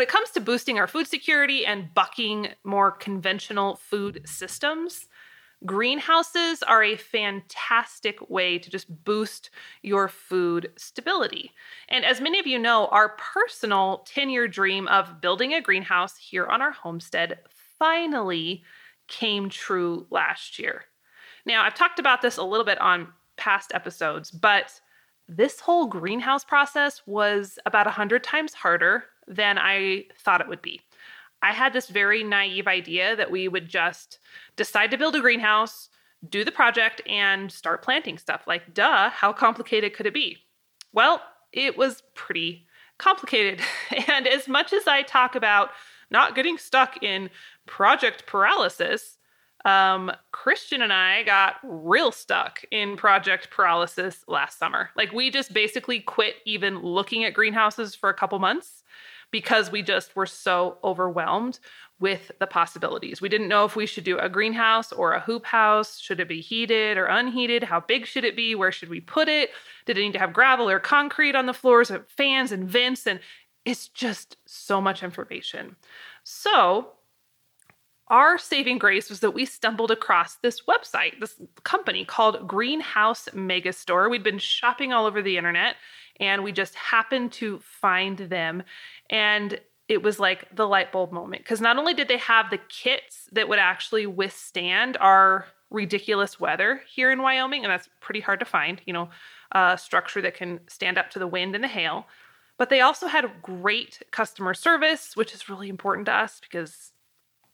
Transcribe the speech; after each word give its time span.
When 0.00 0.06
it 0.06 0.12
comes 0.12 0.30
to 0.30 0.40
boosting 0.40 0.78
our 0.78 0.86
food 0.86 1.06
security 1.06 1.66
and 1.66 1.92
bucking 1.92 2.54
more 2.64 2.90
conventional 2.90 3.76
food 3.76 4.22
systems, 4.24 5.08
greenhouses 5.66 6.62
are 6.62 6.82
a 6.82 6.96
fantastic 6.96 8.30
way 8.30 8.58
to 8.58 8.70
just 8.70 9.04
boost 9.04 9.50
your 9.82 10.08
food 10.08 10.72
stability. 10.76 11.52
And 11.90 12.06
as 12.06 12.18
many 12.18 12.38
of 12.38 12.46
you 12.46 12.58
know, 12.58 12.86
our 12.86 13.10
personal 13.10 14.06
10 14.06 14.30
year 14.30 14.48
dream 14.48 14.88
of 14.88 15.20
building 15.20 15.52
a 15.52 15.60
greenhouse 15.60 16.16
here 16.16 16.46
on 16.46 16.62
our 16.62 16.72
homestead 16.72 17.40
finally 17.78 18.64
came 19.06 19.50
true 19.50 20.06
last 20.08 20.58
year. 20.58 20.84
Now, 21.44 21.62
I've 21.62 21.74
talked 21.74 21.98
about 21.98 22.22
this 22.22 22.38
a 22.38 22.42
little 22.42 22.64
bit 22.64 22.80
on 22.80 23.08
past 23.36 23.72
episodes, 23.74 24.30
but 24.30 24.80
this 25.28 25.60
whole 25.60 25.86
greenhouse 25.86 26.42
process 26.42 27.02
was 27.06 27.58
about 27.66 27.84
100 27.84 28.24
times 28.24 28.54
harder 28.54 29.04
than 29.30 29.58
I 29.58 30.04
thought 30.18 30.40
it 30.40 30.48
would 30.48 30.60
be. 30.60 30.80
I 31.42 31.52
had 31.52 31.72
this 31.72 31.88
very 31.88 32.22
naive 32.22 32.66
idea 32.66 33.16
that 33.16 33.30
we 33.30 33.48
would 33.48 33.68
just 33.68 34.18
decide 34.56 34.90
to 34.90 34.98
build 34.98 35.16
a 35.16 35.20
greenhouse, 35.20 35.88
do 36.28 36.44
the 36.44 36.52
project, 36.52 37.00
and 37.08 37.50
start 37.50 37.82
planting 37.82 38.18
stuff. 38.18 38.42
Like, 38.46 38.74
duh, 38.74 39.08
how 39.08 39.32
complicated 39.32 39.94
could 39.94 40.06
it 40.06 40.12
be? 40.12 40.36
Well, 40.92 41.22
it 41.52 41.78
was 41.78 42.02
pretty 42.14 42.66
complicated. 42.98 43.60
And 44.08 44.26
as 44.26 44.46
much 44.48 44.72
as 44.72 44.86
I 44.86 45.02
talk 45.02 45.34
about 45.34 45.70
not 46.10 46.34
getting 46.34 46.58
stuck 46.58 47.02
in 47.02 47.30
project 47.66 48.26
paralysis, 48.26 49.18
um, 49.64 50.12
Christian 50.32 50.82
and 50.82 50.92
I 50.92 51.22
got 51.22 51.56
real 51.62 52.12
stuck 52.12 52.64
in 52.70 52.96
project 52.96 53.50
paralysis 53.50 54.24
last 54.26 54.58
summer. 54.58 54.90
Like, 54.96 55.12
we 55.12 55.30
just 55.30 55.52
basically 55.52 56.00
quit 56.00 56.36
even 56.44 56.80
looking 56.82 57.24
at 57.24 57.34
greenhouses 57.34 57.94
for 57.94 58.10
a 58.10 58.14
couple 58.14 58.38
months 58.38 58.80
because 59.30 59.70
we 59.70 59.82
just 59.82 60.16
were 60.16 60.26
so 60.26 60.78
overwhelmed 60.82 61.58
with 62.00 62.32
the 62.38 62.46
possibilities. 62.46 63.20
We 63.20 63.28
didn't 63.28 63.48
know 63.48 63.64
if 63.64 63.76
we 63.76 63.86
should 63.86 64.04
do 64.04 64.18
a 64.18 64.28
greenhouse 64.28 64.90
or 64.90 65.12
a 65.12 65.20
hoop 65.20 65.44
house. 65.44 66.00
Should 66.00 66.18
it 66.18 66.28
be 66.28 66.40
heated 66.40 66.96
or 66.96 67.04
unheated? 67.04 67.64
How 67.64 67.80
big 67.80 68.06
should 68.06 68.24
it 68.24 68.34
be? 68.34 68.54
Where 68.54 68.72
should 68.72 68.88
we 68.88 69.00
put 69.00 69.28
it? 69.28 69.50
Did 69.84 69.98
it 69.98 70.00
need 70.00 70.14
to 70.14 70.18
have 70.18 70.32
gravel 70.32 70.68
or 70.68 70.80
concrete 70.80 71.36
on 71.36 71.46
the 71.46 71.54
floors, 71.54 71.90
or 71.90 72.06
fans 72.08 72.52
and 72.52 72.68
vents? 72.68 73.06
And 73.06 73.20
it's 73.64 73.88
just 73.88 74.38
so 74.46 74.80
much 74.80 75.02
information. 75.02 75.76
So, 76.24 76.92
our 78.08 78.38
saving 78.38 78.78
grace 78.78 79.08
was 79.08 79.20
that 79.20 79.32
we 79.32 79.44
stumbled 79.44 79.92
across 79.92 80.36
this 80.36 80.62
website, 80.62 81.20
this 81.20 81.40
company 81.62 82.04
called 82.04 82.48
Greenhouse 82.48 83.28
Megastore. 83.32 84.10
We'd 84.10 84.24
been 84.24 84.38
shopping 84.38 84.92
all 84.92 85.06
over 85.06 85.22
the 85.22 85.36
internet 85.36 85.76
and 86.20 86.44
we 86.44 86.52
just 86.52 86.74
happened 86.74 87.32
to 87.32 87.58
find 87.60 88.18
them. 88.18 88.62
And 89.08 89.58
it 89.88 90.02
was 90.02 90.20
like 90.20 90.54
the 90.54 90.68
light 90.68 90.92
bulb 90.92 91.10
moment 91.10 91.42
because 91.42 91.60
not 91.60 91.76
only 91.76 91.94
did 91.94 92.06
they 92.06 92.18
have 92.18 92.50
the 92.50 92.60
kits 92.68 93.28
that 93.32 93.48
would 93.48 93.58
actually 93.58 94.06
withstand 94.06 94.96
our 95.00 95.46
ridiculous 95.70 96.38
weather 96.38 96.82
here 96.88 97.10
in 97.10 97.22
Wyoming, 97.22 97.64
and 97.64 97.72
that's 97.72 97.88
pretty 98.00 98.20
hard 98.20 98.38
to 98.38 98.46
find, 98.46 98.80
you 98.86 98.92
know, 98.92 99.08
a 99.52 99.76
structure 99.76 100.22
that 100.22 100.34
can 100.34 100.60
stand 100.68 100.98
up 100.98 101.10
to 101.10 101.18
the 101.18 101.26
wind 101.26 101.56
and 101.56 101.64
the 101.64 101.68
hail, 101.68 102.06
but 102.56 102.70
they 102.70 102.80
also 102.80 103.08
had 103.08 103.24
great 103.42 104.00
customer 104.12 104.54
service, 104.54 105.16
which 105.16 105.34
is 105.34 105.48
really 105.48 105.68
important 105.68 106.06
to 106.06 106.12
us 106.12 106.40
because 106.40 106.92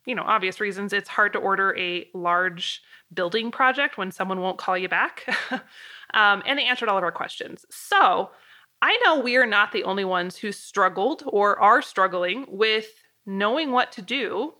you 0.06 0.14
know, 0.14 0.22
obvious 0.22 0.60
reasons, 0.60 0.92
it's 0.92 1.08
hard 1.08 1.32
to 1.32 1.38
order 1.40 1.76
a 1.76 2.08
large 2.14 2.80
building 3.12 3.50
project 3.50 3.98
when 3.98 4.12
someone 4.12 4.40
won't 4.40 4.56
call 4.56 4.78
you 4.78 4.88
back. 4.88 5.26
um, 6.14 6.42
and 6.46 6.58
they 6.58 6.64
answered 6.64 6.88
all 6.88 6.96
of 6.96 7.02
our 7.02 7.12
questions. 7.12 7.66
So 7.70 8.30
I 8.82 8.98
know 9.04 9.20
we 9.20 9.36
are 9.36 9.46
not 9.46 9.72
the 9.72 9.84
only 9.84 10.04
ones 10.04 10.36
who 10.36 10.52
struggled 10.52 11.22
or 11.26 11.58
are 11.58 11.82
struggling 11.82 12.46
with 12.48 12.86
knowing 13.24 13.72
what 13.72 13.92
to 13.92 14.02
do 14.02 14.54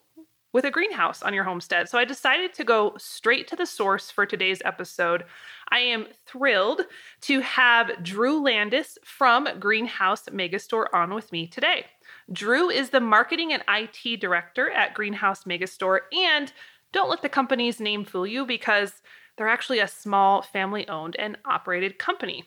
with 0.53 0.64
a 0.64 0.70
greenhouse 0.70 1.23
on 1.23 1.34
your 1.34 1.45
homestead. 1.45 1.86
So 1.86 1.98
I 1.98 2.06
decided 2.06 2.55
to 2.55 2.64
go 2.64 2.95
straight 2.97 3.47
to 3.48 3.56
the 3.56 3.67
source 3.67 4.11
for 4.11 4.25
today's 4.25 4.62
episode. 4.64 5.25
I 5.68 5.80
am 5.80 6.07
thrilled 6.24 6.80
to 7.23 7.40
have 7.40 8.02
Drew 8.02 8.42
Landis 8.42 8.96
from 9.05 9.48
Greenhouse 9.61 10.23
Megastore 10.30 10.86
on 10.95 11.13
with 11.13 11.30
me 11.30 11.46
today. 11.46 11.85
Drew 12.33 12.70
is 12.70 12.89
the 12.89 13.01
marketing 13.01 13.52
and 13.52 13.63
IT 13.69 14.19
director 14.19 14.70
at 14.70 14.95
Greenhouse 14.95 15.45
Megastore. 15.45 16.01
And 16.13 16.51
don't 16.90 17.11
let 17.11 17.20
the 17.20 17.29
company's 17.29 17.79
name 17.79 18.07
fool 18.07 18.27
you 18.27 18.46
because 18.46 19.02
they're 19.36 19.48
actually 19.48 19.80
a 19.80 19.89
small 19.89 20.40
family 20.40 20.89
owned 20.89 21.17
and 21.19 21.36
operated 21.45 21.98
company. 21.98 22.45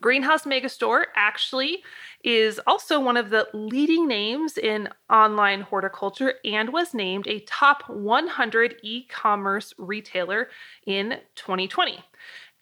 Greenhouse 0.00 0.44
Megastore 0.44 1.04
actually 1.14 1.82
is 2.24 2.60
also 2.66 3.00
one 3.00 3.16
of 3.16 3.30
the 3.30 3.48
leading 3.52 4.06
names 4.06 4.58
in 4.58 4.88
online 5.10 5.62
horticulture 5.62 6.34
and 6.44 6.72
was 6.72 6.94
named 6.94 7.26
a 7.26 7.40
top 7.40 7.88
100 7.88 8.76
e 8.82 9.04
commerce 9.06 9.74
retailer 9.78 10.48
in 10.86 11.18
2020. 11.34 12.02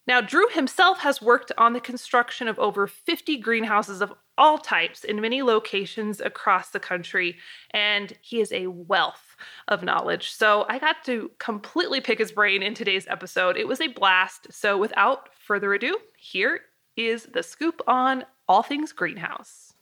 Now, 0.09 0.23
Drew 0.23 0.49
himself 0.49 1.01
has 1.01 1.21
worked 1.21 1.53
on 1.59 1.75
the 1.75 1.81
construction 1.81 2.49
of 2.49 2.59
over 2.59 2.87
50 2.87 3.37
greenhouses 3.37 4.01
of 4.01 4.15
all 4.39 4.57
types 4.57 5.05
in 5.05 5.21
many 5.21 5.43
locations 5.43 6.19
across 6.23 6.71
the 6.71 6.81
country, 6.81 7.37
and 7.73 8.15
he 8.23 8.41
is 8.41 8.51
a 8.51 8.69
wealth 8.69 9.37
of 9.67 9.83
knowledge. 9.83 10.31
So 10.31 10.65
I 10.71 10.79
got 10.79 11.05
to 11.05 11.31
completely 11.39 12.01
pick 12.01 12.19
his 12.19 12.33
brain 12.33 12.63
in 12.63 12.73
today's 12.73 13.07
episode. 13.09 13.59
It 13.59 13.69
was 13.69 13.83
a 13.83 13.89
blast. 13.89 14.47
So 14.51 14.79
without 14.79 15.29
further 15.39 15.75
ado, 15.75 15.99
here 16.17 16.61
is 16.99 17.25
the 17.33 17.43
scoop 17.43 17.81
on 17.87 18.25
all 18.49 18.63
things 18.63 18.93
greenhouse. 18.93 19.73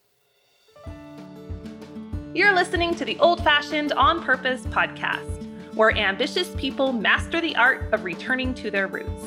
You're 2.34 2.54
listening 2.54 2.94
to 2.96 3.06
the 3.06 3.18
Old 3.18 3.42
Fashioned 3.42 3.92
On 3.92 4.22
Purpose 4.22 4.66
podcast, 4.66 5.46
where 5.74 5.96
ambitious 5.96 6.50
people 6.56 6.92
master 6.92 7.40
the 7.40 7.56
art 7.56 7.90
of 7.94 8.04
returning 8.04 8.52
to 8.54 8.70
their 8.70 8.86
roots. 8.86 9.24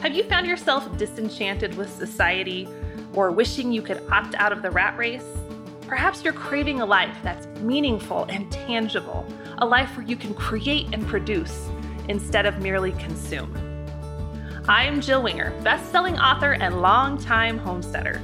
Have 0.00 0.14
you 0.14 0.24
found 0.24 0.46
yourself 0.46 0.96
disenchanted 0.96 1.76
with 1.76 1.92
society 1.92 2.66
or 3.12 3.30
wishing 3.30 3.70
you 3.70 3.82
could 3.82 4.02
opt 4.10 4.34
out 4.36 4.52
of 4.52 4.62
the 4.62 4.70
rat 4.70 4.96
race? 4.96 5.26
Perhaps 5.86 6.24
you're 6.24 6.32
craving 6.32 6.80
a 6.80 6.86
life 6.86 7.16
that's 7.22 7.46
meaningful 7.60 8.24
and 8.30 8.50
tangible, 8.50 9.26
a 9.58 9.66
life 9.66 9.94
where 9.98 10.06
you 10.06 10.16
can 10.16 10.32
create 10.32 10.86
and 10.94 11.06
produce 11.06 11.68
instead 12.08 12.46
of 12.46 12.62
merely 12.62 12.92
consume. 12.92 13.71
I'm 14.68 15.00
Jill 15.00 15.24
Winger, 15.24 15.50
best-selling 15.62 16.18
author 16.18 16.52
and 16.52 16.80
longtime 16.80 17.58
homesteader. 17.58 18.22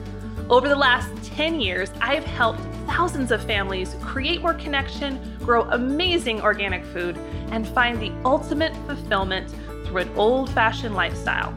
Over 0.49 0.69
the 0.69 0.76
last 0.76 1.10
10 1.25 1.60
years, 1.60 1.91
I 2.00 2.15
have 2.15 2.25
helped 2.25 2.60
thousands 2.87 3.32
of 3.32 3.43
families 3.43 3.97
create 4.00 4.41
more 4.41 4.54
connection, 4.54 5.37
grow 5.41 5.62
amazing 5.71 6.41
organic 6.41 6.84
food, 6.84 7.19
and 7.50 7.66
find 7.69 8.00
the 8.00 8.12
ultimate 8.25 8.72
fulfillment 8.87 9.50
through 9.84 10.03
an 10.03 10.16
old-fashioned 10.16 10.94
lifestyle 10.94 11.53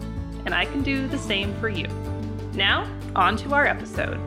and 0.45 0.55
I 0.55 0.65
can 0.65 0.81
do 0.81 1.07
the 1.07 1.17
same 1.17 1.53
for 1.59 1.69
you. 1.69 1.87
Now, 2.53 2.89
on 3.15 3.37
to 3.37 3.53
our 3.53 3.67
episode. 3.67 4.19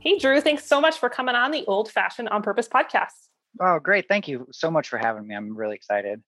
Hey, 0.00 0.18
Drew, 0.18 0.40
thanks 0.40 0.66
so 0.66 0.80
much 0.80 0.98
for 0.98 1.08
coming 1.08 1.34
on 1.34 1.52
the 1.52 1.64
Old 1.66 1.90
Fashioned 1.90 2.28
on 2.28 2.42
Purpose 2.42 2.68
podcast. 2.68 3.28
Oh, 3.60 3.78
great. 3.78 4.08
Thank 4.08 4.28
you 4.28 4.46
so 4.52 4.70
much 4.70 4.88
for 4.88 4.98
having 4.98 5.26
me. 5.26 5.34
I'm 5.34 5.56
really 5.56 5.76
excited. 5.76 6.22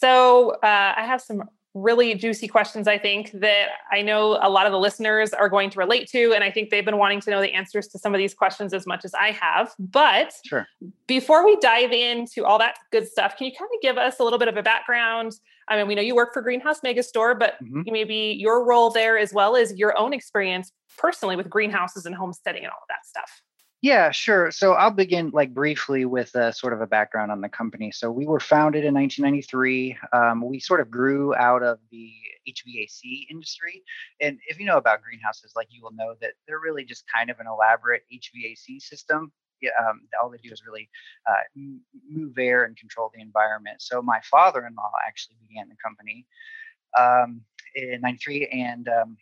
So, 0.00 0.50
uh, 0.62 0.94
I 0.96 1.04
have 1.06 1.20
some 1.20 1.42
really 1.74 2.14
juicy 2.14 2.48
questions, 2.48 2.88
I 2.88 2.98
think, 2.98 3.30
that 3.32 3.68
I 3.92 4.02
know 4.02 4.38
a 4.40 4.48
lot 4.48 4.66
of 4.66 4.72
the 4.72 4.78
listeners 4.78 5.32
are 5.32 5.48
going 5.48 5.70
to 5.70 5.78
relate 5.78 6.08
to. 6.10 6.32
And 6.32 6.42
I 6.42 6.50
think 6.50 6.70
they've 6.70 6.84
been 6.84 6.98
wanting 6.98 7.20
to 7.22 7.30
know 7.30 7.40
the 7.40 7.52
answers 7.52 7.88
to 7.88 7.98
some 7.98 8.14
of 8.14 8.18
these 8.18 8.34
questions 8.34 8.72
as 8.74 8.86
much 8.86 9.04
as 9.04 9.14
I 9.14 9.30
have. 9.32 9.72
But 9.78 10.32
sure. 10.44 10.66
before 11.06 11.44
we 11.44 11.56
dive 11.56 11.92
into 11.92 12.44
all 12.44 12.58
that 12.58 12.78
good 12.90 13.06
stuff, 13.06 13.36
can 13.36 13.46
you 13.46 13.52
kind 13.56 13.70
of 13.74 13.82
give 13.82 13.98
us 13.98 14.20
a 14.20 14.24
little 14.24 14.38
bit 14.38 14.48
of 14.48 14.56
a 14.56 14.62
background? 14.62 15.32
I 15.68 15.76
mean, 15.76 15.86
we 15.86 15.94
know 15.94 16.02
you 16.02 16.14
work 16.14 16.32
for 16.32 16.42
Greenhouse 16.42 16.80
Megastore, 16.80 17.38
but 17.38 17.54
mm-hmm. 17.62 17.82
maybe 17.86 18.36
your 18.38 18.64
role 18.64 18.90
there 18.90 19.18
as 19.18 19.32
well 19.32 19.54
as 19.54 19.76
your 19.76 19.96
own 19.98 20.12
experience 20.12 20.72
personally 20.96 21.36
with 21.36 21.50
greenhouses 21.50 22.06
and 22.06 22.14
homesteading 22.14 22.64
and 22.64 22.70
all 22.70 22.78
of 22.82 22.88
that 22.88 23.06
stuff. 23.06 23.42
Yeah, 23.80 24.10
sure. 24.10 24.50
So 24.50 24.72
I'll 24.72 24.90
begin 24.90 25.30
like 25.32 25.54
briefly 25.54 26.04
with 26.04 26.34
a, 26.34 26.52
sort 26.52 26.72
of 26.72 26.80
a 26.80 26.86
background 26.86 27.30
on 27.30 27.40
the 27.40 27.48
company. 27.48 27.92
So 27.92 28.10
we 28.10 28.26
were 28.26 28.40
founded 28.40 28.84
in 28.84 28.92
1993. 28.94 29.96
Um, 30.12 30.44
we 30.44 30.58
sort 30.58 30.80
of 30.80 30.90
grew 30.90 31.32
out 31.36 31.62
of 31.62 31.78
the 31.92 32.12
HVAC 32.48 33.28
industry. 33.30 33.84
And 34.20 34.38
if 34.48 34.58
you 34.58 34.66
know 34.66 34.78
about 34.78 35.02
greenhouses, 35.02 35.52
like 35.54 35.68
you 35.70 35.80
will 35.82 35.92
know 35.92 36.14
that 36.20 36.32
they're 36.46 36.58
really 36.58 36.84
just 36.84 37.04
kind 37.14 37.30
of 37.30 37.38
an 37.38 37.46
elaborate 37.46 38.02
HVAC 38.12 38.80
system. 38.82 39.32
Um, 39.80 40.02
all 40.20 40.30
they 40.30 40.38
do 40.38 40.52
is 40.52 40.62
really 40.66 40.88
uh, 41.28 41.60
move 42.08 42.36
air 42.36 42.64
and 42.64 42.76
control 42.76 43.12
the 43.14 43.20
environment. 43.20 43.80
So 43.80 44.02
my 44.02 44.20
father-in-law 44.28 44.92
actually 45.06 45.36
began 45.48 45.68
the 45.68 45.76
company 45.84 46.26
um, 46.96 47.42
in 47.74 48.00
'93, 48.00 48.46
and 48.48 48.88
um, 48.88 49.16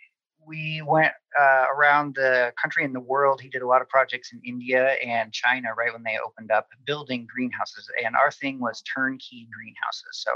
we 0.46 0.82
went 0.86 1.12
uh, 1.38 1.64
around 1.76 2.14
the 2.14 2.52
country 2.60 2.84
and 2.84 2.94
the 2.94 3.00
world. 3.00 3.40
He 3.40 3.48
did 3.48 3.62
a 3.62 3.66
lot 3.66 3.82
of 3.82 3.88
projects 3.88 4.32
in 4.32 4.40
India 4.44 4.96
and 5.04 5.32
China 5.32 5.68
right 5.76 5.92
when 5.92 6.02
they 6.02 6.18
opened 6.24 6.50
up, 6.50 6.68
building 6.84 7.26
greenhouses. 7.32 7.90
And 8.04 8.14
our 8.14 8.30
thing 8.30 8.60
was 8.60 8.82
turnkey 8.82 9.48
greenhouses. 9.52 10.12
So 10.12 10.32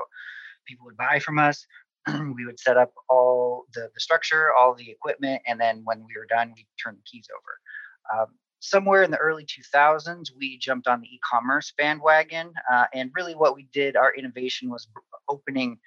people 0.66 0.86
would 0.86 0.96
buy 0.96 1.20
from 1.20 1.38
us. 1.38 1.64
we 2.34 2.44
would 2.46 2.58
set 2.58 2.76
up 2.76 2.92
all 3.08 3.66
the, 3.74 3.88
the 3.94 4.00
structure, 4.00 4.52
all 4.54 4.74
the 4.74 4.90
equipment, 4.90 5.42
and 5.46 5.60
then 5.60 5.82
when 5.84 5.98
we 6.00 6.14
were 6.16 6.26
done, 6.26 6.52
we 6.56 6.66
turn 6.82 6.96
the 6.96 7.02
keys 7.10 7.28
over. 7.30 8.22
Um, 8.22 8.26
somewhere 8.60 9.02
in 9.02 9.10
the 9.10 9.18
early 9.18 9.44
2000s, 9.44 10.30
we 10.38 10.58
jumped 10.58 10.86
on 10.86 11.00
the 11.00 11.08
e-commerce 11.08 11.72
bandwagon, 11.76 12.52
uh, 12.72 12.86
and 12.94 13.10
really 13.14 13.34
what 13.34 13.54
we 13.54 13.68
did, 13.72 13.96
our 13.96 14.14
innovation 14.14 14.70
was 14.70 14.88
opening 15.28 15.78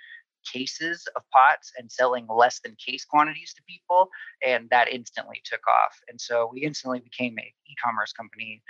cases 0.52 1.08
of 1.16 1.24
pots 1.32 1.72
and 1.78 1.92
selling 1.92 2.28
less 2.28 2.60
than 2.60 2.76
case 2.84 3.06
quantities 3.06 3.54
to 3.54 3.64
people, 3.68 4.10
and 4.46 4.70
that 4.70 4.88
instantly 4.92 5.42
took 5.44 5.62
off. 5.68 5.98
And 6.10 6.20
so 6.20 6.50
we 6.52 6.62
instantly 6.62 7.00
became 7.00 7.38
a 7.40 7.54
e-commerce 7.68 8.14
company 8.14 8.62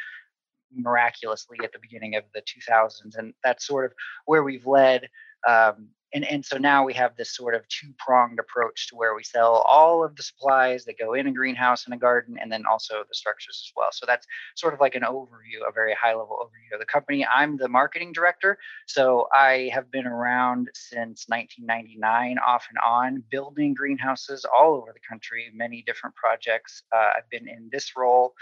miraculously 0.75 1.57
at 1.63 1.71
the 1.71 1.79
beginning 1.79 2.15
of 2.15 2.23
the 2.33 2.41
2000s, 2.41 3.17
and 3.17 3.33
that's 3.43 3.65
sort 3.67 3.85
of 3.85 3.93
where 4.25 4.43
we've 4.43 4.65
led. 4.65 5.09
Um, 5.47 5.89
and 6.13 6.25
and 6.25 6.45
so 6.45 6.57
now 6.57 6.83
we 6.83 6.93
have 6.93 7.15
this 7.15 7.35
sort 7.35 7.55
of 7.55 7.67
two 7.67 7.93
pronged 7.97 8.39
approach 8.39 8.87
to 8.89 8.95
where 8.95 9.15
we 9.15 9.23
sell 9.23 9.65
all 9.67 10.03
of 10.03 10.15
the 10.15 10.23
supplies 10.23 10.85
that 10.85 10.97
go 10.99 11.13
in 11.13 11.27
a 11.27 11.31
greenhouse 11.31 11.85
and 11.85 11.93
a 11.93 11.97
garden 11.97 12.37
and 12.41 12.51
then 12.51 12.63
also 12.65 13.03
the 13.07 13.15
structures 13.15 13.63
as 13.67 13.73
well. 13.75 13.89
So 13.91 14.05
that's 14.05 14.25
sort 14.55 14.73
of 14.73 14.79
like 14.79 14.95
an 14.95 15.03
overview 15.03 15.67
a 15.67 15.71
very 15.71 15.95
high 15.99 16.13
level 16.13 16.37
overview 16.41 16.73
of 16.73 16.79
the 16.79 16.85
company. 16.85 17.25
I'm 17.25 17.57
the 17.57 17.67
marketing 17.67 18.13
director 18.13 18.57
so 18.87 19.27
i 19.33 19.69
have 19.73 19.89
been 19.91 20.05
around 20.05 20.69
since 20.73 21.25
1999 21.27 22.37
off 22.39 22.65
and 22.69 22.77
on 22.85 23.23
building 23.29 23.73
greenhouses 23.73 24.45
all 24.45 24.75
over 24.75 24.91
the 24.93 24.99
country 25.07 25.51
many 25.53 25.83
different 25.85 26.15
projects. 26.15 26.83
Uh, 26.93 27.11
i've 27.17 27.29
been 27.29 27.47
in 27.47 27.69
this 27.71 27.95
role 27.95 28.33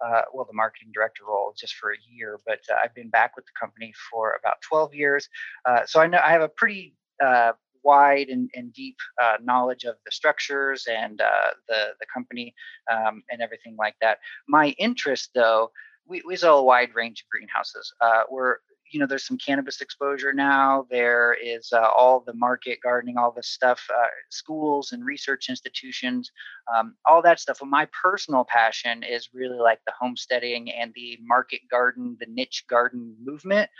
uh, 0.00 0.22
well, 0.32 0.46
the 0.46 0.54
marketing 0.54 0.90
director 0.94 1.24
role 1.28 1.54
just 1.58 1.74
for 1.74 1.92
a 1.92 1.96
year, 2.10 2.38
but 2.46 2.60
uh, 2.70 2.76
I've 2.82 2.94
been 2.94 3.10
back 3.10 3.36
with 3.36 3.44
the 3.44 3.52
company 3.58 3.92
for 4.10 4.34
about 4.38 4.60
12 4.62 4.94
years. 4.94 5.28
Uh, 5.64 5.84
so 5.86 6.00
I 6.00 6.06
know 6.06 6.20
I 6.24 6.30
have 6.30 6.42
a 6.42 6.48
pretty 6.48 6.94
uh, 7.24 7.52
wide 7.82 8.28
and, 8.28 8.50
and 8.54 8.72
deep 8.72 8.96
uh, 9.22 9.36
knowledge 9.42 9.84
of 9.84 9.96
the 10.04 10.12
structures 10.12 10.86
and 10.90 11.20
uh, 11.20 11.50
the 11.68 11.88
the 12.00 12.06
company 12.12 12.54
um, 12.90 13.22
and 13.30 13.40
everything 13.40 13.76
like 13.76 13.94
that. 14.00 14.18
My 14.48 14.68
interest, 14.78 15.30
though, 15.34 15.70
we, 16.06 16.22
we 16.26 16.36
sell 16.36 16.58
a 16.58 16.64
wide 16.64 16.94
range 16.94 17.22
of 17.22 17.28
greenhouses. 17.28 17.92
Uh, 18.00 18.22
we're 18.30 18.56
you 18.92 18.98
know 18.98 19.06
there's 19.06 19.26
some 19.26 19.38
cannabis 19.38 19.80
exposure 19.80 20.32
now 20.32 20.86
there 20.90 21.36
is 21.42 21.72
uh, 21.72 21.88
all 21.96 22.20
the 22.20 22.34
market 22.34 22.78
gardening 22.82 23.16
all 23.16 23.30
this 23.30 23.48
stuff 23.48 23.86
uh, 23.96 24.06
schools 24.30 24.92
and 24.92 25.04
research 25.04 25.48
institutions 25.48 26.30
um, 26.74 26.94
all 27.06 27.22
that 27.22 27.40
stuff 27.40 27.60
and 27.60 27.70
my 27.70 27.86
personal 28.02 28.44
passion 28.44 29.02
is 29.02 29.28
really 29.32 29.58
like 29.58 29.80
the 29.86 29.92
homesteading 29.98 30.70
and 30.72 30.92
the 30.94 31.18
market 31.22 31.60
garden 31.70 32.16
the 32.20 32.26
niche 32.26 32.64
garden 32.68 33.14
movement 33.22 33.70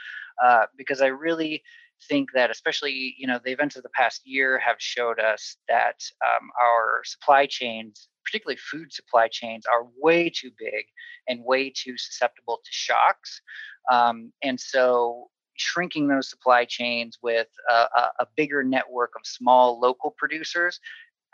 uh, 0.44 0.66
because 0.76 1.02
i 1.02 1.06
really 1.06 1.62
think 2.08 2.30
that 2.34 2.50
especially 2.50 3.14
you 3.18 3.26
know 3.26 3.38
the 3.44 3.52
events 3.52 3.76
of 3.76 3.82
the 3.82 3.90
past 3.90 4.22
year 4.24 4.58
have 4.58 4.76
showed 4.78 5.20
us 5.20 5.56
that 5.68 6.00
um, 6.24 6.50
our 6.60 7.02
supply 7.04 7.46
chains 7.46 8.08
particularly 8.24 8.58
food 8.58 8.92
supply 8.92 9.28
chains 9.28 9.64
are 9.66 9.86
way 9.98 10.30
too 10.30 10.50
big 10.58 10.84
and 11.28 11.44
way 11.44 11.70
too 11.70 11.96
susceptible 11.96 12.60
to 12.64 12.70
shocks. 12.70 13.40
Um, 13.90 14.32
and 14.42 14.58
so 14.58 15.28
shrinking 15.56 16.08
those 16.08 16.30
supply 16.30 16.64
chains 16.64 17.18
with 17.22 17.48
a, 17.68 17.86
a, 18.18 18.26
bigger 18.36 18.62
network 18.64 19.10
of 19.16 19.26
small 19.26 19.78
local 19.78 20.14
producers 20.16 20.80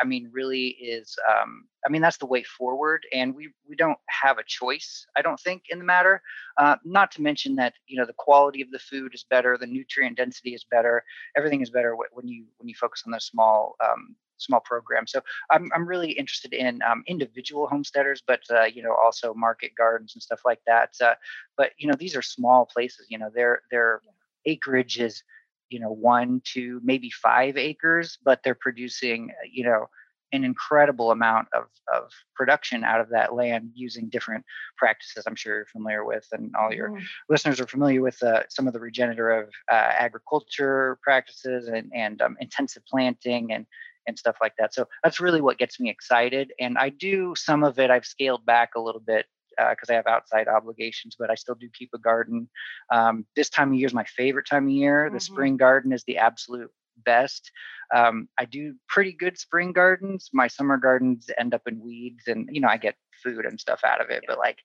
I 0.01 0.05
mean, 0.05 0.31
really 0.33 0.69
is. 0.69 1.17
Um, 1.29 1.67
I 1.87 1.89
mean, 1.89 2.03
that's 2.03 2.19
the 2.19 2.27
way 2.27 2.43
forward, 2.43 3.05
and 3.13 3.35
we 3.35 3.51
we 3.69 3.77
don't 3.77 3.99
have 4.09 4.39
a 4.39 4.45
choice. 4.47 5.07
I 5.17 5.23
don't 5.23 5.41
think 5.41 5.65
in 5.71 5.79
the 5.79 5.85
matter. 5.85 6.23
Uh, 6.59 6.77
not 6.85 7.11
to 7.13 7.23
mention 7.23 7.57
that 7.57 7.75
you 7.87 7.99
know 7.99 8.07
the 8.07 8.15
quality 8.15 8.63
of 8.63 8.71
the 8.71 8.79
food 8.79 9.15
is 9.15 9.25
better, 9.29 9.57
the 9.59 9.67
nutrient 9.67 10.17
density 10.17 10.55
is 10.55 10.65
better, 10.65 11.05
everything 11.37 11.61
is 11.61 11.71
better 11.71 11.97
when 12.13 12.29
you 12.29 12.47
when 12.59 12.69
you 12.69 12.75
focus 12.75 13.03
on 13.07 13.13
those 13.13 13.27
small 13.27 13.77
um, 13.85 14.17
small 14.39 14.61
program. 14.61 15.07
So 15.07 15.21
I'm 15.51 15.71
I'm 15.75 15.87
really 15.87 16.13
interested 16.13 16.53
in 16.53 16.81
um, 16.83 17.03
individual 17.07 17.67
homesteaders, 17.67 18.23
but 18.27 18.41
uh, 18.51 18.65
you 18.65 18.83
know 18.83 18.95
also 18.95 19.35
market 19.35 19.73
gardens 19.77 20.15
and 20.15 20.23
stuff 20.23 20.41
like 20.45 20.61
that. 20.67 20.91
Uh, 21.01 21.15
but 21.57 21.73
you 21.79 21.89
know 21.89 21.97
these 21.99 22.17
are 22.17 22.23
small 22.23 22.67
places. 22.67 23.07
You 23.09 23.19
know 23.19 23.31
their 23.35 23.63
their 23.71 24.01
acreage 24.45 24.99
is 25.01 25.23
you 25.69 25.81
know 25.81 25.91
one 25.91 26.41
two 26.45 26.81
maybe 26.85 27.11
five 27.11 27.57
acres 27.57 28.19
but 28.25 28.41
they're 28.43 28.55
producing 28.55 29.31
uh, 29.31 29.49
you 29.51 29.65
know 29.65 29.87
an 30.33 30.43
incredible 30.43 31.13
amount 31.13 31.47
of, 31.55 31.67
of 31.93 32.11
production 32.35 32.83
out 32.83 33.01
of 33.01 33.09
that 33.11 33.35
land 33.35 33.71
using 33.75 34.09
different 34.09 34.45
practices 34.77 35.25
i'm 35.27 35.37
sure 35.37 35.57
you're 35.57 35.67
familiar 35.67 36.05
with 36.05 36.27
and 36.33 36.53
all 36.61 36.73
your 36.73 36.91
mm. 36.91 37.03
listeners 37.29 37.61
are 37.61 37.67
familiar 37.67 38.03
with 38.03 38.21
uh, 38.23 38.43
some 38.49 38.67
of 38.67 38.73
the 38.73 38.81
regenerative 38.81 39.51
uh, 39.71 39.75
agriculture 39.75 40.99
practices 41.03 41.69
and, 41.69 41.91
and 41.95 42.21
um, 42.23 42.37
intensive 42.41 42.85
planting 42.87 43.53
and 43.53 43.67
and 44.09 44.19
stuff 44.19 44.37
like 44.41 44.53
that 44.59 44.73
so 44.73 44.87
that's 45.03 45.21
really 45.21 45.41
what 45.41 45.59
gets 45.59 45.81
me 45.81 45.91
excited 45.91 46.53
and 46.61 46.79
i 46.79 46.89
do 46.89 47.35
some 47.37 47.65
of 47.65 47.79
it 47.79 47.91
i've 47.91 48.07
scaled 48.07 48.45
back 48.47 48.71
a 48.77 48.81
little 48.81 49.01
bit 49.01 49.27
because 49.57 49.91
uh, 49.91 49.93
I 49.93 49.97
have 49.97 50.07
outside 50.07 50.49
obligations, 50.49 51.17
but 51.19 51.31
I 51.31 51.35
still 51.35 51.55
do 51.55 51.69
keep 51.73 51.91
a 51.95 51.99
garden. 51.99 52.49
Um, 52.93 53.27
this 53.35 53.49
time 53.49 53.73
of 53.73 53.75
year 53.75 53.87
is 53.87 53.95
my 53.95 54.05
favorite 54.05 54.47
time 54.49 54.65
of 54.67 54.71
year. 54.71 55.07
Mm-hmm. 55.07 55.15
The 55.15 55.21
spring 55.21 55.57
garden 55.57 55.93
is 55.93 56.05
the 56.05 56.19
absolute 56.19 56.71
best. 57.05 57.51
Um, 57.95 58.29
I 58.39 58.45
do 58.45 58.75
pretty 58.89 59.13
good 59.13 59.39
spring 59.39 59.73
gardens. 59.73 60.31
My 60.33 60.49
summer 60.49 60.77
gardens 60.77 61.29
end 61.39 61.55
up 61.55 61.63
in 61.67 61.81
weeds, 61.81 62.25
and 62.27 62.49
you 62.51 62.61
know 62.61 62.69
I 62.69 62.77
get 62.77 62.97
food 63.23 63.45
and 63.45 63.59
stuff 63.59 63.81
out 63.85 64.01
of 64.01 64.11
it, 64.11 64.23
yeah. 64.23 64.27
but 64.29 64.39
like 64.39 64.59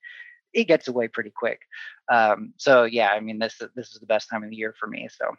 it 0.54 0.68
gets 0.68 0.88
away 0.88 1.08
pretty 1.08 1.32
quick. 1.32 1.62
Um, 2.12 2.54
so 2.58 2.84
yeah, 2.84 3.10
I 3.10 3.20
mean 3.20 3.40
this 3.40 3.62
this 3.76 3.94
is 3.94 4.00
the 4.00 4.06
best 4.06 4.30
time 4.30 4.44
of 4.44 4.50
the 4.50 4.56
year 4.56 4.74
for 4.80 4.88
me. 4.88 5.08
So 5.12 5.32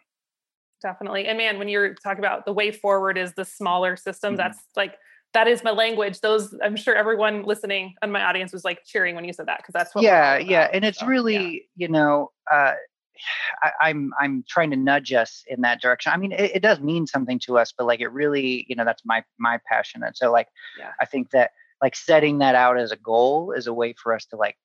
definitely, 0.81 1.27
and 1.27 1.37
man, 1.37 1.59
when 1.59 1.67
you're 1.67 1.93
talking 1.95 2.23
about 2.23 2.45
the 2.45 2.53
way 2.53 2.71
forward 2.71 3.17
is 3.17 3.33
the 3.33 3.45
smaller 3.45 3.95
systems, 3.97 4.39
mm-hmm. 4.39 4.47
that's 4.47 4.59
like 4.75 4.95
that 5.33 5.47
is 5.47 5.63
my 5.63 5.71
language. 5.71 6.21
Those 6.21 6.55
I'm 6.63 6.75
sure 6.75 6.95
everyone 6.95 7.43
listening 7.43 7.95
and 8.01 8.11
my 8.11 8.23
audience 8.23 8.53
was 8.53 8.63
like 8.63 8.83
cheering 8.85 9.15
when 9.15 9.25
you 9.25 9.33
said 9.33 9.47
that 9.47 9.57
because 9.57 9.73
that's 9.73 9.93
what. 9.93 10.03
Yeah, 10.03 10.37
yeah, 10.37 10.69
and 10.71 10.85
it's 10.85 10.99
so, 10.99 11.07
really 11.07 11.35
yeah. 11.43 11.59
you 11.75 11.87
know. 11.87 12.31
Uh, 12.51 12.73
I, 13.63 13.89
am 13.89 14.11
I'm, 14.19 14.25
I'm 14.35 14.45
trying 14.47 14.71
to 14.71 14.75
nudge 14.75 15.13
us 15.13 15.43
in 15.47 15.61
that 15.61 15.81
direction. 15.81 16.11
I 16.11 16.17
mean, 16.17 16.31
it, 16.31 16.55
it, 16.55 16.61
does 16.61 16.79
mean 16.79 17.07
something 17.07 17.39
to 17.45 17.57
us, 17.57 17.71
but 17.75 17.85
like 17.85 17.99
it 17.99 18.07
really, 18.07 18.65
you 18.67 18.75
know, 18.75 18.85
that's 18.85 19.03
my 19.05 19.23
my 19.37 19.59
passion. 19.69 20.03
And 20.03 20.15
so 20.15 20.31
like, 20.31 20.47
yeah. 20.77 20.91
I 20.99 21.05
think 21.05 21.31
that 21.31 21.51
like 21.81 21.95
setting 21.95 22.39
that 22.39 22.55
out 22.55 22.79
as 22.79 22.91
a 22.91 22.97
goal 22.97 23.51
is 23.51 23.67
a 23.67 23.73
way 23.73 23.93
for 23.93 24.13
us 24.13 24.25
to 24.27 24.35
like 24.35 24.57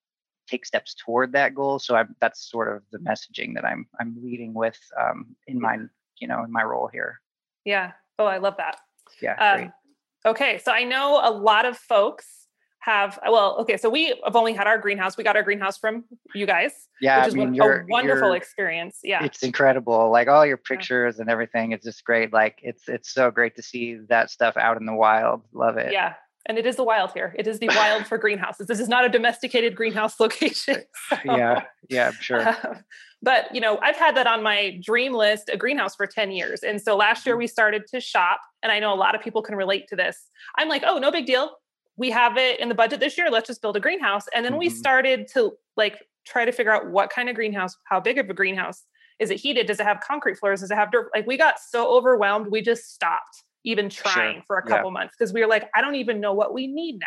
take 0.48 0.64
steps 0.64 0.94
toward 0.94 1.32
that 1.32 1.54
goal. 1.54 1.78
So 1.78 1.94
I'm 1.94 2.14
that's 2.20 2.50
sort 2.50 2.74
of 2.74 2.82
the 2.90 2.98
messaging 2.98 3.54
that 3.54 3.64
I'm 3.64 3.86
I'm 4.00 4.16
leading 4.22 4.54
with 4.54 4.78
um, 5.00 5.36
in 5.46 5.60
my 5.60 5.78
you 6.18 6.28
know 6.28 6.42
in 6.44 6.52
my 6.52 6.62
role 6.62 6.88
here. 6.92 7.20
Yeah. 7.64 7.92
Oh, 8.18 8.26
I 8.26 8.38
love 8.38 8.56
that. 8.56 8.78
Yeah. 9.22 9.34
Um, 9.34 9.72
Okay, 10.26 10.58
so 10.58 10.72
I 10.72 10.84
know 10.84 11.20
a 11.22 11.30
lot 11.30 11.64
of 11.64 11.76
folks 11.76 12.38
have 12.80 13.18
well 13.28 13.56
okay 13.58 13.76
so 13.76 13.90
we 13.90 14.14
have 14.24 14.36
only 14.36 14.52
had 14.52 14.66
our 14.66 14.78
greenhouse 14.78 15.16
we 15.16 15.24
got 15.24 15.36
our 15.36 15.42
greenhouse 15.42 15.76
from 15.76 16.04
you 16.34 16.46
guys 16.46 16.88
yeah 17.00 17.18
which 17.18 17.28
is 17.28 17.34
I 17.34 17.44
mean, 17.44 17.60
a 17.60 17.84
wonderful 17.88 18.32
experience 18.32 19.00
yeah. 19.02 19.24
it's 19.24 19.42
incredible 19.42 20.10
like 20.10 20.28
all 20.28 20.46
your 20.46 20.56
pictures 20.56 21.16
yeah. 21.16 21.22
and 21.22 21.30
everything 21.30 21.72
it's 21.72 21.84
just 21.84 22.04
great 22.04 22.32
like 22.32 22.60
it's 22.62 22.88
it's 22.88 23.12
so 23.12 23.30
great 23.30 23.56
to 23.56 23.62
see 23.62 23.98
that 24.08 24.30
stuff 24.30 24.56
out 24.56 24.78
in 24.78 24.86
the 24.86 24.94
wild 24.94 25.42
love 25.52 25.76
it. 25.76 25.92
Yeah 25.92 26.14
and 26.48 26.56
it 26.56 26.64
is 26.64 26.76
the 26.76 26.84
wild 26.84 27.12
here. 27.12 27.34
It 27.38 27.46
is 27.46 27.58
the 27.58 27.68
wild 27.68 28.06
for 28.06 28.16
greenhouses. 28.24 28.66
This 28.66 28.80
is 28.80 28.88
not 28.88 29.04
a 29.04 29.08
domesticated 29.08 29.76
greenhouse 29.76 30.18
location. 30.20 30.82
So. 31.08 31.16
Yeah, 31.24 31.62
yeah, 31.90 32.08
I'm 32.08 32.14
sure. 32.14 32.48
Um, 32.48 32.84
but 33.22 33.54
you 33.54 33.60
know, 33.60 33.78
I've 33.82 33.96
had 33.96 34.16
that 34.16 34.26
on 34.26 34.42
my 34.42 34.80
dream 34.82 35.12
list, 35.12 35.50
a 35.52 35.56
greenhouse 35.56 35.94
for 35.94 36.06
10 36.06 36.30
years. 36.30 36.62
And 36.62 36.80
so 36.80 36.96
last 36.96 37.26
year 37.26 37.34
mm-hmm. 37.34 37.40
we 37.40 37.46
started 37.46 37.86
to 37.88 38.00
shop, 38.00 38.40
and 38.62 38.72
I 38.72 38.78
know 38.80 38.94
a 38.94 38.96
lot 38.96 39.14
of 39.14 39.20
people 39.20 39.42
can 39.42 39.56
relate 39.56 39.88
to 39.88 39.96
this. 39.96 40.30
I'm 40.56 40.68
like, 40.68 40.82
oh, 40.86 40.98
no 40.98 41.10
big 41.10 41.26
deal. 41.26 41.50
We 41.96 42.10
have 42.10 42.36
it 42.38 42.60
in 42.60 42.68
the 42.68 42.74
budget 42.74 43.00
this 43.00 43.18
year. 43.18 43.30
Let's 43.30 43.46
just 43.46 43.60
build 43.60 43.76
a 43.76 43.80
greenhouse. 43.80 44.24
And 44.34 44.44
then 44.44 44.52
mm-hmm. 44.52 44.60
we 44.60 44.70
started 44.70 45.28
to 45.34 45.52
like 45.76 46.02
try 46.26 46.44
to 46.44 46.52
figure 46.52 46.72
out 46.72 46.90
what 46.90 47.10
kind 47.10 47.28
of 47.28 47.34
greenhouse, 47.34 47.76
how 47.84 48.00
big 48.00 48.18
of 48.18 48.30
a 48.30 48.34
greenhouse. 48.34 48.84
Is 49.18 49.30
it 49.30 49.40
heated? 49.40 49.66
Does 49.66 49.80
it 49.80 49.86
have 49.86 50.00
concrete 50.00 50.38
floors? 50.38 50.60
Does 50.60 50.70
it 50.70 50.76
have 50.76 50.92
dirt? 50.92 51.10
Like 51.14 51.26
we 51.26 51.36
got 51.36 51.56
so 51.58 51.92
overwhelmed, 51.94 52.48
we 52.48 52.62
just 52.62 52.94
stopped 52.94 53.42
even 53.64 53.88
trying 53.88 54.36
sure. 54.36 54.44
for 54.46 54.58
a 54.58 54.62
couple 54.62 54.90
yeah. 54.90 54.94
months 54.94 55.14
because 55.18 55.32
we 55.32 55.40
were 55.40 55.46
like, 55.46 55.68
I 55.74 55.80
don't 55.80 55.96
even 55.96 56.20
know 56.20 56.32
what 56.32 56.54
we 56.54 56.66
need 56.66 56.98
now. 56.98 57.06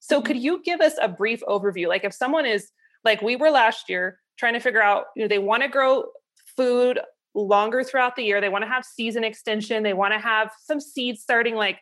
So 0.00 0.18
mm-hmm. 0.18 0.26
could 0.26 0.36
you 0.36 0.62
give 0.62 0.80
us 0.80 0.94
a 1.00 1.08
brief 1.08 1.42
overview? 1.48 1.88
Like 1.88 2.04
if 2.04 2.14
someone 2.14 2.46
is 2.46 2.68
like 3.04 3.22
we 3.22 3.36
were 3.36 3.50
last 3.50 3.88
year 3.88 4.18
trying 4.38 4.54
to 4.54 4.60
figure 4.60 4.82
out, 4.82 5.06
you 5.16 5.22
know, 5.22 5.28
they 5.28 5.38
want 5.38 5.62
to 5.62 5.68
grow 5.68 6.04
food 6.56 7.00
longer 7.34 7.82
throughout 7.82 8.16
the 8.16 8.22
year, 8.22 8.40
they 8.40 8.48
want 8.48 8.62
to 8.62 8.68
have 8.68 8.84
season 8.84 9.24
extension, 9.24 9.82
they 9.82 9.94
want 9.94 10.12
to 10.12 10.18
have 10.18 10.50
some 10.64 10.80
seeds 10.80 11.20
starting 11.20 11.54
like 11.54 11.78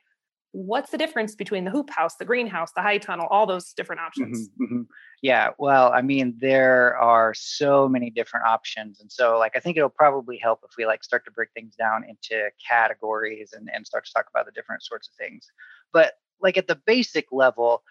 what's 0.56 0.90
the 0.90 0.96
difference 0.96 1.34
between 1.34 1.64
the 1.64 1.70
hoop 1.70 1.90
house, 1.90 2.16
the 2.16 2.24
greenhouse, 2.24 2.72
the 2.72 2.80
high 2.80 2.96
tunnel, 2.96 3.26
all 3.30 3.46
those 3.46 3.74
different 3.74 4.00
options? 4.00 4.48
Mm-hmm, 4.48 4.64
mm-hmm. 4.64 4.82
Yeah, 5.20 5.50
well, 5.58 5.92
I 5.92 6.00
mean, 6.00 6.34
there 6.38 6.96
are 6.96 7.34
so 7.34 7.86
many 7.88 8.08
different 8.08 8.46
options. 8.46 8.98
And 9.00 9.12
so, 9.12 9.38
like, 9.38 9.52
I 9.54 9.60
think 9.60 9.76
it'll 9.76 9.90
probably 9.90 10.38
help 10.38 10.60
if 10.64 10.70
we 10.78 10.86
like 10.86 11.04
start 11.04 11.26
to 11.26 11.30
break 11.30 11.50
things 11.52 11.74
down 11.76 12.04
into 12.04 12.48
categories 12.66 13.52
and, 13.52 13.68
and 13.72 13.86
start 13.86 14.06
to 14.06 14.12
talk 14.14 14.26
about 14.30 14.46
the 14.46 14.52
different 14.52 14.82
sorts 14.82 15.08
of 15.08 15.14
things. 15.14 15.46
But 15.92 16.14
like 16.40 16.56
at 16.56 16.68
the 16.68 16.80
basic 16.86 17.26
level, 17.32 17.82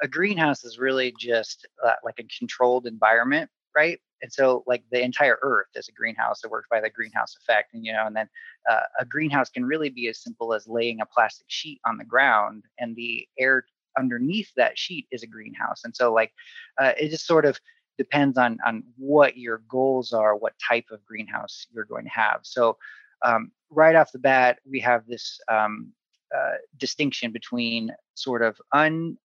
a 0.00 0.06
greenhouse 0.06 0.64
is 0.64 0.78
really 0.78 1.12
just 1.18 1.66
uh, 1.84 1.94
like 2.04 2.20
a 2.20 2.38
controlled 2.38 2.86
environment, 2.86 3.50
right? 3.74 4.00
and 4.22 4.32
so 4.32 4.62
like 4.68 4.84
the 4.92 5.02
entire 5.02 5.36
earth 5.42 5.66
is 5.74 5.88
a 5.88 5.92
greenhouse 5.92 6.44
it 6.44 6.50
works 6.50 6.68
by 6.70 6.80
the 6.80 6.88
greenhouse 6.88 7.34
effect 7.42 7.74
and 7.74 7.84
you 7.84 7.92
know 7.92 8.06
and 8.06 8.14
then 8.14 8.28
uh, 8.70 8.82
a 9.00 9.04
greenhouse 9.04 9.50
can 9.50 9.64
really 9.64 9.88
be 9.88 10.06
as 10.06 10.22
simple 10.22 10.54
as 10.54 10.68
laying 10.68 11.00
a 11.00 11.06
plastic 11.06 11.46
sheet 11.48 11.80
on 11.84 11.98
the 11.98 12.04
ground 12.04 12.62
and 12.78 12.94
the 12.94 13.26
air 13.36 13.64
underneath 13.98 14.50
that 14.56 14.78
sheet 14.78 15.06
is 15.10 15.22
a 15.22 15.26
greenhouse. 15.26 15.82
And 15.84 15.94
so 15.94 16.12
like 16.12 16.32
uh, 16.80 16.92
it 16.98 17.10
just 17.10 17.26
sort 17.26 17.44
of 17.44 17.58
depends 17.98 18.38
on 18.38 18.58
on 18.66 18.84
what 18.96 19.36
your 19.36 19.62
goals 19.68 20.12
are, 20.12 20.36
what 20.36 20.54
type 20.66 20.86
of 20.90 21.04
greenhouse 21.04 21.66
you're 21.72 21.84
going 21.84 22.04
to 22.04 22.10
have. 22.10 22.40
So 22.42 22.78
um, 23.24 23.52
right 23.70 23.94
off 23.94 24.12
the 24.12 24.18
bat, 24.18 24.58
we 24.68 24.80
have 24.80 25.06
this 25.06 25.38
um, 25.48 25.92
uh, 26.36 26.54
distinction 26.78 27.32
between 27.32 27.92
sort 28.14 28.42
of 28.42 28.60
un 28.72 29.18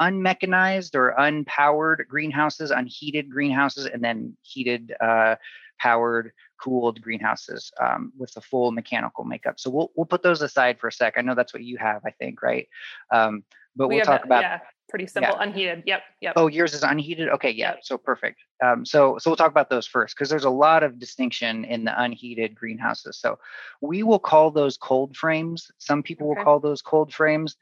unmechanized 0.00 0.96
or 0.96 1.14
unpowered 1.18 2.06
greenhouses, 2.08 2.70
unheated 2.70 3.30
greenhouses, 3.30 3.86
and 3.86 4.02
then 4.02 4.36
heated, 4.42 4.94
uh, 5.00 5.36
powered, 5.78 6.32
cooled 6.60 7.00
greenhouses 7.00 7.72
um, 7.80 8.12
with 8.16 8.32
the 8.34 8.40
full 8.40 8.72
mechanical 8.72 9.24
makeup. 9.24 9.58
So 9.58 9.70
we'll 9.70 9.92
we'll 9.96 10.06
put 10.06 10.22
those 10.22 10.42
aside 10.42 10.78
for 10.78 10.88
a 10.88 10.92
sec. 10.92 11.14
I 11.16 11.20
know 11.20 11.34
that's 11.34 11.52
what 11.52 11.62
you 11.62 11.76
have, 11.78 12.02
I 12.04 12.10
think, 12.10 12.42
right? 12.42 12.68
Um, 13.10 13.44
but 13.76 13.88
we 13.88 13.96
will 13.96 14.04
talk 14.04 14.24
about 14.24 14.42
yeah, 14.42 14.60
pretty 14.88 15.06
simple, 15.06 15.34
yeah. 15.36 15.42
unheated. 15.42 15.82
Yep, 15.86 16.02
yep. 16.20 16.32
Oh, 16.36 16.46
yours 16.46 16.74
is 16.74 16.82
unheated. 16.82 17.28
Okay, 17.28 17.50
yeah. 17.50 17.74
So 17.82 17.98
perfect. 17.98 18.38
Um, 18.64 18.86
so 18.86 19.18
so 19.18 19.30
we'll 19.30 19.36
talk 19.36 19.50
about 19.50 19.68
those 19.68 19.86
first 19.86 20.14
because 20.14 20.30
there's 20.30 20.44
a 20.44 20.50
lot 20.50 20.82
of 20.82 20.98
distinction 20.98 21.64
in 21.64 21.84
the 21.84 22.02
unheated 22.02 22.54
greenhouses. 22.54 23.18
So 23.18 23.38
we 23.80 24.02
will 24.02 24.18
call 24.18 24.50
those 24.50 24.76
cold 24.76 25.16
frames. 25.16 25.70
Some 25.78 26.02
people 26.02 26.30
okay. 26.30 26.38
will 26.38 26.44
call 26.44 26.60
those 26.60 26.82
cold 26.82 27.12
frames. 27.12 27.56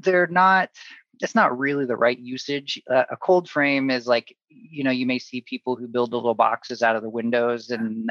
They're 0.00 0.28
not 0.28 0.70
it's 1.22 1.36
not 1.36 1.56
really 1.56 1.86
the 1.86 1.96
right 1.96 2.18
usage. 2.18 2.82
Uh, 2.90 3.04
a 3.10 3.16
cold 3.16 3.48
frame 3.48 3.90
is 3.90 4.08
like, 4.08 4.36
you 4.50 4.82
know, 4.82 4.90
you 4.90 5.06
may 5.06 5.20
see 5.20 5.40
people 5.40 5.76
who 5.76 5.86
build 5.86 6.12
little 6.12 6.34
boxes 6.34 6.82
out 6.82 6.96
of 6.96 7.02
the 7.02 7.08
windows, 7.08 7.70
and 7.70 8.10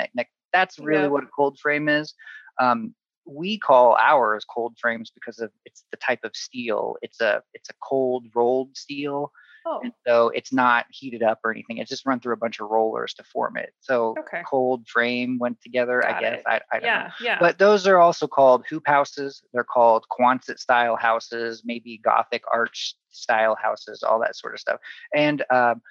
that's 0.53 0.79
really 0.79 1.03
yeah. 1.03 1.07
what 1.09 1.23
a 1.23 1.27
cold 1.27 1.59
frame 1.59 1.89
is. 1.89 2.13
Um, 2.59 2.95
we 3.25 3.57
call 3.57 3.97
ours 3.99 4.45
cold 4.45 4.77
frames 4.79 5.11
because 5.13 5.39
of 5.39 5.51
it's 5.65 5.83
the 5.91 5.97
type 5.97 6.21
of 6.23 6.35
steel. 6.35 6.95
It's 7.01 7.19
a 7.19 7.43
it's 7.53 7.69
a 7.69 7.75
cold 7.83 8.27
rolled 8.33 8.75
steel. 8.77 9.31
Oh. 9.65 9.79
And 9.83 9.93
so 10.07 10.29
it's 10.29 10.51
not 10.51 10.85
heated 10.89 11.21
up 11.21 11.39
or 11.43 11.51
anything. 11.51 11.77
It's 11.77 11.89
just 11.89 12.05
run 12.05 12.19
through 12.19 12.33
a 12.33 12.37
bunch 12.37 12.59
of 12.59 12.69
rollers 12.69 13.13
to 13.15 13.23
form 13.23 13.57
it. 13.57 13.73
So 13.79 14.15
okay. 14.19 14.41
cold 14.49 14.87
frame 14.87 15.37
went 15.39 15.61
together, 15.61 16.01
Got 16.01 16.15
I 16.15 16.19
guess. 16.19 16.43
I, 16.47 16.61
I, 16.71 16.79
don't 16.79 16.83
yeah, 16.83 17.03
know. 17.03 17.25
Yeah. 17.25 17.37
But 17.39 17.59
those 17.59 17.85
are 17.85 17.97
also 17.97 18.27
called 18.27 18.65
hoop 18.69 18.83
houses. 18.87 19.43
They're 19.53 19.63
called 19.63 20.05
Quonset 20.11 20.57
style 20.57 20.95
houses, 20.95 21.61
maybe 21.63 21.99
Gothic 22.03 22.43
arch 22.51 22.95
style 23.09 23.55
houses, 23.61 24.03
all 24.03 24.19
that 24.21 24.35
sort 24.35 24.53
of 24.53 24.59
stuff. 24.59 24.79
And 25.13 25.43
um, 25.51 25.81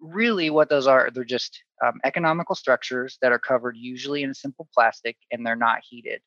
really 0.00 0.50
what 0.50 0.68
those 0.68 0.86
are, 0.86 1.10
they're 1.12 1.24
just 1.24 1.62
um, 1.84 2.00
economical 2.04 2.54
structures 2.54 3.18
that 3.22 3.32
are 3.32 3.38
covered 3.38 3.76
usually 3.76 4.22
in 4.22 4.30
a 4.30 4.34
simple 4.34 4.68
plastic 4.74 5.16
and 5.30 5.46
they're 5.46 5.56
not 5.56 5.80
heated. 5.88 6.20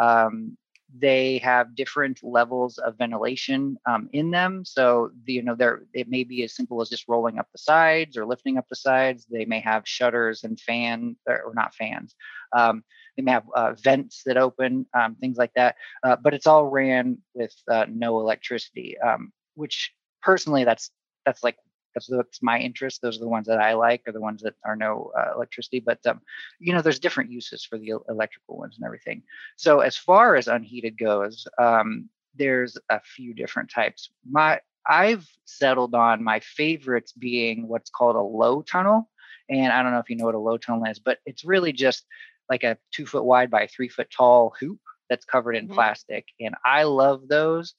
Um, 0.00 0.56
they 0.96 1.38
have 1.38 1.74
different 1.74 2.22
levels 2.22 2.78
of 2.78 2.96
ventilation 2.98 3.76
um, 3.86 4.08
in 4.12 4.30
them. 4.30 4.64
So 4.64 5.10
you 5.26 5.42
know, 5.42 5.54
there 5.54 5.82
it 5.92 6.08
may 6.08 6.24
be 6.24 6.42
as 6.44 6.54
simple 6.54 6.80
as 6.80 6.88
just 6.88 7.08
rolling 7.08 7.38
up 7.38 7.48
the 7.52 7.58
sides 7.58 8.16
or 8.16 8.26
lifting 8.26 8.58
up 8.58 8.68
the 8.68 8.76
sides. 8.76 9.26
They 9.30 9.44
may 9.44 9.60
have 9.60 9.88
shutters 9.88 10.44
and 10.44 10.58
fan 10.58 11.16
or 11.26 11.52
not 11.54 11.74
fans. 11.74 12.14
Um, 12.54 12.84
they 13.16 13.22
may 13.22 13.32
have 13.32 13.44
uh, 13.54 13.74
vents 13.74 14.22
that 14.26 14.36
open, 14.36 14.86
um, 14.94 15.16
things 15.16 15.36
like 15.36 15.52
that. 15.54 15.76
Uh, 16.02 16.16
but 16.16 16.34
it's 16.34 16.46
all 16.46 16.66
ran 16.66 17.18
with 17.34 17.54
uh, 17.70 17.86
no 17.88 18.20
electricity, 18.20 18.96
um, 18.98 19.32
which 19.54 19.92
personally 20.22 20.64
that's 20.64 20.90
that's 21.24 21.42
like 21.42 21.56
that's 21.94 22.08
that's 22.08 22.42
my 22.42 22.58
interest. 22.58 23.00
Those 23.00 23.16
are 23.16 23.20
the 23.20 23.28
ones 23.28 23.46
that 23.46 23.60
I 23.60 23.74
like, 23.74 24.02
are 24.06 24.12
the 24.12 24.20
ones 24.20 24.42
that 24.42 24.54
are 24.64 24.76
no 24.76 25.12
uh, 25.18 25.32
electricity. 25.34 25.80
But 25.80 26.04
um, 26.06 26.20
you 26.58 26.72
know, 26.72 26.82
there's 26.82 26.98
different 26.98 27.30
uses 27.30 27.64
for 27.64 27.78
the 27.78 27.94
electrical 28.08 28.58
ones 28.58 28.76
and 28.76 28.84
everything. 28.84 29.22
So 29.56 29.80
as 29.80 29.96
far 29.96 30.36
as 30.36 30.48
unheated 30.48 30.98
goes, 30.98 31.46
um, 31.58 32.08
there's 32.36 32.76
a 32.90 33.00
few 33.00 33.34
different 33.34 33.70
types. 33.70 34.10
My 34.28 34.60
I've 34.86 35.26
settled 35.46 35.94
on 35.94 36.22
my 36.22 36.40
favorites 36.40 37.12
being 37.12 37.68
what's 37.68 37.90
called 37.90 38.16
a 38.16 38.20
low 38.20 38.62
tunnel, 38.62 39.08
and 39.48 39.72
I 39.72 39.82
don't 39.82 39.92
know 39.92 39.98
if 39.98 40.10
you 40.10 40.16
know 40.16 40.26
what 40.26 40.34
a 40.34 40.38
low 40.38 40.58
tunnel 40.58 40.84
is, 40.84 40.98
but 40.98 41.18
it's 41.24 41.44
really 41.44 41.72
just 41.72 42.04
like 42.50 42.64
a 42.64 42.76
two 42.92 43.06
foot 43.06 43.24
wide 43.24 43.50
by 43.50 43.66
three 43.66 43.88
foot 43.88 44.10
tall 44.10 44.54
hoop 44.60 44.80
that's 45.08 45.24
covered 45.24 45.56
in 45.56 45.66
mm-hmm. 45.66 45.74
plastic, 45.74 46.26
and 46.40 46.54
I 46.64 46.82
love 46.84 47.28
those. 47.28 47.74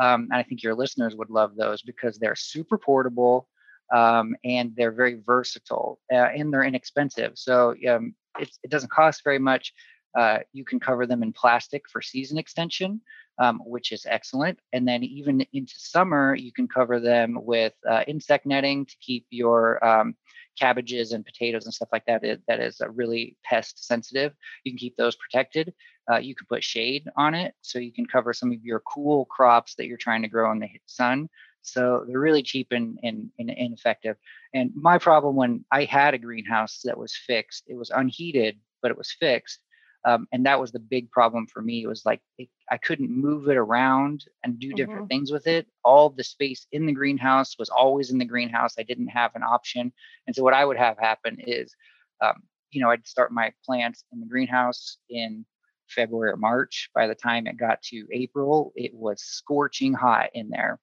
Um, 0.00 0.28
and 0.30 0.34
I 0.34 0.42
think 0.42 0.62
your 0.62 0.74
listeners 0.74 1.14
would 1.16 1.30
love 1.30 1.56
those 1.56 1.82
because 1.82 2.18
they're 2.18 2.36
super 2.36 2.78
portable 2.78 3.48
um, 3.94 4.36
and 4.44 4.72
they're 4.76 4.92
very 4.92 5.20
versatile 5.24 6.00
uh, 6.12 6.16
and 6.16 6.52
they're 6.52 6.64
inexpensive. 6.64 7.32
So 7.34 7.74
um, 7.88 8.14
it 8.38 8.50
doesn't 8.68 8.92
cost 8.92 9.22
very 9.24 9.38
much. 9.38 9.72
Uh, 10.18 10.38
you 10.52 10.64
can 10.64 10.80
cover 10.80 11.06
them 11.06 11.22
in 11.22 11.32
plastic 11.32 11.88
for 11.88 12.02
season 12.02 12.36
extension, 12.36 13.00
um, 13.38 13.60
which 13.64 13.92
is 13.92 14.06
excellent. 14.08 14.58
And 14.72 14.86
then 14.86 15.04
even 15.04 15.46
into 15.52 15.74
summer, 15.76 16.34
you 16.34 16.52
can 16.52 16.66
cover 16.66 16.98
them 16.98 17.38
with 17.42 17.74
uh, 17.88 18.02
insect 18.06 18.44
netting 18.44 18.86
to 18.86 18.96
keep 19.00 19.26
your 19.30 19.84
um, 19.84 20.16
cabbages 20.58 21.12
and 21.12 21.24
potatoes 21.24 21.64
and 21.64 21.72
stuff 21.72 21.90
like 21.92 22.04
that. 22.06 22.24
It, 22.24 22.42
that 22.48 22.60
is 22.60 22.80
really 22.90 23.36
pest 23.44 23.86
sensitive. 23.86 24.32
You 24.64 24.72
can 24.72 24.78
keep 24.78 24.96
those 24.96 25.16
protected. 25.16 25.72
Uh, 26.10 26.18
you 26.18 26.34
can 26.34 26.46
put 26.48 26.64
shade 26.64 27.08
on 27.16 27.34
it, 27.34 27.54
so 27.62 27.78
you 27.78 27.92
can 27.92 28.06
cover 28.06 28.32
some 28.32 28.50
of 28.50 28.58
your 28.64 28.80
cool 28.80 29.26
crops 29.26 29.76
that 29.76 29.86
you're 29.86 29.96
trying 29.96 30.22
to 30.22 30.28
grow 30.28 30.50
in 30.50 30.58
the 30.58 30.68
sun. 30.86 31.28
So 31.62 32.04
they're 32.06 32.18
really 32.18 32.42
cheap 32.42 32.68
and, 32.70 32.98
and, 33.02 33.30
and 33.38 33.50
ineffective. 33.50 34.16
And 34.54 34.70
my 34.74 34.98
problem 34.98 35.36
when 35.36 35.64
I 35.70 35.84
had 35.84 36.14
a 36.14 36.18
greenhouse 36.18 36.80
that 36.84 36.98
was 36.98 37.14
fixed, 37.26 37.64
it 37.66 37.74
was 37.74 37.90
unheated, 37.90 38.58
but 38.82 38.90
it 38.90 38.98
was 38.98 39.12
fixed. 39.12 39.60
Um, 40.06 40.26
and 40.32 40.46
that 40.46 40.58
was 40.58 40.72
the 40.72 40.78
big 40.78 41.10
problem 41.10 41.46
for 41.46 41.60
me. 41.60 41.82
It 41.82 41.86
was 41.86 42.06
like 42.06 42.22
it, 42.38 42.48
I 42.70 42.78
couldn't 42.78 43.10
move 43.10 43.48
it 43.48 43.58
around 43.58 44.24
and 44.42 44.58
do 44.58 44.72
different 44.72 45.02
mm-hmm. 45.02 45.08
things 45.08 45.30
with 45.30 45.46
it. 45.46 45.66
All 45.84 46.08
the 46.08 46.24
space 46.24 46.66
in 46.72 46.86
the 46.86 46.92
greenhouse 46.92 47.58
was 47.58 47.68
always 47.68 48.10
in 48.10 48.16
the 48.16 48.24
greenhouse. 48.24 48.76
I 48.78 48.82
didn't 48.82 49.08
have 49.08 49.32
an 49.34 49.42
option. 49.42 49.92
And 50.26 50.34
so 50.34 50.42
what 50.42 50.54
I 50.54 50.64
would 50.64 50.78
have 50.78 50.98
happen 50.98 51.36
is, 51.40 51.74
um, 52.22 52.42
you 52.70 52.80
know, 52.80 52.90
I'd 52.90 53.06
start 53.06 53.30
my 53.30 53.52
plants 53.66 54.04
in 54.10 54.20
the 54.20 54.26
greenhouse 54.26 54.96
in 55.10 55.44
February 55.88 56.30
or 56.30 56.36
March. 56.36 56.88
By 56.94 57.06
the 57.06 57.14
time 57.14 57.46
it 57.46 57.58
got 57.58 57.82
to 57.82 58.06
April, 58.10 58.72
it 58.76 58.94
was 58.94 59.22
scorching 59.22 59.92
hot 59.92 60.30
in 60.32 60.48
there 60.48 60.80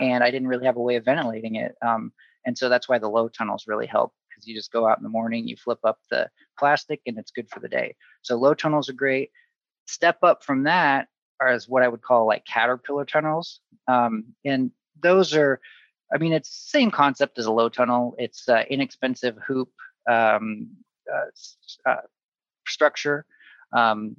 and 0.00 0.22
I 0.22 0.30
didn't 0.30 0.48
really 0.48 0.66
have 0.66 0.76
a 0.76 0.82
way 0.82 0.96
of 0.96 1.04
ventilating 1.04 1.56
it. 1.56 1.74
Um, 1.82 2.12
and 2.44 2.56
so 2.56 2.68
that's 2.68 2.88
why 2.88 2.98
the 2.98 3.08
low 3.08 3.28
tunnels 3.28 3.64
really 3.66 3.86
help 3.86 4.12
because 4.28 4.46
you 4.46 4.54
just 4.54 4.72
go 4.72 4.86
out 4.86 4.98
in 4.98 5.02
the 5.02 5.08
morning, 5.08 5.48
you 5.48 5.56
flip 5.56 5.78
up 5.84 5.98
the 6.10 6.28
plastic, 6.58 7.00
and 7.06 7.18
it's 7.18 7.30
good 7.30 7.48
for 7.48 7.60
the 7.60 7.68
day. 7.68 7.96
So 8.22 8.36
low 8.36 8.54
tunnels 8.54 8.88
are 8.88 8.94
great. 8.94 9.30
Step 9.86 10.18
up 10.22 10.44
from 10.44 10.64
that 10.64 11.08
are 11.40 11.58
what 11.68 11.82
I 11.82 11.88
would 11.88 12.02
call 12.02 12.26
like 12.26 12.44
caterpillar 12.44 13.04
tunnels, 13.04 13.60
um, 13.88 14.24
and 14.44 14.70
those 15.02 15.34
are, 15.34 15.60
I 16.12 16.18
mean, 16.18 16.32
it's 16.32 16.70
same 16.70 16.90
concept 16.90 17.38
as 17.38 17.46
a 17.46 17.52
low 17.52 17.68
tunnel. 17.68 18.14
It's 18.18 18.48
uh, 18.48 18.64
inexpensive 18.70 19.36
hoop 19.46 19.70
um, 20.08 20.68
uh, 21.12 21.90
uh, 21.90 22.02
structure 22.66 23.26
um, 23.76 24.16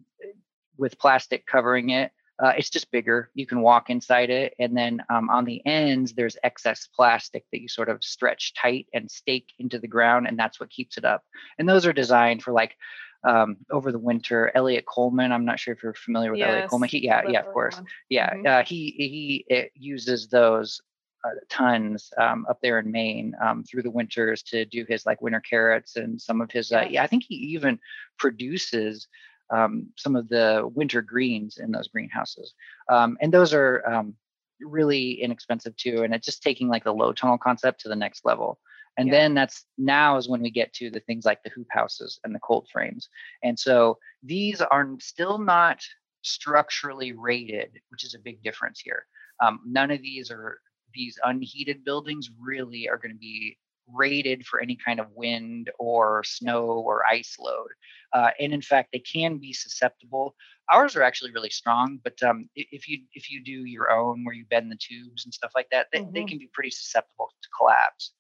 with 0.78 1.00
plastic 1.00 1.46
covering 1.48 1.90
it 1.90 2.12
uh, 2.40 2.54
it's 2.58 2.70
just 2.70 2.92
bigger. 2.92 3.30
You 3.34 3.46
can 3.48 3.62
walk 3.62 3.90
inside 3.90 4.30
it. 4.30 4.54
And 4.60 4.78
then 4.78 5.04
um, 5.10 5.30
on 5.30 5.46
the 5.46 5.66
ends, 5.66 6.14
there's 6.14 6.38
excess 6.44 6.88
plastic 6.88 7.46
that 7.52 7.62
you 7.62 7.68
sort 7.68 7.90
of 7.90 8.04
stretch 8.04 8.54
tight 8.54 8.88
and 8.94 9.10
stake 9.10 9.54
into 9.60 9.80
the 9.80 9.88
ground. 9.88 10.28
And 10.28 10.38
that's 10.38 10.60
what 10.60 10.70
keeps 10.70 10.98
it 10.98 11.06
up. 11.06 11.24
And 11.58 11.68
those 11.68 11.86
are 11.86 11.94
designed 11.94 12.44
for 12.44 12.54
like 12.54 12.76
um, 13.24 13.58
over 13.72 13.92
the 13.92 14.00
winter. 14.00 14.52
Eliot 14.54 14.86
Coleman, 14.86 15.32
I'm 15.32 15.46
not 15.46 15.60
sure 15.60 15.74
if 15.74 15.82
you're 15.82 15.96
familiar 15.96 16.32
with 16.32 16.40
yes, 16.40 16.50
Eliot 16.50 16.70
Coleman. 16.70 16.90
He, 16.90 17.06
yeah, 17.06 17.24
yeah, 17.28 17.40
of 17.40 17.48
course. 17.48 17.82
Yeah. 18.10 18.32
Mm-hmm. 18.32 18.48
Uh, 18.48 18.64
he, 18.64 19.44
he 19.50 19.70
uses 19.74 20.28
those 20.28 20.80
uh, 21.26 21.32
tons 21.50 22.12
um, 22.20 22.46
up 22.48 22.60
there 22.62 22.78
in 22.78 22.92
Maine 22.92 23.34
um, 23.42 23.64
through 23.64 23.82
the 23.82 23.92
winters 23.92 24.44
to 24.44 24.66
do 24.66 24.86
his 24.88 25.06
like 25.08 25.22
winter 25.22 25.40
carrots 25.42 25.96
and 25.96 26.22
some 26.22 26.42
of 26.42 26.52
his. 26.52 26.72
Uh, 26.72 26.86
yeah, 26.88 27.04
I 27.04 27.08
think 27.08 27.24
he 27.28 27.36
even 27.36 27.80
produces 28.20 29.08
um, 29.50 29.88
some 29.96 30.16
of 30.16 30.28
the 30.30 30.70
winter 30.74 31.02
greens 31.02 31.58
in 31.58 31.72
those 31.72 31.88
greenhouses. 31.88 32.54
Um, 32.90 33.18
and 33.22 33.34
those 33.34 33.54
are 33.54 33.84
um, 33.88 34.16
really 34.62 35.22
inexpensive 35.22 35.76
too. 35.78 36.04
And 36.04 36.14
it's 36.14 36.26
just 36.26 36.44
taking 36.44 36.68
like 36.68 36.84
the 36.84 36.94
low 36.94 37.14
tunnel 37.14 37.38
concept 37.38 37.82
to 37.82 37.90
the 37.90 37.96
next 37.96 38.26
level. 38.26 38.60
And 38.98 39.08
yeah. 39.08 39.14
then 39.14 39.34
that's 39.36 39.66
now 39.78 40.18
is 40.18 40.28
when 40.28 40.42
we 40.42 40.50
get 40.50 40.74
to 40.74 40.90
the 40.90 41.00
things 41.02 41.26
like 41.26 41.44
the 41.44 41.52
hoop 41.52 41.68
houses 41.70 42.20
and 42.24 42.34
the 42.34 42.40
cold 42.40 42.68
frames. 42.72 43.10
And 43.44 43.58
so 43.58 44.00
these 44.24 44.62
are 44.62 44.90
still 45.00 45.38
not 45.38 45.82
structurally 46.24 47.14
rated, 47.14 47.80
which 47.90 48.04
is 48.04 48.16
a 48.16 48.20
big 48.20 48.42
difference 48.44 48.80
here. 48.80 49.06
Um, 49.42 49.60
none 49.66 49.92
of 49.92 50.02
these 50.02 50.32
are 50.32 50.60
these 50.94 51.20
unheated 51.24 51.86
buildings 51.86 52.32
really 52.40 52.90
are 52.90 52.98
going 52.98 53.12
to 53.12 53.20
be 53.20 53.58
rated 53.94 54.46
for 54.46 54.60
any 54.60 54.76
kind 54.76 55.00
of 55.00 55.08
wind 55.14 55.72
or 55.80 56.24
snow 56.24 56.66
or 56.66 57.06
ice 57.06 57.38
load. 57.40 57.70
Uh, 58.14 58.32
and 58.40 58.54
in 58.54 58.62
fact, 58.62 58.90
they 58.92 59.00
can 59.00 59.38
be 59.38 59.54
susceptible. 59.54 60.36
Ours 60.72 60.96
are 60.96 61.04
actually 61.04 61.32
really 61.32 61.50
strong, 61.50 62.00
but 62.04 62.22
um, 62.24 62.50
if 62.56 62.88
you 62.88 63.00
if 63.14 63.30
you 63.30 63.44
do 63.44 63.66
your 63.66 63.90
own 63.92 64.24
where 64.24 64.36
you 64.36 64.46
bend 64.50 64.72
the 64.72 64.78
tubes 64.78 65.26
and 65.26 65.34
stuff 65.34 65.52
like 65.56 65.68
that, 65.72 65.88
they, 65.92 66.00
mm-hmm. 66.00 66.14
they 66.14 66.24
can 66.26 66.38
be 66.38 66.50
pretty 66.54 66.72
susceptible 66.72 67.30
to 67.42 67.50
collapse. 67.58 68.14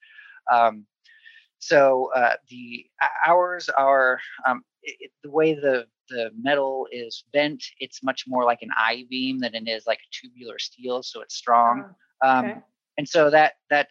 Um, 0.51 0.85
so 1.59 2.11
uh, 2.15 2.35
the 2.49 2.85
ours 3.25 3.69
are 3.69 4.19
um, 4.45 4.63
it, 4.83 5.11
the 5.23 5.31
way 5.31 5.53
the 5.53 5.87
the 6.09 6.31
metal 6.39 6.87
is 6.91 7.25
bent. 7.33 7.63
It's 7.79 8.03
much 8.03 8.25
more 8.27 8.45
like 8.45 8.61
an 8.61 8.69
I 8.77 9.05
beam 9.09 9.39
than 9.39 9.55
it 9.55 9.67
is 9.67 9.85
like 9.85 9.99
a 9.99 10.11
tubular 10.11 10.59
steel, 10.59 11.03
so 11.03 11.21
it's 11.21 11.35
strong. 11.35 11.93
Oh, 12.23 12.29
Um, 12.29 12.45
okay. 12.45 12.59
and 12.97 13.09
so 13.09 13.29
that 13.29 13.53
that 13.69 13.89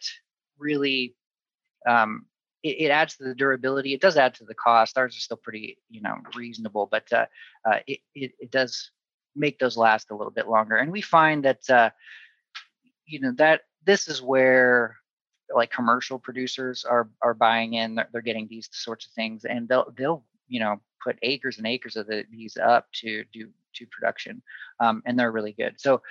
really 0.57 1.15
um, 1.87 2.25
it, 2.63 2.81
it 2.81 2.89
adds 2.89 3.15
to 3.17 3.23
the 3.23 3.35
durability. 3.35 3.93
It 3.93 4.01
does 4.01 4.17
add 4.17 4.35
to 4.35 4.45
the 4.45 4.55
cost. 4.55 4.97
Ours 4.97 5.15
are 5.15 5.19
still 5.19 5.37
pretty 5.37 5.77
you 5.89 6.01
know 6.01 6.15
reasonable, 6.35 6.87
but 6.89 7.11
uh, 7.11 7.25
uh, 7.65 7.79
it, 7.87 7.99
it 8.13 8.31
it 8.39 8.51
does 8.51 8.91
make 9.35 9.59
those 9.59 9.77
last 9.77 10.11
a 10.11 10.15
little 10.15 10.31
bit 10.31 10.47
longer. 10.47 10.75
And 10.77 10.91
we 10.91 11.01
find 11.01 11.45
that 11.45 11.69
uh, 11.69 11.89
you 13.05 13.19
know 13.19 13.31
that 13.37 13.61
this 13.85 14.07
is 14.07 14.21
where 14.21 14.97
like 15.53 15.71
commercial 15.71 16.19
producers 16.19 16.85
are 16.85 17.09
are 17.21 17.33
buying 17.33 17.73
in. 17.73 17.95
They're, 17.95 18.09
they're 18.11 18.21
getting 18.21 18.47
these 18.47 18.69
sorts 18.71 19.05
of 19.05 19.11
things, 19.13 19.45
and 19.45 19.67
they'll 19.67 19.93
they'll 19.97 20.23
you 20.47 20.59
know 20.59 20.81
put 21.03 21.17
acres 21.21 21.57
and 21.57 21.67
acres 21.67 21.95
of 21.95 22.07
the, 22.07 22.25
these 22.31 22.57
up 22.57 22.87
to 22.91 23.23
do 23.31 23.49
to 23.75 23.85
production, 23.87 24.41
um, 24.79 25.03
and 25.05 25.17
they're 25.17 25.31
really 25.31 25.53
good. 25.53 25.79
So 25.79 26.01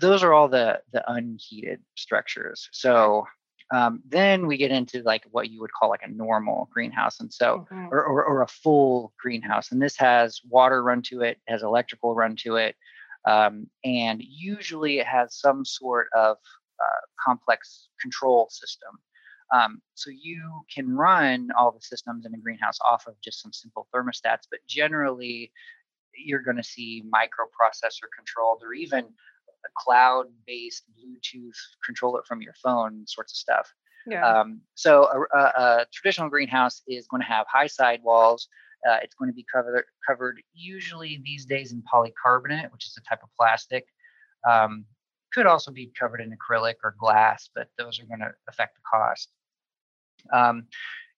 those 0.00 0.22
are 0.22 0.32
all 0.32 0.48
the 0.48 0.80
the 0.92 1.04
unheated 1.10 1.80
structures. 1.94 2.68
So 2.72 3.26
um, 3.72 4.02
then 4.08 4.46
we 4.46 4.56
get 4.56 4.70
into 4.70 5.02
like 5.02 5.24
what 5.30 5.50
you 5.50 5.60
would 5.60 5.72
call 5.72 5.88
like 5.88 6.02
a 6.04 6.10
normal 6.10 6.68
greenhouse, 6.72 7.20
and 7.20 7.32
so 7.32 7.66
Mhm. 7.70 7.88
or, 7.90 8.04
or, 8.04 8.24
or 8.24 8.42
a 8.42 8.48
full 8.48 9.12
greenhouse. 9.18 9.72
And 9.72 9.82
this 9.82 9.96
has 9.96 10.40
water 10.48 10.82
run 10.82 11.02
to 11.02 11.22
it, 11.22 11.38
has 11.48 11.62
electrical 11.62 12.14
run 12.14 12.36
to 12.36 12.56
it, 12.56 12.76
um, 13.26 13.68
and 13.84 14.22
usually 14.22 14.98
it 15.00 15.06
has 15.06 15.34
some 15.34 15.64
sort 15.64 16.08
of 16.14 16.36
uh, 16.82 17.00
complex 17.24 17.88
control 18.00 18.48
system. 18.50 18.98
Um, 19.54 19.80
so 19.94 20.10
you 20.10 20.62
can 20.74 20.92
run 20.94 21.48
all 21.56 21.70
the 21.70 21.80
systems 21.80 22.26
in 22.26 22.34
a 22.34 22.38
greenhouse 22.38 22.78
off 22.84 23.06
of 23.06 23.14
just 23.20 23.40
some 23.40 23.52
simple 23.52 23.86
thermostats, 23.94 24.46
but 24.50 24.60
generally 24.66 25.52
you're 26.16 26.42
going 26.42 26.56
to 26.56 26.64
see 26.64 27.04
microprocessor 27.12 28.08
controlled 28.16 28.62
or 28.64 28.72
even 28.74 29.06
a 29.66 29.70
cloud-based 29.76 30.84
Bluetooth 30.96 31.56
control 31.84 32.16
it 32.18 32.24
from 32.26 32.40
your 32.40 32.54
phone 32.62 33.04
sorts 33.06 33.32
of 33.32 33.36
stuff. 33.36 33.72
Yeah. 34.06 34.24
Um, 34.24 34.60
so 34.74 35.04
a, 35.04 35.38
a, 35.38 35.42
a 35.42 35.86
traditional 35.92 36.28
greenhouse 36.28 36.82
is 36.86 37.08
going 37.08 37.22
to 37.22 37.28
have 37.28 37.46
high 37.48 37.66
sidewalls. 37.66 38.48
Uh, 38.88 38.98
it's 39.02 39.14
going 39.14 39.30
to 39.30 39.34
be 39.34 39.44
covered 39.52 39.84
covered 40.06 40.40
usually 40.54 41.20
these 41.24 41.44
days 41.44 41.72
in 41.72 41.82
polycarbonate, 41.92 42.70
which 42.72 42.86
is 42.86 42.96
a 42.98 43.08
type 43.08 43.22
of 43.22 43.28
plastic. 43.36 43.84
Um, 44.48 44.84
could 45.32 45.46
also 45.46 45.72
be 45.72 45.90
covered 45.98 46.20
in 46.20 46.30
acrylic 46.30 46.76
or 46.84 46.94
glass, 46.98 47.50
but 47.54 47.68
those 47.78 47.98
are 48.00 48.06
going 48.06 48.20
to 48.20 48.30
affect 48.48 48.76
the 48.76 48.82
cost. 48.90 49.28
Um, 50.32 50.66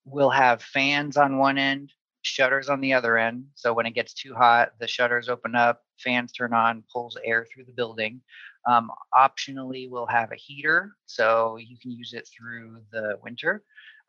we'll 0.04 0.30
have 0.30 0.62
fans 0.62 1.16
on 1.16 1.38
one 1.38 1.58
end, 1.58 1.92
shutters 2.22 2.68
on 2.68 2.80
the 2.80 2.92
other 2.92 3.16
end. 3.16 3.44
So 3.54 3.72
when 3.72 3.86
it 3.86 3.94
gets 3.94 4.14
too 4.14 4.34
hot, 4.34 4.72
the 4.80 4.88
shutters 4.88 5.28
open 5.28 5.54
up, 5.54 5.82
fans 5.98 6.32
turn 6.32 6.52
on, 6.52 6.84
pulls 6.92 7.16
air 7.24 7.46
through 7.46 7.64
the 7.64 7.72
building. 7.72 8.20
Um, 8.68 8.90
optionally, 9.14 9.88
we'll 9.88 10.06
have 10.06 10.32
a 10.32 10.36
heater, 10.36 10.92
so 11.06 11.56
you 11.56 11.78
can 11.80 11.90
use 11.90 12.12
it 12.12 12.28
through 12.28 12.80
the 12.92 13.18
winter. 13.22 13.62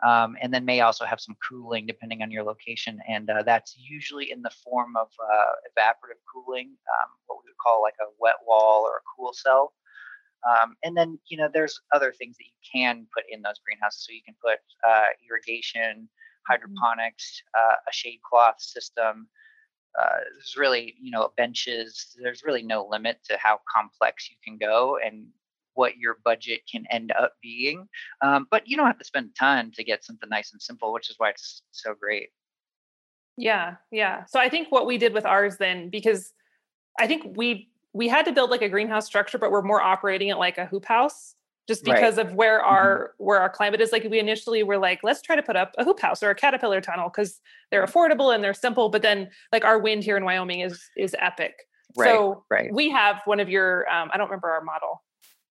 Um, 0.06 0.38
and 0.42 0.54
then 0.54 0.64
may 0.64 0.80
also 0.80 1.04
have 1.06 1.20
some 1.20 1.36
cooling 1.48 1.86
depending 1.86 2.22
on 2.22 2.32
your 2.32 2.44
location. 2.44 3.00
And 3.08 3.30
uh, 3.30 3.44
that's 3.44 3.76
usually 3.78 4.32
in 4.32 4.42
the 4.42 4.52
form 4.64 4.96
of 4.96 5.08
uh, 5.22 5.52
evaporative 5.78 6.22
cooling, 6.34 6.70
um, 6.70 7.10
what 7.28 7.40
we 7.44 7.50
would 7.50 7.58
call 7.62 7.82
like 7.82 7.96
a 8.02 8.12
wet 8.20 8.36
wall 8.48 8.84
or 8.84 8.98
a 8.98 9.08
cool 9.16 9.34
cell. 9.34 9.74
Um, 10.48 10.76
and 10.84 10.96
then, 10.96 11.20
you 11.28 11.38
know, 11.38 11.50
there's 11.54 11.82
other 11.94 12.14
things 12.14 12.38
that 12.38 12.46
you 12.46 12.80
can 12.80 13.08
put 13.14 13.26
in 13.30 13.42
those 13.42 13.60
greenhouses. 13.66 14.06
So 14.06 14.14
you 14.14 14.22
can 14.26 14.36
put 14.42 14.60
uh, 14.88 15.08
irrigation, 15.30 16.08
hydroponics, 16.50 17.42
uh, 17.58 17.76
a 17.88 17.92
shade 17.92 18.20
cloth 18.28 18.60
system. 18.60 19.28
Uh, 20.00 20.18
there's 20.34 20.56
really, 20.58 20.96
you 21.02 21.12
know, 21.12 21.30
benches. 21.38 22.16
There's 22.22 22.44
really 22.44 22.64
no 22.64 22.88
limit 22.90 23.20
to 23.30 23.38
how 23.42 23.60
complex 23.74 24.30
you 24.30 24.38
can 24.44 24.58
go 24.58 24.98
and 25.04 25.28
what 25.74 25.98
your 25.98 26.18
budget 26.26 26.62
can 26.72 26.86
end 26.92 27.12
up 27.18 27.34
being. 27.42 27.88
Um, 28.22 28.48
but 28.52 28.68
you 28.68 28.76
don't 28.76 28.88
have 28.88 29.00
to 29.00 29.06
spend 29.06 29.30
a 29.30 29.40
ton 29.40 29.72
to 29.76 29.84
get 29.84 30.04
something 30.04 30.30
nice 30.30 30.52
and 30.52 30.62
simple, 30.62 30.92
which 30.94 31.10
is 31.10 31.16
why 31.18 31.30
it's 31.30 31.64
so 31.72 31.94
great. 32.00 32.30
Yeah, 33.38 33.76
yeah. 33.92 34.26
So 34.26 34.40
I 34.40 34.50
think 34.50 34.70
what 34.72 34.86
we 34.86 34.98
did 34.98 35.14
with 35.14 35.26
ours 35.26 35.58
then, 35.58 35.90
because 35.90 36.34
I 37.00 37.08
think 37.08 37.38
we 37.38 37.70
we 37.94 38.08
had 38.08 38.26
to 38.26 38.32
build 38.32 38.52
like 38.52 38.62
a 38.62 38.70
greenhouse 38.70 39.06
structure, 39.06 39.38
but 39.38 39.52
we're 39.52 39.62
more 39.62 39.82
operating 39.82 40.28
it 40.28 40.38
like 40.38 40.58
a 40.58 40.66
hoop 40.66 40.86
house, 40.86 41.36
just 41.70 41.88
Right. 41.88 41.96
because 41.96 42.18
of 42.18 42.34
where 42.34 42.62
our 42.62 43.14
where 43.20 43.40
our 43.40 43.50
climate 43.50 43.80
is. 43.80 43.92
Like 43.92 44.04
we 44.04 44.20
initially 44.20 44.64
were 44.64 44.80
like, 44.80 45.00
let's 45.04 45.22
try 45.22 45.36
to 45.36 45.44
put 45.44 45.56
up 45.56 45.72
a 45.78 45.84
hoop 45.86 46.00
house 46.02 46.24
or 46.24 46.32
a 46.32 46.36
caterpillar 46.36 46.82
tunnel 46.82 47.10
because 47.10 47.40
they're 47.70 47.86
affordable 47.86 48.34
and 48.34 48.44
they're 48.44 48.56
simple. 48.56 48.90
But 48.90 49.04
then 49.04 49.30
like 49.54 49.64
our 49.64 49.78
wind 49.80 50.04
here 50.04 50.18
in 50.18 50.26
Wyoming 50.26 50.62
is 50.62 50.82
is 50.98 51.16
epic. 51.20 51.54
Right. 51.96 52.10
So 52.10 52.44
right. 52.50 52.74
we 52.74 52.90
have 52.90 53.22
one 53.26 53.40
of 53.40 53.50
your 53.50 53.88
um, 53.90 54.10
I 54.12 54.18
don't 54.18 54.28
remember 54.28 54.50
our 54.50 54.64
model. 54.64 55.04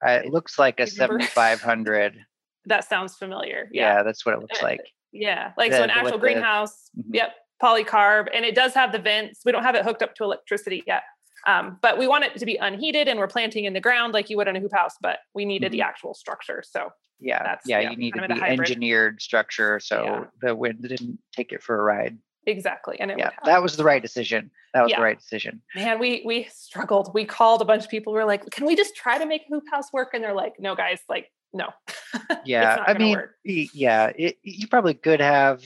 Uh, 0.04 0.20
it 0.26 0.32
looks 0.32 0.58
like 0.58 0.80
a 0.80 0.86
you 0.86 0.92
remember? 1.00 1.24
7500. 1.24 2.18
That 2.66 2.84
sounds 2.86 3.14
familiar. 3.16 3.68
Yeah. 3.72 3.94
Yeah. 3.98 4.02
that's 4.02 4.26
what 4.26 4.34
it 4.34 4.40
looks 4.42 4.60
Uh, 4.62 4.66
like. 4.66 4.80
Yeah. 5.12 5.52
Like 5.56 5.70
The- 5.70 5.78
so 5.78 5.82
an 5.84 5.90
actual 5.90 6.18
greenhouse. 6.18 6.90
Mhm. 6.98 7.14
Yep. 7.14 7.34
Polycarb. 7.62 8.26
And 8.34 8.44
it 8.44 8.54
does 8.54 8.74
have 8.74 8.92
the 8.92 8.98
vents. 8.98 9.40
We 9.44 9.52
don't 9.52 9.62
have 9.62 9.74
it 9.74 9.84
hooked 9.84 10.02
up 10.02 10.14
to 10.16 10.24
electricity 10.24 10.82
yet. 10.86 11.02
Um, 11.48 11.78
but 11.80 11.98
we 11.98 12.06
want 12.06 12.24
it 12.24 12.36
to 12.36 12.44
be 12.46 12.56
unheated 12.56 13.08
and 13.08 13.18
we're 13.18 13.26
planting 13.26 13.64
in 13.64 13.72
the 13.72 13.80
ground 13.80 14.12
like 14.12 14.28
you 14.28 14.36
would 14.36 14.48
in 14.48 14.56
a 14.56 14.60
hoop 14.60 14.72
house, 14.74 14.96
but 15.00 15.20
we 15.34 15.44
needed 15.46 15.72
the 15.72 15.78
Mhm. 15.78 15.84
actual 15.84 16.14
structure. 16.14 16.62
So 16.64 16.92
Yeah, 17.20 17.42
That's- 17.42 17.62
yeah, 17.66 17.80
yeah, 17.80 17.90
you 17.90 17.96
need 17.96 18.14
to 18.14 18.28
be 18.28 18.40
engineered 18.40 19.20
structure 19.20 19.80
so 19.80 20.04
Yeah. 20.04 20.24
the 20.48 20.54
wind 20.54 20.82
didn't 20.82 21.18
take 21.32 21.52
it 21.52 21.62
for 21.62 21.80
a 21.80 21.82
ride. 21.82 22.18
exactly. 22.46 22.98
And 23.00 23.10
it 23.10 23.18
Yeah, 23.18 23.30
that 23.44 23.60
was 23.62 23.76
the 23.76 23.84
right 23.84 24.00
decision. 24.00 24.50
That 24.72 24.82
was 24.82 24.90
Yeah. 24.90 24.98
the 24.98 25.02
right 25.02 25.18
decision. 25.18 25.60
man, 25.74 25.98
we 25.98 26.22
we 26.24 26.44
struggled. 26.44 27.12
We 27.12 27.24
called 27.24 27.60
a 27.60 27.64
bunch 27.64 27.84
of 27.84 27.90
people. 27.90 28.12
We 28.12 28.20
are 28.20 28.24
like, 28.24 28.48
can 28.50 28.64
we 28.66 28.74
just 28.76 28.94
try 28.94 29.18
to 29.18 29.26
make 29.26 29.42
hoop 29.48 29.64
house 29.70 29.92
work? 29.92 30.14
And 30.14 30.22
they're 30.24 30.32
like, 30.44 30.58
no, 30.60 30.74
guys, 30.76 31.00
like, 31.08 31.30
no. 31.52 31.68
Yeah, 32.44 32.84
I 32.86 32.94
mean, 32.94 33.16
work. 33.16 33.36
yeah, 33.44 34.12
it, 34.16 34.38
you 34.42 34.66
probably 34.68 34.94
could 34.94 35.20
have. 35.20 35.62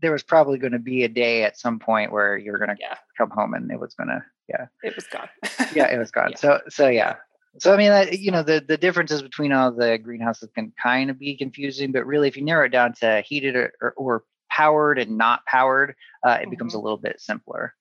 There 0.00 0.12
was 0.12 0.22
probably 0.22 0.58
going 0.58 0.72
to 0.72 0.78
be 0.78 1.02
a 1.04 1.08
day 1.08 1.44
at 1.44 1.56
some 1.56 1.78
point 1.78 2.12
where 2.12 2.36
you're 2.36 2.58
going 2.58 2.76
to 2.76 2.76
Yeah, 2.78 2.98
come 3.16 3.30
home 3.30 3.54
and 3.54 3.70
it 3.70 3.80
was 3.80 3.94
going 3.94 4.08
to, 4.08 4.22
yeah, 4.48 4.66
it 4.82 4.94
was 4.94 5.06
gone. 5.06 5.28
yeah, 5.74 5.86
it 5.86 5.98
was 5.98 6.10
gone. 6.10 6.30
Yeah. 6.32 6.36
So, 6.36 6.60
so 6.68 6.88
yeah. 6.88 7.16
So 7.58 7.72
I 7.72 7.76
mean, 7.76 7.90
that, 7.90 8.18
you 8.18 8.30
know, 8.30 8.42
the 8.42 8.64
the 8.66 8.76
differences 8.76 9.22
between 9.22 9.52
all 9.52 9.70
the 9.70 9.96
greenhouses 9.98 10.50
can 10.54 10.72
kind 10.82 11.10
of 11.10 11.18
be 11.18 11.36
confusing, 11.36 11.92
but 11.92 12.04
really, 12.04 12.28
if 12.28 12.36
you 12.36 12.44
narrow 12.44 12.66
it 12.66 12.70
down 12.70 12.92
to 12.94 13.22
heated 13.26 13.54
or, 13.56 13.72
or, 13.80 13.92
or 13.96 14.24
powered 14.50 14.98
and 14.98 15.16
not 15.16 15.44
powered, 15.46 15.94
uh, 16.26 16.38
it 16.42 16.50
becomes 16.50 16.74
a 16.74 16.78
little 16.78 16.98
bit 16.98 17.20
simpler. 17.20 17.74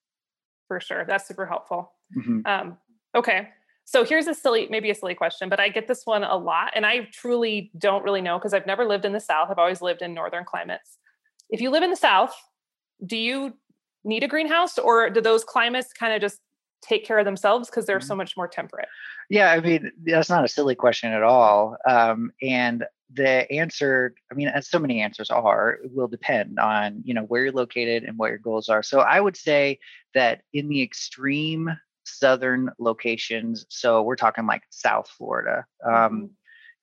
For 0.67 0.79
sure. 0.79 1.05
That's 1.05 1.27
super 1.27 1.45
helpful. 1.45 1.91
Mhm. 2.17 2.45
Um, 2.47 2.77
okay. 3.15 3.49
So 3.85 4.05
here's 4.05 4.27
a 4.27 4.33
silly, 4.33 4.67
maybe 4.69 4.89
a 4.89 4.95
silly 4.95 5.13
question, 5.13 5.49
but 5.49 5.59
I 5.59 5.69
get 5.69 5.87
this 5.87 6.05
one 6.05 6.23
a 6.23 6.37
lot. 6.37 6.71
And 6.73 6.85
I 6.85 7.09
truly 7.11 7.69
don't 7.77 8.03
really 8.03 8.21
know 8.21 8.37
because 8.39 8.53
I've 8.53 8.65
never 8.65 8.85
lived 8.85 9.05
in 9.05 9.11
the 9.11 9.19
South. 9.19 9.49
I've 9.51 9.59
always 9.59 9.81
lived 9.81 10.01
in 10.01 10.13
northern 10.13 10.45
climates. 10.45 10.97
If 11.49 11.61
you 11.61 11.69
live 11.69 11.83
in 11.83 11.89
the 11.89 11.97
South, 11.97 12.33
do 13.05 13.17
you 13.17 13.53
need 14.05 14.23
a 14.23 14.27
greenhouse 14.27 14.77
or 14.77 15.09
do 15.09 15.19
those 15.21 15.43
climates 15.43 15.91
kind 15.93 16.13
of 16.13 16.21
just 16.21 16.39
take 16.87 17.05
care 17.05 17.19
of 17.19 17.25
themselves 17.25 17.69
because 17.69 17.85
they're 17.85 18.01
so 18.01 18.15
much 18.15 18.35
more 18.37 18.47
temperate? 18.47 18.87
Yeah, 19.29 19.51
I 19.51 19.59
mean, 19.59 19.91
that's 20.03 20.29
not 20.29 20.45
a 20.45 20.47
silly 20.47 20.75
question 20.75 21.11
at 21.11 21.23
all. 21.23 21.77
Um, 21.87 22.31
and 22.41 22.85
the 23.13 23.51
answer, 23.51 24.15
I 24.31 24.35
mean, 24.35 24.47
as 24.47 24.67
so 24.67 24.79
many 24.79 25.01
answers 25.01 25.29
are, 25.29 25.79
will 25.83 26.07
depend 26.07 26.59
on, 26.59 27.01
you 27.05 27.13
know, 27.13 27.23
where 27.23 27.43
you're 27.43 27.53
located 27.53 28.03
and 28.03 28.17
what 28.17 28.29
your 28.29 28.39
goals 28.39 28.69
are. 28.69 28.83
So 28.83 28.99
I 28.99 29.19
would 29.19 29.37
say 29.37 29.79
that 30.13 30.41
in 30.53 30.67
the 30.67 30.81
extreme 30.81 31.69
southern 32.05 32.69
locations, 32.79 33.65
so 33.69 34.01
we're 34.01 34.15
talking 34.15 34.45
like 34.45 34.63
South 34.69 35.07
Florida, 35.07 35.65
um, 35.85 36.31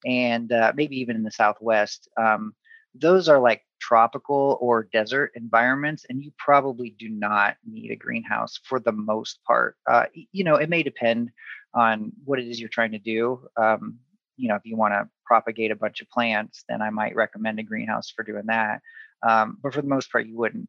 and 0.07 0.51
uh, 0.53 0.73
maybe 0.75 0.99
even 1.01 1.17
in 1.17 1.23
the 1.23 1.31
Southwest, 1.31 2.09
um, 2.17 2.55
those 2.95 3.29
are 3.29 3.41
like 3.41 3.63
tropical 3.81 4.59
or 4.61 4.89
desert 4.93 5.33
environments, 5.35 6.05
and 6.09 6.23
you 6.23 6.33
probably 6.39 6.91
do 6.99 7.09
not 7.09 7.57
need 7.67 7.91
a 7.91 7.97
greenhouse 7.97 8.61
for 8.65 8.81
the 8.81 8.93
most 8.93 9.41
part. 9.47 9.77
Uh, 9.89 10.05
you 10.33 10.45
know, 10.45 10.57
it 10.57 10.69
may 10.69 10.83
depend 10.83 11.31
on 11.75 12.13
what 12.25 12.39
it 12.39 12.49
is 12.49 12.61
you're 12.61 12.69
trying 12.69 12.93
to 12.93 12.99
do. 12.99 13.47
Um, 13.57 13.99
you 14.37 14.49
know, 14.49 14.55
if 14.55 14.63
you 14.65 14.77
want 14.77 14.95
to 14.95 15.09
propagate 15.25 15.71
a 15.71 15.77
bunch 15.77 16.01
of 16.01 16.11
plants, 16.11 16.65
then 16.69 16.83
I 16.83 16.91
might 16.91 17.15
recommend 17.15 17.59
a 17.59 17.63
greenhouse 17.63 18.11
for 18.11 18.23
doing 18.23 18.47
that. 18.47 18.81
Um, 19.27 19.59
but 19.63 19.75
for 19.75 19.83
the 19.83 19.89
most 19.89 20.11
part, 20.11 20.27
you 20.27 20.37
wouldn't. 20.37 20.69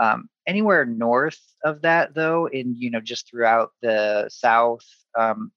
Um, 0.00 0.28
anywhere 0.46 0.86
north 0.86 1.40
of 1.64 1.82
that, 1.82 2.14
though, 2.14 2.46
in 2.46 2.74
you 2.76 2.90
know, 2.90 3.00
just 3.00 3.28
throughout 3.28 3.72
the 3.82 4.28
South, 4.32 4.86
um, 5.18 5.52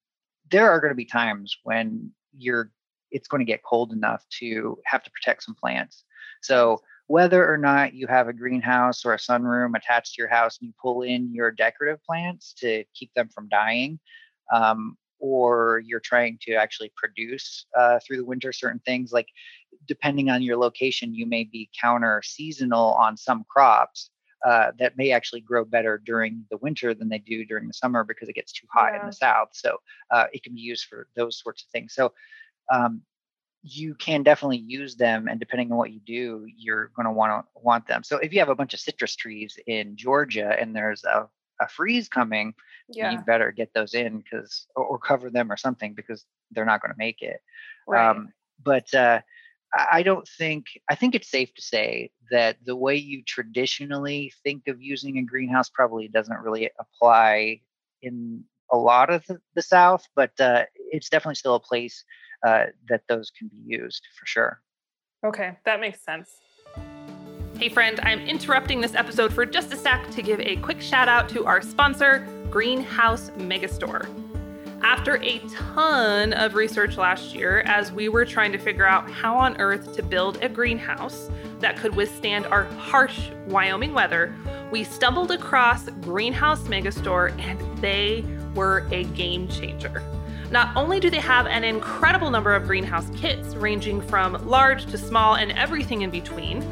there 0.51 0.69
are 0.69 0.81
going 0.81 0.91
to 0.91 0.95
be 0.95 1.05
times 1.05 1.55
when 1.63 2.11
you're 2.37 2.71
it's 3.13 3.29
going 3.29 3.39
to 3.45 3.51
get 3.53 3.63
cold 3.63 3.93
enough 3.93 4.25
to 4.39 4.77
have 4.91 5.03
to 5.03 5.11
protect 5.11 5.43
some 5.43 5.55
plants. 5.55 6.03
So 6.41 6.81
whether 7.07 7.41
or 7.51 7.57
not 7.57 7.93
you 7.93 8.07
have 8.07 8.27
a 8.27 8.33
greenhouse 8.41 9.05
or 9.05 9.13
a 9.13 9.17
sunroom 9.17 9.77
attached 9.77 10.15
to 10.15 10.21
your 10.21 10.29
house 10.37 10.57
and 10.57 10.67
you 10.67 10.73
pull 10.81 11.03
in 11.03 11.33
your 11.33 11.51
decorative 11.51 12.03
plants 12.03 12.53
to 12.63 12.83
keep 12.97 13.11
them 13.13 13.29
from 13.29 13.47
dying, 13.49 13.99
um, 14.51 14.97
or 15.19 15.81
you're 15.87 16.07
trying 16.11 16.37
to 16.41 16.53
actually 16.53 16.91
produce 17.01 17.65
uh, 17.79 17.99
through 18.03 18.17
the 18.17 18.25
winter 18.25 18.51
certain 18.51 18.81
things, 18.85 19.13
like 19.13 19.27
depending 19.87 20.29
on 20.29 20.41
your 20.41 20.57
location, 20.57 21.13
you 21.13 21.25
may 21.25 21.43
be 21.43 21.69
counter 21.79 22.21
seasonal 22.23 22.93
on 23.05 23.15
some 23.15 23.45
crops. 23.47 24.09
uh, 24.43 24.71
that 24.77 24.97
may 24.97 25.11
actually 25.11 25.41
grow 25.41 25.63
better 25.63 26.01
during 26.05 26.45
the 26.51 26.57
winter 26.57 26.93
than 26.93 27.09
they 27.09 27.19
do 27.19 27.45
during 27.45 27.67
the 27.67 27.73
summer 27.73 28.03
because 28.03 28.27
it 28.27 28.35
gets 28.35 28.51
too 28.51 28.67
hot 28.71 28.91
yeah. 28.93 28.99
in 28.99 29.05
the 29.07 29.13
south. 29.13 29.49
So 29.53 29.77
uh, 30.11 30.25
it 30.33 30.43
can 30.43 30.53
be 30.53 30.61
used 30.61 30.85
for 30.85 31.07
those 31.15 31.39
sorts 31.39 31.63
of 31.63 31.69
things. 31.69 31.93
So 31.93 32.13
um, 32.71 33.01
you 33.63 33.95
can 33.95 34.23
definitely 34.23 34.57
use 34.57 34.95
them, 34.95 35.27
and 35.27 35.39
depending 35.39 35.71
on 35.71 35.77
what 35.77 35.91
you 35.91 36.01
do, 36.01 36.45
you're 36.57 36.91
going 36.95 37.05
to 37.05 37.11
want 37.11 37.45
to 37.45 37.61
want 37.61 37.87
them. 37.87 38.03
So 38.03 38.17
if 38.17 38.33
you 38.33 38.39
have 38.39 38.49
a 38.49 38.55
bunch 38.55 38.73
of 38.73 38.79
citrus 38.81 39.15
trees 39.15 39.57
in 39.67 39.95
Georgia 39.95 40.55
and 40.59 40.75
there's 40.75 41.05
a, 41.05 41.29
a 41.61 41.67
freeze 41.69 42.09
coming, 42.09 42.53
yeah. 42.89 43.11
you 43.11 43.19
better 43.19 43.53
get 43.53 43.73
those 43.73 43.93
in 43.93 44.19
because 44.19 44.67
or, 44.75 44.83
or, 44.83 44.99
cover 44.99 45.29
them 45.29 45.49
or 45.49 45.55
something 45.55 45.93
because 45.93 46.25
they're 46.51 46.65
not 46.65 46.81
going 46.81 46.91
to 46.91 46.97
make 46.97 47.21
it. 47.21 47.41
Right. 47.87 48.09
Um, 48.09 48.33
but 48.61 48.93
uh, 48.93 49.21
I 49.73 50.03
don't 50.03 50.27
think 50.27 50.65
I 50.89 50.95
think 50.95 51.15
it's 51.15 51.31
safe 51.31 51.53
to 51.55 51.61
say 51.61 52.11
that 52.31 52.57
the 52.65 52.75
way 52.75 52.95
you 52.97 53.23
traditionally 53.23 54.33
think 54.43 54.67
of 54.67 54.81
using 54.81 55.17
a 55.17 55.23
greenhouse 55.23 55.69
probably 55.69 56.09
doesn't 56.09 56.39
really 56.41 56.69
apply 56.79 57.61
in 58.01 58.43
a 58.71 58.77
lot 58.77 59.09
of 59.09 59.25
the, 59.27 59.39
the 59.55 59.61
South, 59.61 60.05
but 60.15 60.31
uh, 60.39 60.63
it's 60.75 61.09
definitely 61.09 61.35
still 61.35 61.55
a 61.55 61.59
place 61.59 62.03
uh, 62.45 62.65
that 62.89 63.01
those 63.07 63.31
can 63.31 63.47
be 63.47 63.61
used 63.65 64.07
for 64.17 64.25
sure. 64.25 64.61
Okay, 65.25 65.57
that 65.65 65.79
makes 65.79 66.03
sense. 66.03 66.29
Hey, 67.57 67.69
friend, 67.69 67.99
I'm 68.03 68.19
interrupting 68.21 68.81
this 68.81 68.95
episode 68.95 69.31
for 69.31 69.45
just 69.45 69.71
a 69.71 69.77
sec 69.77 70.09
to 70.11 70.21
give 70.21 70.39
a 70.41 70.57
quick 70.57 70.81
shout 70.81 71.07
out 71.07 71.29
to 71.29 71.45
our 71.45 71.61
sponsor, 71.61 72.27
Greenhouse 72.49 73.29
Megastore 73.31 74.07
after 74.83 75.15
a 75.23 75.39
ton 75.49 76.33
of 76.33 76.55
research 76.55 76.97
last 76.97 77.33
year 77.33 77.61
as 77.61 77.91
we 77.91 78.09
were 78.09 78.25
trying 78.25 78.51
to 78.51 78.57
figure 78.57 78.85
out 78.85 79.09
how 79.09 79.35
on 79.37 79.59
earth 79.59 79.95
to 79.95 80.03
build 80.03 80.37
a 80.41 80.49
greenhouse 80.49 81.29
that 81.59 81.77
could 81.77 81.95
withstand 81.95 82.45
our 82.47 82.65
harsh 82.65 83.29
Wyoming 83.47 83.93
weather, 83.93 84.35
we 84.71 84.83
stumbled 84.83 85.31
across 85.31 85.89
Greenhouse 86.01 86.63
Megastore 86.63 87.37
and 87.39 87.59
they 87.79 88.25
were 88.55 88.85
a 88.91 89.05
game 89.05 89.47
changer. 89.47 90.03
Not 90.53 90.69
only 90.75 90.99
do 90.99 91.09
they 91.09 91.19
have 91.19 91.47
an 91.47 91.63
incredible 91.63 92.29
number 92.29 92.53
of 92.53 92.67
greenhouse 92.67 93.09
kits 93.15 93.55
ranging 93.55 93.99
from 93.99 94.33
large 94.47 94.85
to 94.91 94.99
small 94.99 95.33
and 95.33 95.51
everything 95.53 96.03
in 96.03 96.11
between, 96.11 96.63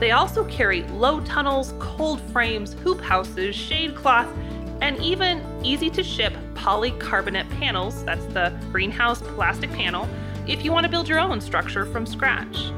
they 0.00 0.10
also 0.10 0.44
carry 0.46 0.82
low 0.88 1.20
tunnels, 1.20 1.72
cold 1.78 2.20
frames, 2.32 2.72
hoop 2.82 3.00
houses, 3.00 3.54
shade 3.54 3.94
cloth, 3.94 4.26
and 4.80 5.00
even 5.00 5.40
easy 5.62 5.88
to 5.88 6.02
ship 6.02 6.32
polycarbonate 6.54 7.48
panels 7.60 8.04
that's 8.04 8.24
the 8.34 8.52
greenhouse 8.72 9.22
plastic 9.22 9.70
panel 9.70 10.08
if 10.48 10.64
you 10.64 10.72
want 10.72 10.82
to 10.82 10.90
build 10.90 11.08
your 11.08 11.20
own 11.20 11.40
structure 11.40 11.86
from 11.86 12.06
scratch. 12.06 12.72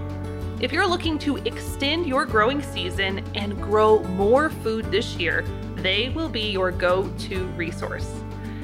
If 0.60 0.74
you're 0.74 0.86
looking 0.86 1.18
to 1.20 1.38
extend 1.38 2.06
your 2.06 2.26
growing 2.26 2.60
season 2.60 3.24
and 3.34 3.56
grow 3.62 4.02
more 4.02 4.50
food 4.50 4.90
this 4.90 5.16
year, 5.16 5.42
they 5.76 6.10
will 6.10 6.28
be 6.28 6.50
your 6.50 6.70
go-to 6.70 7.46
resource. 7.56 8.12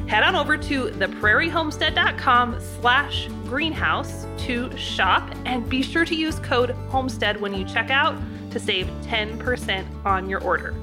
Head 0.06 0.22
on 0.22 0.36
over 0.36 0.56
to 0.56 0.84
theprairiehomestead.com 0.84 2.60
slash 2.60 3.28
greenhouse 3.44 4.24
to 4.38 4.76
shop 4.76 5.28
and 5.44 5.68
be 5.68 5.82
sure 5.82 6.04
to 6.04 6.14
use 6.14 6.38
code 6.38 6.70
homestead 6.90 7.40
when 7.40 7.52
you 7.52 7.64
check 7.64 7.90
out 7.90 8.16
to 8.52 8.60
save 8.60 8.86
10% 9.02 9.84
on 10.04 10.28
your 10.28 10.40
order. 10.44 10.74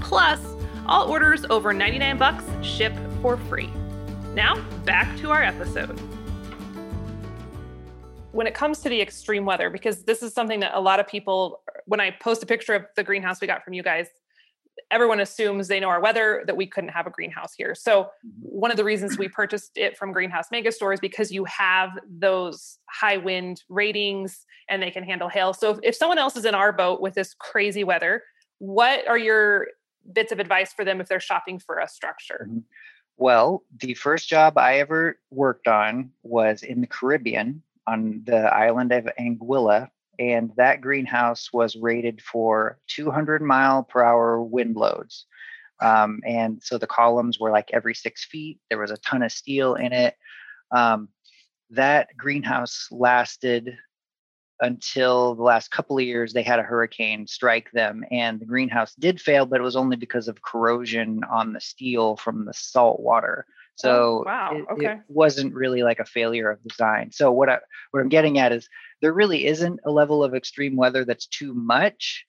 Plus, 0.00 0.40
all 0.86 1.10
orders 1.10 1.46
over 1.48 1.72
99 1.72 2.18
bucks 2.18 2.44
ship 2.60 2.92
for 3.22 3.38
free. 3.38 3.70
Now, 4.34 4.60
back 4.84 5.16
to 5.18 5.30
our 5.30 5.42
episode. 5.42 5.98
When 8.32 8.46
it 8.46 8.52
comes 8.52 8.80
to 8.80 8.90
the 8.90 9.00
extreme 9.00 9.46
weather, 9.46 9.70
because 9.70 10.04
this 10.04 10.22
is 10.22 10.34
something 10.34 10.60
that 10.60 10.72
a 10.74 10.80
lot 10.80 11.00
of 11.00 11.08
people, 11.08 11.62
when 11.86 12.00
I 12.00 12.10
post 12.10 12.42
a 12.42 12.46
picture 12.46 12.74
of 12.74 12.84
the 12.96 13.02
greenhouse 13.02 13.40
we 13.40 13.46
got 13.46 13.64
from 13.64 13.72
you 13.72 13.82
guys, 13.82 14.08
everyone 14.90 15.20
assumes 15.20 15.68
they 15.68 15.80
know 15.80 15.88
our 15.88 16.00
weather 16.00 16.42
that 16.46 16.56
we 16.56 16.66
couldn't 16.66 16.90
have 16.90 17.06
a 17.06 17.10
greenhouse 17.10 17.54
here. 17.56 17.74
So 17.74 18.04
mm-hmm. 18.04 18.28
one 18.40 18.70
of 18.70 18.76
the 18.76 18.84
reasons 18.84 19.18
we 19.18 19.28
purchased 19.28 19.72
it 19.76 19.96
from 19.96 20.12
Greenhouse 20.12 20.46
Megastore 20.52 20.94
is 20.94 21.00
because 21.00 21.30
you 21.30 21.44
have 21.44 21.90
those 22.08 22.78
high 22.88 23.18
wind 23.18 23.62
ratings 23.68 24.46
and 24.68 24.82
they 24.82 24.90
can 24.90 25.04
handle 25.04 25.28
hail. 25.28 25.52
So 25.52 25.72
if, 25.72 25.78
if 25.82 25.94
someone 25.94 26.18
else 26.18 26.36
is 26.36 26.44
in 26.44 26.54
our 26.54 26.72
boat 26.72 27.00
with 27.00 27.14
this 27.14 27.34
crazy 27.34 27.84
weather, 27.84 28.22
what 28.58 29.06
are 29.06 29.18
your 29.18 29.68
bits 30.12 30.32
of 30.32 30.38
advice 30.38 30.72
for 30.72 30.84
them 30.84 31.00
if 31.00 31.08
they're 31.08 31.20
shopping 31.20 31.58
for 31.58 31.78
a 31.78 31.88
structure? 31.88 32.46
Mm-hmm. 32.48 32.60
Well, 33.18 33.64
the 33.80 33.94
first 33.94 34.28
job 34.28 34.56
I 34.56 34.78
ever 34.78 35.18
worked 35.30 35.66
on 35.66 36.10
was 36.22 36.62
in 36.62 36.80
the 36.80 36.86
Caribbean 36.86 37.62
on 37.86 38.22
the 38.24 38.54
island 38.54 38.92
of 38.92 39.08
Anguilla. 39.18 39.88
And 40.18 40.52
that 40.56 40.80
greenhouse 40.80 41.52
was 41.52 41.76
rated 41.76 42.20
for 42.20 42.78
200 42.88 43.40
mile 43.42 43.84
per 43.84 44.02
hour 44.02 44.42
wind 44.42 44.76
loads. 44.76 45.26
Um, 45.80 46.20
and 46.26 46.60
so 46.62 46.76
the 46.76 46.86
columns 46.86 47.38
were 47.38 47.50
like 47.50 47.70
every 47.72 47.94
six 47.94 48.24
feet. 48.24 48.58
There 48.68 48.80
was 48.80 48.90
a 48.90 48.96
ton 48.98 49.22
of 49.22 49.30
steel 49.30 49.76
in 49.76 49.92
it. 49.92 50.16
Um, 50.70 51.08
that 51.70 52.08
greenhouse 52.16 52.88
lasted 52.90 53.76
until 54.60 55.34
the 55.34 55.42
last 55.42 55.70
couple 55.70 55.98
of 55.98 56.04
years 56.04 56.32
they 56.32 56.42
had 56.42 56.58
a 56.58 56.64
hurricane 56.64 57.26
strike 57.26 57.70
them 57.72 58.04
and 58.10 58.40
the 58.40 58.44
greenhouse 58.44 58.94
did 58.96 59.20
fail 59.20 59.46
but 59.46 59.60
it 59.60 59.62
was 59.62 59.76
only 59.76 59.96
because 59.96 60.26
of 60.26 60.42
corrosion 60.42 61.20
on 61.30 61.52
the 61.52 61.60
steel 61.60 62.16
from 62.16 62.44
the 62.44 62.52
salt 62.52 62.98
water 62.98 63.46
so 63.78 63.90
oh, 63.90 64.22
wow 64.26 64.50
it, 64.54 64.64
okay 64.72 64.92
it 64.92 65.00
wasn't 65.08 65.54
really 65.54 65.82
like 65.82 66.00
a 66.00 66.04
failure 66.04 66.50
of 66.50 66.62
design 66.62 67.10
so 67.12 67.30
what 67.30 67.48
i 67.48 67.58
what 67.90 68.00
i'm 68.00 68.08
getting 68.08 68.38
at 68.38 68.52
is 68.52 68.68
there 69.00 69.12
really 69.12 69.46
isn't 69.46 69.80
a 69.86 69.90
level 69.90 70.22
of 70.24 70.34
extreme 70.34 70.76
weather 70.76 71.04
that's 71.04 71.26
too 71.26 71.54
much 71.54 72.26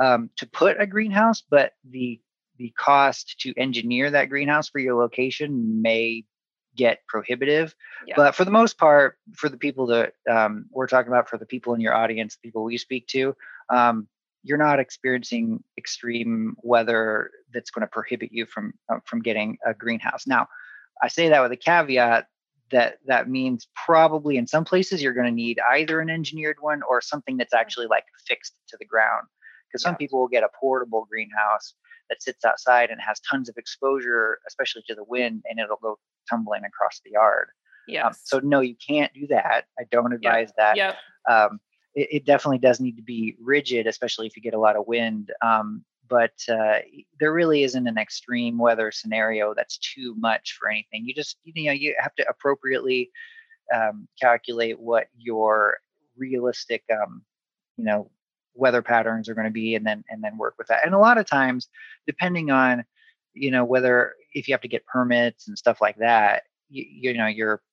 um, 0.00 0.30
to 0.36 0.46
put 0.46 0.80
a 0.80 0.86
greenhouse 0.86 1.42
but 1.48 1.72
the 1.88 2.20
the 2.58 2.72
cost 2.78 3.40
to 3.40 3.52
engineer 3.56 4.10
that 4.10 4.28
greenhouse 4.28 4.68
for 4.68 4.78
your 4.78 4.94
location 4.94 5.82
may 5.82 6.24
get 6.76 7.00
prohibitive. 7.06 7.74
Yeah. 8.06 8.14
But 8.16 8.34
for 8.34 8.44
the 8.44 8.50
most 8.50 8.78
part, 8.78 9.18
for 9.34 9.48
the 9.48 9.56
people 9.56 9.86
that 9.86 10.14
um, 10.30 10.66
we're 10.70 10.86
talking 10.86 11.12
about, 11.12 11.28
for 11.28 11.38
the 11.38 11.46
people 11.46 11.74
in 11.74 11.80
your 11.80 11.94
audience, 11.94 12.36
the 12.36 12.48
people 12.48 12.64
we 12.64 12.78
speak 12.78 13.06
to, 13.08 13.36
um, 13.68 14.08
you're 14.42 14.58
not 14.58 14.80
experiencing 14.80 15.62
extreme 15.78 16.56
weather 16.62 17.30
that's 17.52 17.70
going 17.70 17.82
to 17.82 17.86
prohibit 17.86 18.30
you 18.32 18.46
from 18.46 18.72
uh, 18.88 18.98
from 19.04 19.22
getting 19.22 19.56
a 19.64 19.72
greenhouse. 19.72 20.26
Now, 20.26 20.48
I 21.00 21.08
say 21.08 21.28
that 21.28 21.42
with 21.42 21.52
a 21.52 21.56
caveat 21.56 22.26
that 22.70 22.98
that 23.06 23.28
means 23.28 23.68
probably 23.86 24.36
in 24.36 24.46
some 24.46 24.64
places 24.64 25.02
you're 25.02 25.12
going 25.12 25.26
to 25.26 25.32
need 25.32 25.60
either 25.70 26.00
an 26.00 26.10
engineered 26.10 26.56
one 26.60 26.80
or 26.88 27.00
something 27.00 27.36
that's 27.36 27.54
actually 27.54 27.86
like 27.86 28.04
fixed 28.26 28.54
to 28.68 28.76
the 28.80 28.86
ground. 28.86 29.26
Because 29.68 29.82
some 29.82 29.96
people 29.96 30.20
will 30.20 30.28
get 30.28 30.42
a 30.42 30.50
portable 30.60 31.06
greenhouse 31.08 31.74
that 32.10 32.22
sits 32.22 32.44
outside 32.44 32.90
and 32.90 33.00
has 33.00 33.20
tons 33.20 33.48
of 33.48 33.56
exposure, 33.56 34.38
especially 34.46 34.82
to 34.86 34.94
the 34.94 35.04
wind, 35.04 35.42
and 35.48 35.58
it'll 35.58 35.78
go 35.82 35.98
tumbling 36.28 36.62
across 36.64 37.00
the 37.04 37.12
yard. 37.12 37.48
Yeah. 37.88 38.06
Um, 38.06 38.12
so 38.22 38.38
no, 38.40 38.60
you 38.60 38.76
can't 38.86 39.12
do 39.14 39.26
that. 39.28 39.64
I 39.78 39.84
don't 39.90 40.12
advise 40.12 40.48
yep. 40.48 40.56
that. 40.58 40.76
Yep. 40.76 40.96
Um, 41.30 41.60
it, 41.94 42.08
it, 42.12 42.24
definitely 42.26 42.58
does 42.58 42.80
need 42.80 42.96
to 42.96 43.02
be 43.02 43.34
rigid, 43.40 43.86
especially 43.86 44.26
if 44.26 44.36
you 44.36 44.42
get 44.42 44.54
a 44.54 44.58
lot 44.58 44.76
of 44.76 44.86
wind. 44.86 45.32
Um, 45.42 45.84
but 46.12 46.34
uh, 46.54 46.80
there 47.18 47.32
really 47.32 47.62
isn't 47.62 47.86
an 47.86 47.96
extreme 47.96 48.58
weather 48.58 48.92
scenario 48.92 49.54
that's 49.54 49.78
too 49.78 50.14
much 50.18 50.58
for 50.60 50.68
anything. 50.68 51.06
You 51.06 51.14
just 51.14 51.38
you 51.42 51.64
know 51.64 51.72
you 51.72 51.96
have 51.98 52.14
to 52.16 52.28
appropriately 52.28 53.10
um, 53.74 54.06
calculate 54.20 54.78
what 54.78 55.06
your 55.16 55.78
realistic 56.18 56.84
um, 56.92 57.22
you 57.78 57.84
know 57.84 58.10
weather 58.54 58.82
patterns 58.82 59.30
are 59.30 59.34
going 59.34 59.46
to 59.46 59.50
be 59.50 59.74
and 59.74 59.86
then 59.86 60.04
and 60.10 60.22
then 60.22 60.36
work 60.36 60.52
with 60.58 60.66
that 60.66 60.84
and 60.84 60.94
a 60.94 60.98
lot 60.98 61.16
of 61.16 61.24
times 61.24 61.70
depending 62.06 62.50
on 62.50 62.84
you 63.32 63.50
know 63.50 63.64
whether 63.64 64.12
if 64.34 64.46
you 64.46 64.52
have 64.52 64.60
to 64.60 64.68
get 64.68 64.84
permits 64.84 65.48
and 65.48 65.56
stuff 65.56 65.80
like 65.80 65.96
that 65.96 66.42
you, 66.68 66.84
you 66.86 67.14
know 67.14 67.26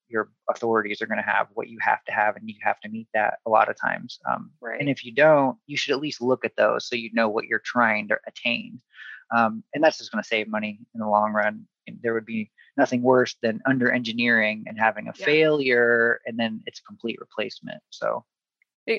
your 0.10 0.30
authorities 0.50 1.02
are 1.02 1.08
going 1.08 1.22
to 1.22 1.30
have 1.30 1.48
what 1.54 1.70
you 1.70 1.78
have 1.82 2.04
to 2.06 2.12
have 2.12 2.36
and 2.36 2.50
you 2.50 2.56
have 2.62 2.80
to 2.82 2.90
meet 2.90 3.08
that 3.14 3.40
a 3.46 3.50
lot 3.50 3.70
of 3.70 3.76
times 3.80 4.20
um, 4.30 4.52
right. 4.62 4.80
and 4.80 4.90
if 4.90 5.06
you 5.06 5.14
don't 5.14 5.58
you 5.68 5.78
should 5.78 5.94
at 5.94 6.02
least 6.02 6.22
look 6.22 6.44
at 6.44 6.56
those 6.58 6.88
so 6.88 6.96
you 6.96 7.10
know 7.14 7.30
what 7.30 7.46
you're 7.46 7.62
trying 7.64 8.08
to 8.08 8.18
attain 8.28 8.80
um, 9.36 9.64
and 9.74 9.84
that's 9.84 9.98
just 9.98 10.12
going 10.12 10.22
to 10.22 10.28
save 10.28 10.48
money 10.48 10.80
in 10.94 11.00
the 11.00 11.08
long 11.08 11.32
run 11.32 11.66
there 12.02 12.14
would 12.14 12.26
be 12.26 12.52
nothing 12.78 13.02
worse 13.02 13.36
than 13.42 13.60
under 13.66 13.92
engineering 13.92 14.64
and 14.68 14.80
having 14.80 15.08
a 15.08 15.14
yeah. 15.18 15.26
failure 15.26 16.20
and 16.26 16.40
then 16.40 16.62
it's 16.66 16.80
a 16.80 16.84
complete 16.84 17.18
replacement 17.20 17.82
so 17.90 18.24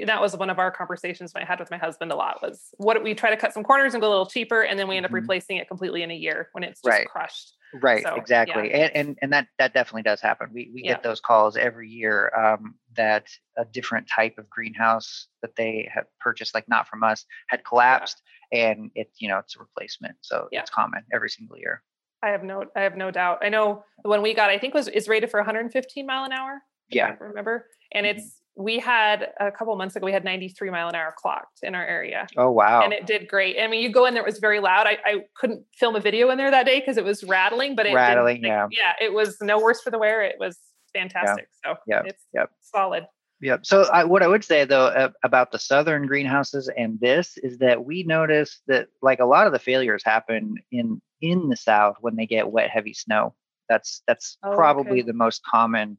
that 0.07 0.21
was 0.21 0.37
one 0.37 0.51
of 0.51 0.59
our 0.59 0.71
conversations 0.71 1.33
I 1.35 1.45
had 1.45 1.59
with 1.59 1.71
my 1.71 1.77
husband 1.77 2.13
a 2.13 2.17
lot 2.17 2.41
was 2.43 2.75
what 2.79 3.03
we 3.03 3.15
try 3.15 3.31
to 3.31 3.37
cut 3.37 3.53
some 3.53 3.65
corners 3.65 3.95
and 3.95 4.01
go 4.01 4.09
a 4.09 4.11
little 4.11 4.27
cheaper 4.27 4.63
and 4.63 4.79
then 4.79 4.89
we 4.89 4.97
end 4.97 5.05
up 5.05 5.11
mm-hmm. 5.11 5.17
replacing 5.17 5.57
it 5.57 5.69
completely 5.69 6.03
in 6.03 6.11
a 6.11 6.15
year 6.15 6.49
when 6.53 6.65
it's 6.65 6.81
just 6.81 6.89
right. 6.89 7.07
crushed. 7.07 7.55
Right, 7.81 8.03
so, 8.03 8.15
exactly. 8.17 8.71
Yeah. 8.71 8.77
And, 8.77 8.97
and 8.97 9.19
and 9.23 9.33
that 9.33 9.47
that 9.59 9.75
definitely 9.75 10.03
does 10.03 10.21
happen. 10.21 10.49
We 10.53 10.71
we 10.75 10.83
yeah. 10.83 10.93
get 10.93 11.03
those 11.05 11.21
calls 11.21 11.57
every 11.57 11.89
year 11.89 12.33
um, 12.37 12.75
that 12.97 13.29
a 13.57 13.65
different 13.65 14.09
type 14.09 14.39
of 14.39 14.51
greenhouse 14.51 15.29
that 15.43 15.55
they 15.55 15.89
have 15.95 16.07
purchased, 16.19 16.53
like 16.53 16.69
not 16.69 16.89
from 16.89 17.05
us, 17.05 17.25
had 17.49 17.65
collapsed 17.65 18.23
yeah. 18.51 18.71
and 18.71 18.91
it's 18.97 19.21
you 19.21 19.29
know 19.29 19.39
it's 19.39 19.55
a 19.55 19.61
replacement. 19.61 20.17
So 20.21 20.49
it's 20.51 20.71
common 20.71 21.05
every 21.13 21.31
single 21.31 21.59
year. 21.59 21.83
I 22.23 22.31
have 22.31 22.43
no 22.43 22.65
I 22.75 22.81
have 22.81 22.97
no 22.97 23.11
doubt. 23.13 23.39
I 23.43 23.49
know 23.49 23.85
the 24.03 24.09
one 24.09 24.23
we 24.23 24.35
got 24.35 24.51
I 24.51 24.59
think 24.59 24.75
was 24.75 24.89
is 24.89 25.07
rated 25.07 25.31
for 25.31 25.39
115 25.39 26.07
mile 26.07 26.25
an 26.25 26.33
hour. 26.33 26.63
Yeah. 26.91 27.15
remember? 27.21 27.67
And 27.93 28.05
mm-hmm. 28.05 28.19
it's 28.19 28.40
we 28.57 28.79
had 28.79 29.29
a 29.39 29.51
couple 29.51 29.75
months 29.77 29.97
ago, 29.97 30.05
we 30.05 30.13
had 30.13 30.25
93 30.25 30.71
mile 30.71 30.89
an 30.89 30.95
hour 30.95 31.15
clocked 31.17 31.61
in 31.63 31.75
our 31.75 31.87
area. 31.87 32.27
Oh 32.37 32.51
wow! 32.51 32.83
And 32.83 32.93
it 32.93 33.07
did 33.07 33.29
great. 33.29 33.57
I 33.61 33.67
mean, 33.67 33.83
you 33.83 33.93
go 33.93 34.07
in 34.07 34.15
there; 34.15 34.23
it 34.23 34.27
was 34.27 34.39
very 34.39 34.61
loud. 34.61 34.87
I, 34.87 34.99
I 35.05 35.21
couldn't 35.37 35.65
film 35.79 35.97
a 35.97 36.01
video 36.01 36.31
in 36.31 36.39
there 36.39 36.51
that 36.51 36.67
day 36.67 36.81
because 36.81 36.97
it 36.97 37.05
was 37.05 37.25
rattling, 37.25 37.77
but 37.77 37.87
it 37.87 37.95
rattling. 37.95 38.45
Yeah, 38.45 38.69
yeah, 38.71 38.93
it 39.01 39.13
was 39.13 39.37
no 39.41 39.59
worse 39.59 39.81
for 39.81 39.91
the 39.91 39.99
wear. 39.99 40.23
It 40.23 40.37
was 40.39 40.59
fantastic. 40.93 41.49
Yeah. 41.65 41.73
So 41.73 41.79
yeah, 41.87 42.03
it's 42.05 42.25
yep. 42.35 42.51
solid. 42.61 43.07
Yep. 43.43 43.65
So 43.65 43.83
I, 43.85 44.05
what 44.05 44.23
I 44.23 44.27
would 44.27 44.45
say 44.45 44.65
though 44.65 44.87
uh, 44.87 45.11
about 45.25 45.51
the 45.51 45.59
southern 45.59 46.07
greenhouses 46.07 46.71
and 46.77 47.01
this 47.01 47.39
is 47.39 47.59
that 47.59 47.87
we 47.87 48.03
notice 48.03 48.61
that 48.67 48.89
like 49.01 49.19
a 49.19 49.25
lot 49.25 49.47
of 49.47 49.55
the 49.55 49.59
failures 49.59 50.03
happen 50.05 50.57
in 50.71 51.01
in 51.23 51.49
the 51.49 51.57
south 51.57 51.97
when 52.01 52.17
they 52.17 52.27
get 52.27 52.51
wet, 52.51 52.71
heavy 52.71 52.93
snow. 52.93 53.35
That's 53.69 54.03
that's 54.07 54.37
oh, 54.45 54.55
probably 54.55 55.01
okay. 55.01 55.03
the 55.03 55.15
most 55.15 55.43
common 55.45 55.97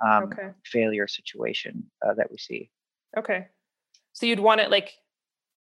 um, 0.00 0.24
okay. 0.24 0.50
failure 0.64 1.06
situation 1.06 1.84
uh, 2.04 2.14
that 2.14 2.30
we 2.30 2.38
see. 2.38 2.70
Okay. 3.16 3.48
So 4.12 4.26
you'd 4.26 4.40
want 4.40 4.60
it 4.60 4.70
like 4.70 4.92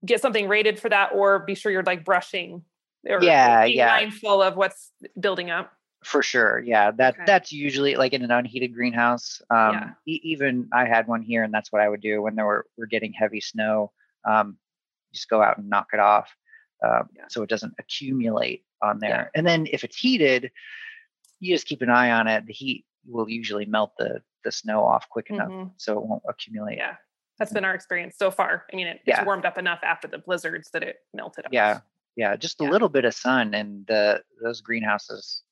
get 0.05 0.21
something 0.21 0.49
rated 0.49 0.79
for 0.79 0.89
that, 0.89 1.11
or 1.15 1.41
be 1.41 1.55
sure 1.55 1.73
you're 1.73 1.83
like 1.83 2.05
brushing. 2.05 2.63
Or 3.07 3.23
yeah, 3.23 3.65
yeah. 3.65 3.87
Mindful 3.87 4.43
of 4.43 4.57
what's 4.57 4.91
building 5.19 5.51
up. 5.51 5.73
For 6.05 6.23
sure, 6.23 6.61
yeah. 6.61 6.91
That 6.91 7.15
okay. 7.15 7.25
that's 7.27 7.53
usually 7.53 7.97
like 7.97 8.13
in 8.13 8.23
an 8.23 8.31
unheated 8.31 8.75
greenhouse. 8.75 9.41
Um, 9.51 9.73
yeah. 9.73 9.91
E- 10.07 10.21
even 10.25 10.69
I 10.73 10.85
had 10.85 11.07
one 11.07 11.23
here, 11.23 11.43
and 11.43 11.53
that's 11.53 11.73
what 11.73 11.81
I 11.81 11.89
would 11.89 12.03
do 12.03 12.23
when 12.23 12.35
there 12.35 12.47
were 12.47 12.67
we're 12.77 12.87
getting 12.87 13.13
heavy 13.13 13.41
snow. 13.41 13.93
Um, 14.29 14.59
just 15.13 15.29
go 15.29 15.43
out 15.43 15.59
and 15.59 15.71
knock 15.71 15.89
it 15.93 16.01
off, 16.01 16.35
uh, 16.85 17.05
yeah. 17.15 17.25
so 17.29 17.43
it 17.43 17.49
doesn't 17.49 17.75
accumulate 17.79 18.65
on 18.83 18.99
there. 18.99 19.31
Yeah. 19.35 19.39
And 19.39 19.47
then 19.47 19.67
if 19.71 19.85
it's 19.85 19.97
heated, 19.97 20.51
you 21.41 21.55
just 21.55 21.67
keep 21.67 21.83
an 21.83 21.91
eye 21.91 22.11
on 22.11 22.27
it. 22.27 22.47
The 22.47 22.53
heat 22.53 22.85
will 23.07 23.29
usually 23.29 23.65
melt 23.65 23.93
the 23.99 24.23
the 24.45 24.53
snow 24.53 24.85
off 24.85 25.09
quick 25.09 25.31
enough, 25.31 25.49
mm-hmm. 25.49 25.69
so 25.77 25.99
it 25.99 26.07
won't 26.07 26.23
accumulate. 26.29 26.77
Yeah, 26.77 26.97
that's 27.39 27.53
been 27.53 27.65
our 27.65 27.75
experience 27.75 28.17
so 28.19 28.31
far. 28.31 28.65
I 28.73 28.77
mean, 28.77 28.87
it, 28.87 29.01
it's 29.07 29.25
warmed 29.25 29.45
up 29.45 29.59
enough 29.59 29.81
after 29.83 30.09
the 30.09 30.19
blizzards 30.19 30.71
that 30.73 30.83
it 30.83 30.97
melted. 31.13 31.47
Off. 31.47 31.53
Yeah, 31.53 31.81
yeah. 32.17 32.37
Just 32.37 32.61
a 32.61 32.65
little 32.65 32.89
bit 32.89 33.05
of 33.05 33.15
sun, 33.15 33.55
and 33.55 33.87
the 33.87 34.23
those 34.43 34.61
greenhouses 34.61 35.43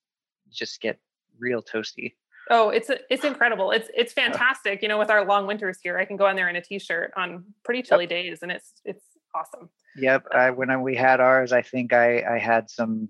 just 0.50 0.80
get 0.80 0.98
real 1.38 1.62
toasty. 1.62 2.14
Oh, 2.50 2.70
it's 2.70 2.90
it's 3.10 3.24
incredible. 3.24 3.70
It's 3.70 3.90
it's 3.94 4.12
fantastic. 4.22 4.82
You 4.82 4.88
know, 4.88 4.98
with 4.98 5.10
our 5.10 5.24
long 5.24 5.46
winters 5.46 5.78
here, 5.82 5.98
I 5.98 6.04
can 6.04 6.16
go 6.16 6.28
in 6.28 6.36
there 6.36 6.48
in 6.48 6.56
a 6.56 6.62
t-shirt 6.62 7.12
on 7.16 7.44
pretty 7.64 7.82
chilly 7.82 8.04
yep. 8.04 8.10
days, 8.10 8.38
and 8.42 8.52
it's 8.52 8.72
it's 8.84 9.04
awesome. 9.34 9.70
Yep. 9.96 10.26
I, 10.32 10.50
when 10.50 10.70
I, 10.70 10.76
we 10.76 10.96
had 10.96 11.20
ours, 11.20 11.52
I 11.52 11.62
think 11.62 11.92
I 11.92 12.22
I 12.22 12.38
had 12.38 12.70
some 12.70 13.08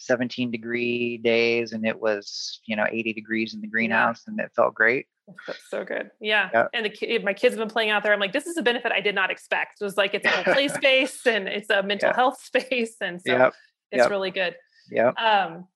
17 0.00 0.50
degree 0.50 1.18
days, 1.18 1.72
and 1.72 1.86
it 1.86 2.00
was 2.00 2.60
you 2.66 2.76
know 2.76 2.86
80 2.90 3.12
degrees 3.12 3.54
in 3.54 3.60
the 3.60 3.66
greenhouse, 3.66 4.22
yeah. 4.26 4.32
and 4.32 4.40
it 4.40 4.50
felt 4.54 4.74
great. 4.74 5.06
That's 5.46 5.70
so 5.70 5.84
good. 5.84 6.10
Yeah. 6.20 6.50
Yep. 6.52 6.70
And 6.74 6.86
the 6.86 7.18
my 7.18 7.34
kids 7.34 7.54
have 7.54 7.60
been 7.60 7.72
playing 7.72 7.90
out 7.90 8.02
there. 8.02 8.12
I'm 8.12 8.20
like, 8.20 8.32
this 8.32 8.46
is 8.46 8.56
a 8.56 8.62
benefit 8.62 8.92
I 8.92 9.00
did 9.00 9.14
not 9.14 9.30
expect. 9.30 9.80
It 9.80 9.84
was 9.84 9.96
like 9.96 10.14
it's 10.14 10.26
a 10.26 10.42
play 10.52 10.68
space 10.80 11.26
and 11.26 11.46
it's 11.46 11.70
a 11.70 11.82
mental 11.82 12.08
yep. 12.08 12.16
health 12.16 12.40
space, 12.42 12.96
and 13.00 13.20
so 13.20 13.32
yep. 13.32 13.52
it's 13.92 14.10
really 14.10 14.30
good. 14.30 14.56
Yeah. 14.90 15.10
Um, 15.10 15.66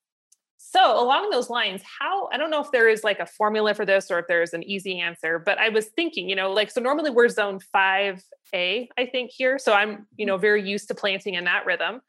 so, 0.74 1.00
along 1.00 1.30
those 1.30 1.50
lines, 1.50 1.82
how 2.00 2.28
I 2.32 2.38
don't 2.38 2.50
know 2.50 2.60
if 2.60 2.72
there 2.72 2.88
is 2.88 3.04
like 3.04 3.20
a 3.20 3.26
formula 3.26 3.74
for 3.74 3.84
this 3.84 4.10
or 4.10 4.18
if 4.18 4.26
there's 4.26 4.54
an 4.54 4.62
easy 4.64 4.98
answer, 4.98 5.38
but 5.38 5.58
I 5.58 5.68
was 5.68 5.87
thinking, 5.87 6.28
you 6.28 6.34
know, 6.34 6.50
like, 6.50 6.70
so 6.70 6.80
normally 6.80 7.10
we're 7.10 7.28
zone 7.28 7.60
5A, 7.74 8.88
I 8.98 9.06
think 9.12 9.30
here. 9.30 9.58
So, 9.58 9.72
I'm, 9.72 10.08
you 10.16 10.26
know, 10.26 10.37
very 10.37 10.68
used 10.68 10.88
to 10.88 10.94
planting 10.94 11.34
in 11.34 11.44
that 11.44 11.66
rhythm. 11.66 12.00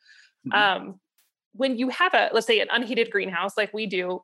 Mm-hmm. 0.47 0.53
Um, 0.53 0.99
when 1.55 1.77
you 1.77 1.89
have 1.89 2.13
a, 2.13 2.29
let's 2.33 2.47
say, 2.47 2.59
an 2.59 2.67
unheated 2.71 3.11
greenhouse 3.11 3.57
like 3.57 3.73
we 3.73 3.85
do, 3.85 4.21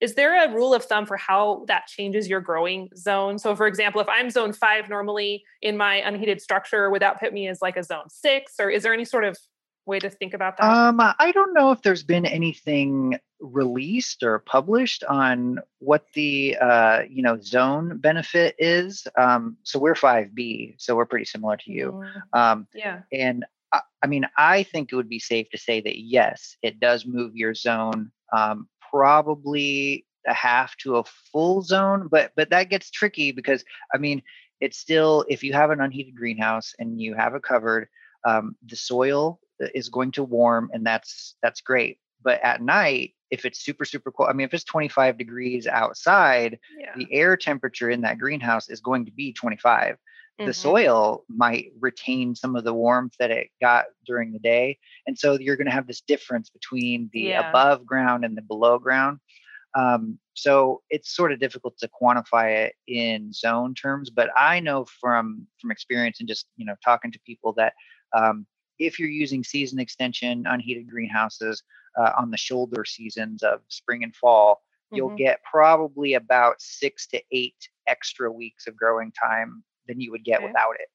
is 0.00 0.14
there 0.14 0.44
a 0.44 0.52
rule 0.52 0.74
of 0.74 0.84
thumb 0.84 1.06
for 1.06 1.16
how 1.16 1.64
that 1.68 1.86
changes 1.86 2.28
your 2.28 2.40
growing 2.40 2.90
zone? 2.96 3.38
So, 3.38 3.56
for 3.56 3.66
example, 3.66 4.00
if 4.00 4.08
I'm 4.08 4.28
zone 4.28 4.52
five 4.52 4.88
normally 4.88 5.42
in 5.62 5.76
my 5.76 5.96
unheated 5.96 6.42
structure, 6.42 6.90
would 6.90 7.02
that 7.02 7.18
put 7.18 7.32
me 7.32 7.48
as 7.48 7.62
like 7.62 7.76
a 7.76 7.82
zone 7.82 8.08
six, 8.08 8.54
or 8.58 8.68
is 8.68 8.82
there 8.82 8.92
any 8.92 9.06
sort 9.06 9.24
of 9.24 9.38
way 9.86 9.98
to 10.00 10.10
think 10.10 10.34
about 10.34 10.58
that? 10.58 10.64
Um, 10.64 11.00
I 11.00 11.32
don't 11.32 11.54
know 11.54 11.72
if 11.72 11.80
there's 11.80 12.02
been 12.02 12.26
anything 12.26 13.18
released 13.40 14.22
or 14.22 14.38
published 14.40 15.04
on 15.04 15.60
what 15.78 16.06
the 16.14 16.56
uh, 16.60 17.02
you 17.08 17.22
know 17.22 17.40
zone 17.40 17.96
benefit 17.98 18.54
is. 18.58 19.06
Um, 19.16 19.56
so 19.62 19.78
we're 19.78 19.94
5B, 19.94 20.74
so 20.76 20.94
we're 20.94 21.06
pretty 21.06 21.24
similar 21.24 21.56
to 21.56 21.72
you. 21.72 21.92
Mm-hmm. 21.92 22.38
Um, 22.38 22.66
yeah. 22.74 23.00
And 23.12 23.46
I, 24.02 24.06
mean, 24.06 24.26
I 24.36 24.62
think 24.62 24.92
it 24.92 24.96
would 24.96 25.08
be 25.08 25.18
safe 25.18 25.48
to 25.50 25.58
say 25.58 25.80
that 25.80 25.98
yes, 25.98 26.56
it 26.62 26.80
does 26.80 27.06
move 27.06 27.34
your 27.34 27.54
zone 27.54 28.10
um, 28.36 28.68
probably 28.90 30.06
a 30.26 30.34
half 30.34 30.76
to 30.78 30.96
a 30.96 31.04
full 31.32 31.62
zone, 31.62 32.08
but 32.10 32.32
but 32.36 32.50
that 32.50 32.70
gets 32.70 32.90
tricky 32.90 33.32
because 33.32 33.64
I 33.94 33.98
mean, 33.98 34.22
it's 34.60 34.78
still 34.78 35.24
if 35.28 35.42
you 35.42 35.52
have 35.52 35.70
an 35.70 35.80
unheated 35.80 36.16
greenhouse 36.16 36.74
and 36.78 37.00
you 37.00 37.14
have 37.14 37.34
it 37.34 37.42
covered. 37.42 37.88
Um, 38.26 38.56
the 38.66 38.74
soil 38.74 39.38
is 39.60 39.88
going 39.88 40.12
to 40.12 40.24
warm 40.24 40.70
and 40.72 40.86
that's 40.86 41.36
that's 41.42 41.60
great 41.60 41.98
but 42.22 42.40
at 42.42 42.62
night 42.62 43.14
if 43.30 43.44
it's 43.44 43.64
super 43.64 43.84
super 43.84 44.10
cold 44.10 44.28
i 44.28 44.32
mean 44.32 44.46
if 44.46 44.54
it's 44.54 44.64
25 44.64 45.18
degrees 45.18 45.66
outside 45.66 46.58
yeah. 46.78 46.92
the 46.96 47.06
air 47.10 47.36
temperature 47.36 47.90
in 47.90 48.02
that 48.02 48.18
greenhouse 48.18 48.68
is 48.68 48.80
going 48.80 49.04
to 49.04 49.12
be 49.12 49.32
25 49.32 49.96
mm-hmm. 50.38 50.46
the 50.46 50.54
soil 50.54 51.24
might 51.28 51.72
retain 51.80 52.34
some 52.34 52.56
of 52.56 52.64
the 52.64 52.74
warmth 52.74 53.14
that 53.18 53.30
it 53.30 53.48
got 53.60 53.86
during 54.06 54.32
the 54.32 54.38
day 54.38 54.78
and 55.06 55.18
so 55.18 55.38
you're 55.38 55.56
going 55.56 55.66
to 55.66 55.72
have 55.72 55.86
this 55.86 56.00
difference 56.02 56.50
between 56.50 57.10
the 57.12 57.20
yeah. 57.20 57.48
above 57.48 57.84
ground 57.84 58.24
and 58.24 58.36
the 58.36 58.42
below 58.42 58.78
ground 58.78 59.18
um, 59.74 60.18
so 60.34 60.82
it's 60.88 61.14
sort 61.14 61.32
of 61.32 61.38
difficult 61.38 61.76
to 61.78 61.88
quantify 62.00 62.66
it 62.66 62.74
in 62.88 63.32
zone 63.32 63.74
terms 63.74 64.10
but 64.10 64.30
i 64.36 64.60
know 64.60 64.86
from 65.00 65.46
from 65.60 65.70
experience 65.70 66.20
and 66.20 66.28
just 66.28 66.46
you 66.56 66.64
know 66.64 66.74
talking 66.84 67.12
to 67.12 67.20
people 67.26 67.52
that 67.52 67.72
um, 68.16 68.46
if 68.78 68.98
you're 68.98 69.08
using 69.08 69.42
season 69.42 69.78
extension 69.78 70.44
unheated 70.46 70.88
greenhouses 70.88 71.62
uh, 71.98 72.12
on 72.18 72.30
the 72.30 72.36
shoulder 72.36 72.84
seasons 72.84 73.42
of 73.42 73.60
spring 73.68 74.04
and 74.04 74.14
fall, 74.14 74.54
mm-hmm. 74.54 74.96
you'll 74.96 75.16
get 75.16 75.40
probably 75.50 76.14
about 76.14 76.60
six 76.60 77.06
to 77.08 77.20
eight 77.32 77.68
extra 77.86 78.30
weeks 78.30 78.66
of 78.66 78.76
growing 78.76 79.12
time 79.12 79.62
than 79.88 80.00
you 80.00 80.10
would 80.10 80.24
get 80.24 80.38
okay. 80.38 80.46
without 80.46 80.74
it. 80.78 80.88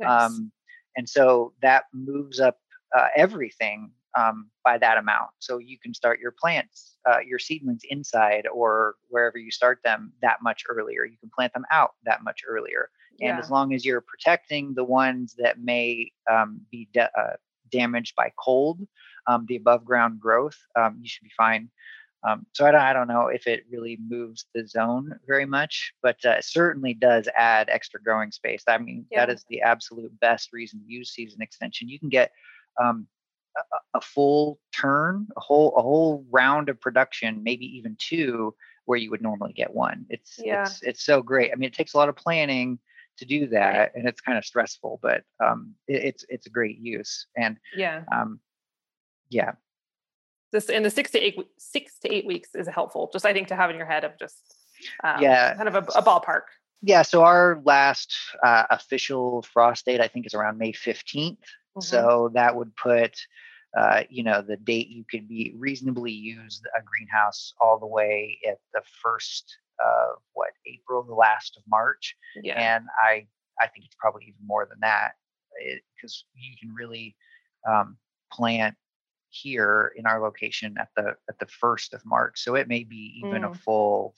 Nice. 0.00 0.22
Um, 0.22 0.52
and 0.96 1.08
so 1.08 1.52
that 1.62 1.84
moves 1.92 2.40
up 2.40 2.58
uh, 2.96 3.08
everything 3.16 3.90
um, 4.16 4.50
by 4.62 4.78
that 4.78 4.98
amount. 4.98 5.30
So 5.40 5.58
you 5.58 5.78
can 5.78 5.92
start 5.92 6.20
your 6.20 6.32
plants, 6.38 6.96
uh, 7.08 7.18
your 7.26 7.38
seedlings 7.38 7.82
inside 7.88 8.46
or 8.52 8.94
wherever 9.08 9.38
you 9.38 9.50
start 9.50 9.80
them 9.84 10.12
that 10.22 10.38
much 10.42 10.62
earlier. 10.68 11.04
You 11.04 11.16
can 11.18 11.30
plant 11.34 11.52
them 11.52 11.64
out 11.70 11.92
that 12.04 12.22
much 12.22 12.42
earlier. 12.46 12.90
And 13.20 13.36
yeah. 13.36 13.38
as 13.38 13.50
long 13.50 13.74
as 13.74 13.84
you're 13.84 14.00
protecting 14.00 14.74
the 14.74 14.84
ones 14.84 15.34
that 15.38 15.60
may 15.60 16.12
um, 16.30 16.60
be 16.70 16.88
de- 16.92 17.10
uh, 17.18 17.34
damaged 17.70 18.14
by 18.16 18.32
cold, 18.38 18.80
um, 19.26 19.46
the 19.48 19.56
above 19.56 19.84
ground 19.84 20.20
growth, 20.20 20.56
um, 20.76 20.98
you 21.00 21.08
should 21.08 21.24
be 21.24 21.32
fine. 21.36 21.70
Um, 22.26 22.46
so 22.52 22.64
I 22.66 22.70
don't, 22.70 22.80
I 22.80 22.92
don't 22.92 23.08
know 23.08 23.26
if 23.26 23.46
it 23.46 23.64
really 23.70 23.98
moves 24.08 24.46
the 24.54 24.66
zone 24.66 25.18
very 25.26 25.44
much, 25.44 25.92
but 26.02 26.16
uh, 26.24 26.30
it 26.30 26.44
certainly 26.44 26.94
does 26.94 27.28
add 27.36 27.68
extra 27.68 28.02
growing 28.02 28.30
space. 28.30 28.64
I 28.66 28.78
mean, 28.78 29.06
yeah. 29.10 29.26
that 29.26 29.32
is 29.32 29.44
the 29.48 29.60
absolute 29.60 30.18
best 30.20 30.52
reason 30.52 30.80
to 30.80 30.90
use 30.90 31.10
season 31.10 31.42
extension. 31.42 31.88
You 31.88 31.98
can 31.98 32.08
get 32.08 32.32
um, 32.82 33.06
a, 33.56 33.98
a, 33.98 34.00
full 34.00 34.58
turn, 34.74 35.28
a 35.36 35.40
whole 35.40 35.76
a 35.76 35.82
whole 35.82 36.24
round 36.30 36.70
of 36.70 36.80
production, 36.80 37.42
maybe 37.42 37.66
even 37.76 37.96
two, 37.98 38.54
where 38.86 38.98
you 38.98 39.10
would 39.10 39.22
normally 39.22 39.52
get 39.52 39.74
one. 39.74 40.06
It's 40.08 40.40
yeah. 40.42 40.62
it's 40.62 40.82
it's 40.82 41.04
so 41.04 41.22
great. 41.22 41.52
I 41.52 41.56
mean, 41.56 41.66
it 41.66 41.74
takes 41.74 41.92
a 41.92 41.98
lot 41.98 42.08
of 42.08 42.16
planning 42.16 42.78
to 43.18 43.24
do 43.24 43.46
that 43.48 43.78
right. 43.78 43.90
and 43.94 44.08
it's 44.08 44.20
kind 44.20 44.36
of 44.36 44.44
stressful 44.44 44.98
but 45.02 45.22
um, 45.44 45.74
it, 45.86 46.04
it's 46.04 46.24
it's 46.28 46.46
a 46.46 46.50
great 46.50 46.78
use 46.78 47.26
and 47.36 47.58
yeah 47.76 48.02
um, 48.12 48.40
yeah 49.28 49.52
this 50.54 50.68
in 50.68 50.82
the 50.82 50.90
six 50.90 51.10
to 51.10 51.18
eight 51.18 51.36
six 51.58 51.98
to 51.98 52.12
eight 52.12 52.26
weeks 52.26 52.54
is 52.54 52.68
helpful 52.68 53.10
just 53.12 53.26
i 53.26 53.32
think 53.32 53.48
to 53.48 53.56
have 53.56 53.70
in 53.70 53.76
your 53.76 53.86
head 53.86 54.04
of 54.04 54.12
just 54.18 54.56
um, 55.02 55.20
yeah 55.20 55.54
kind 55.54 55.68
of 55.68 55.74
a, 55.74 55.78
a, 55.98 56.02
ballpark 56.02 56.42
yeah 56.82 57.02
so 57.02 57.22
our 57.22 57.60
last 57.64 58.14
uh, 58.42 58.64
official 58.70 59.42
frost 59.42 59.84
date 59.84 60.00
i 60.00 60.08
think 60.08 60.26
is 60.26 60.34
around 60.34 60.58
may 60.58 60.72
15th 60.72 61.04
mm-hmm. 61.14 61.80
so 61.80 62.30
that 62.34 62.56
would 62.56 62.74
put 62.76 63.14
uh, 63.78 64.04
you 64.08 64.22
know 64.22 64.40
the 64.40 64.56
date 64.56 64.88
you 64.88 65.04
could 65.10 65.28
be 65.28 65.52
reasonably 65.58 66.12
use 66.12 66.62
a 66.78 66.82
greenhouse 66.82 67.52
all 67.60 67.78
the 67.78 67.86
way 67.86 68.38
at 68.48 68.58
the 68.72 68.80
first 69.02 69.58
of 69.80 70.18
what 70.32 70.50
April, 70.66 71.02
the 71.02 71.14
last 71.14 71.56
of 71.56 71.62
March, 71.68 72.16
yeah. 72.42 72.76
and 72.76 72.84
I 72.98 73.26
I 73.60 73.68
think 73.68 73.86
it's 73.86 73.96
probably 73.98 74.24
even 74.24 74.46
more 74.46 74.66
than 74.66 74.78
that 74.80 75.12
because 75.96 76.24
you 76.34 76.56
can 76.60 76.74
really 76.74 77.16
um, 77.68 77.96
plant 78.32 78.74
here 79.34 79.92
in 79.96 80.06
our 80.06 80.20
location 80.20 80.76
at 80.78 80.88
the 80.96 81.14
at 81.28 81.38
the 81.38 81.46
first 81.46 81.92
of 81.92 82.04
March. 82.06 82.40
So 82.40 82.54
it 82.54 82.68
may 82.68 82.84
be 82.84 83.20
even 83.24 83.42
mm. 83.42 83.50
a 83.50 83.54
full, 83.54 84.14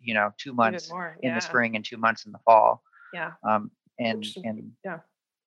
you 0.00 0.14
know, 0.14 0.32
two 0.38 0.54
months 0.54 0.90
yeah. 0.92 1.12
in 1.22 1.34
the 1.34 1.40
spring 1.40 1.76
and 1.76 1.84
two 1.84 1.96
months 1.96 2.26
in 2.26 2.32
the 2.32 2.38
fall. 2.44 2.82
Yeah. 3.12 3.32
Um, 3.42 3.70
and 3.98 4.18
Which, 4.18 4.38
and 4.42 4.72
yeah. 4.84 5.00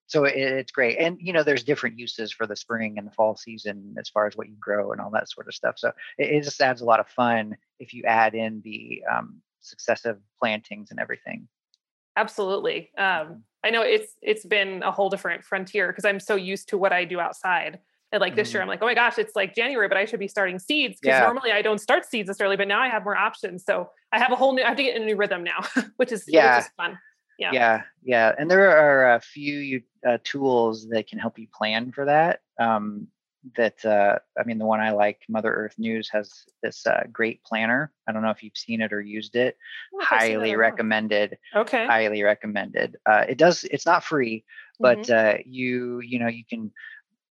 So 0.08 0.25
it, 0.25 0.36
it's 0.36 0.71
great, 0.71 0.97
and 0.99 1.17
you 1.19 1.34
know, 1.34 1.43
there's 1.43 1.63
different 1.63 1.97
uses 1.97 2.32
for 2.32 2.45
the 2.45 2.56
spring 2.56 2.97
and 2.97 3.08
the 3.08 3.12
fall 3.12 3.36
season 3.36 3.95
as 3.97 4.08
far 4.10 4.28
as 4.28 4.36
what 4.36 4.47
you 4.47 4.56
grow 4.60 4.91
and 4.91 5.01
all 5.01 5.10
that 5.12 5.30
sort 5.32 5.47
of 5.47 5.56
stuff. 5.56 5.75
So 5.80 5.91
it, 6.17 6.30
it 6.30 6.43
just 6.43 6.62
adds 6.62 6.82
a 6.82 6.86
lot 6.86 6.99
of 6.99 7.08
fun 7.08 7.58
if 7.80 7.93
you 7.93 8.04
add 8.04 8.36
in 8.36 8.62
the 8.63 9.01
um, 9.12 9.41
successive 9.62 10.17
plantings 10.39 10.91
and 10.91 10.99
everything. 10.99 11.47
absolutely. 12.15 12.91
Um, 12.97 13.43
I 13.63 13.71
know 13.71 13.82
it's 13.82 14.13
it's 14.21 14.45
been 14.45 14.84
a 14.84 14.91
whole 14.91 15.10
different 15.10 15.43
frontier 15.43 15.88
because 15.88 16.06
I'm 16.06 16.19
so 16.19 16.36
used 16.36 16.69
to 16.69 16.78
what 16.78 16.93
I 16.93 17.06
do 17.06 17.19
outside. 17.19 17.80
And 18.15 18.21
like 18.21 18.34
this 18.34 18.47
mm-hmm. 18.47 18.56
year, 18.56 18.62
I'm 18.62 18.69
like, 18.69 18.82
oh 18.82 18.86
my 18.86 18.93
gosh, 18.93 19.17
it's 19.17 19.36
like 19.36 19.54
January, 19.54 19.89
but 19.89 19.97
I 19.97 20.06
should 20.06 20.21
be 20.21 20.30
starting 20.30 20.58
seeds 20.58 20.99
because 21.01 21.19
yeah. 21.19 21.25
normally 21.25 21.51
I 21.51 21.62
don't 21.62 21.80
start 21.80 22.06
seeds 22.06 22.30
this 22.30 22.39
early, 22.39 22.56
but 22.56 22.65
now 22.65 22.80
I 22.80 22.88
have 22.88 23.04
more 23.04 23.17
options. 23.17 23.65
So 23.65 23.89
I 24.13 24.19
have 24.19 24.32
a 24.32 24.38
whole 24.38 24.54
new, 24.54 24.63
I 24.63 24.69
have 24.69 24.78
to 24.78 24.84
get 24.84 24.95
in 24.95 25.01
a 25.01 25.06
new 25.06 25.17
rhythm 25.17 25.43
now, 25.43 25.65
which 25.97 26.13
is 26.13 26.23
yeah, 26.25 26.56
which 26.56 26.65
is 26.65 26.71
fun. 26.78 26.97
Yeah, 27.38 27.49
yeah, 27.51 27.82
yeah. 28.06 28.32
And 28.39 28.49
there 28.49 28.69
are 28.69 29.15
a 29.15 29.19
few 29.19 29.82
uh, 30.08 30.19
tools 30.23 30.88
that 30.91 31.10
can 31.10 31.19
help 31.19 31.38
you 31.38 31.47
plan 31.54 31.91
for 31.91 32.06
that. 32.06 32.39
Um, 32.58 33.10
that 33.58 33.84
uh, 33.84 34.17
I 34.39 34.43
mean, 34.45 34.60
the 34.60 34.65
one 34.65 34.80
I 34.80 34.91
like, 34.91 35.19
Mother 35.28 35.54
Earth 35.54 35.75
News, 35.78 36.10
has 36.10 36.32
this 36.63 36.88
uh, 36.88 37.04
great 37.12 37.43
planner. 37.43 37.91
I 38.08 38.13
don't 38.13 38.21
know 38.21 38.30
if 38.30 38.43
you've 38.43 38.58
seen 38.58 38.82
it 38.82 38.93
or 38.93 39.01
used 39.01 39.36
it. 39.36 39.58
Highly 39.99 40.56
recommended. 40.56 41.38
Okay. 41.54 41.86
Highly 41.86 42.23
recommended. 42.23 42.95
Uh, 43.06 43.25
it 43.28 43.38
does. 43.38 43.65
It's 43.65 43.86
not 43.86 44.06
free, 44.06 44.45
but 44.80 44.99
mm-hmm. 44.99 45.39
Uh, 45.39 45.41
you 45.45 45.99
you 45.99 46.19
know 46.19 46.28
you 46.28 46.43
can 46.49 46.71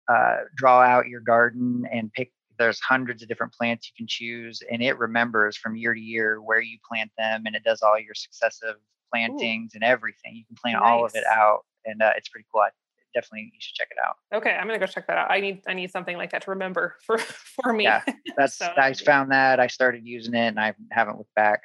uh, 0.09 0.37
draw 0.55 0.81
out 0.81 1.07
your 1.07 1.21
garden 1.21 1.87
and 1.91 2.11
pick. 2.13 2.31
There's 2.57 2.79
hundreds 2.81 3.21
of 3.21 3.29
different 3.29 3.53
plants 3.53 3.87
you 3.87 3.93
can 3.97 4.07
choose, 4.07 4.61
and 4.69 4.81
it 4.81 4.97
remembers 4.97 5.55
from 5.55 5.77
year 5.77 5.93
to 5.93 5.99
year 5.99 6.41
where 6.41 6.61
you 6.61 6.77
plant 6.87 7.11
them, 7.17 7.43
and 7.45 7.55
it 7.55 7.63
does 7.63 7.81
all 7.81 7.97
your 7.97 8.15
successive 8.15 8.75
plantings 9.13 9.73
Ooh. 9.73 9.77
and 9.77 9.83
everything. 9.83 10.35
You 10.35 10.45
can 10.45 10.57
plan 10.61 10.73
nice. 10.73 10.83
all 10.83 11.05
of 11.05 11.15
it 11.15 11.23
out, 11.25 11.61
and 11.85 12.01
uh, 12.01 12.11
it's 12.17 12.27
pretty 12.27 12.45
cool. 12.51 12.61
I, 12.61 12.69
definitely 13.13 13.51
you 13.53 13.59
should 13.59 13.75
check 13.75 13.87
it 13.91 13.97
out. 14.05 14.15
Okay, 14.33 14.51
I'm 14.51 14.67
gonna 14.67 14.79
go 14.79 14.85
check 14.85 15.07
that 15.07 15.17
out. 15.17 15.31
I 15.31 15.39
need 15.39 15.61
I 15.67 15.73
need 15.73 15.91
something 15.91 16.17
like 16.17 16.31
that 16.31 16.43
to 16.43 16.51
remember 16.51 16.95
for 17.05 17.17
for 17.17 17.73
me. 17.73 17.85
Yeah, 17.85 18.03
that's 18.37 18.57
so, 18.57 18.71
I 18.77 18.93
found 18.93 19.31
that 19.31 19.59
I 19.59 19.67
started 19.67 20.05
using 20.05 20.33
it 20.33 20.47
and 20.47 20.59
I 20.59 20.73
haven't 20.91 21.17
looked 21.17 21.35
back. 21.35 21.61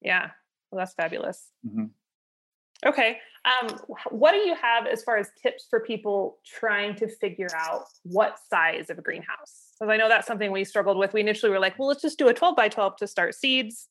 Yeah, 0.00 0.30
well, 0.70 0.78
that's 0.78 0.94
fabulous. 0.94 1.50
Mm-hmm. 1.66 1.86
Okay, 2.84 3.18
um, 3.46 3.78
what 4.10 4.32
do 4.32 4.38
you 4.38 4.54
have 4.54 4.86
as 4.86 5.02
far 5.02 5.16
as 5.16 5.30
tips 5.40 5.66
for 5.70 5.80
people 5.80 6.38
trying 6.44 6.94
to 6.96 7.08
figure 7.08 7.48
out 7.56 7.84
what 8.02 8.38
size 8.50 8.90
of 8.90 8.98
a 8.98 9.02
greenhouse? 9.02 9.72
Because 9.78 9.92
I 9.92 9.96
know 9.96 10.08
that's 10.08 10.26
something 10.26 10.50
we 10.50 10.64
struggled 10.64 10.98
with. 10.98 11.12
We 11.12 11.20
initially 11.20 11.50
were 11.50 11.60
like, 11.60 11.78
well, 11.78 11.88
let's 11.88 12.02
just 12.02 12.18
do 12.18 12.28
a 12.28 12.34
12 12.34 12.56
by 12.56 12.68
12 12.68 12.96
to 12.96 13.06
start 13.06 13.34
seeds. 13.34 13.88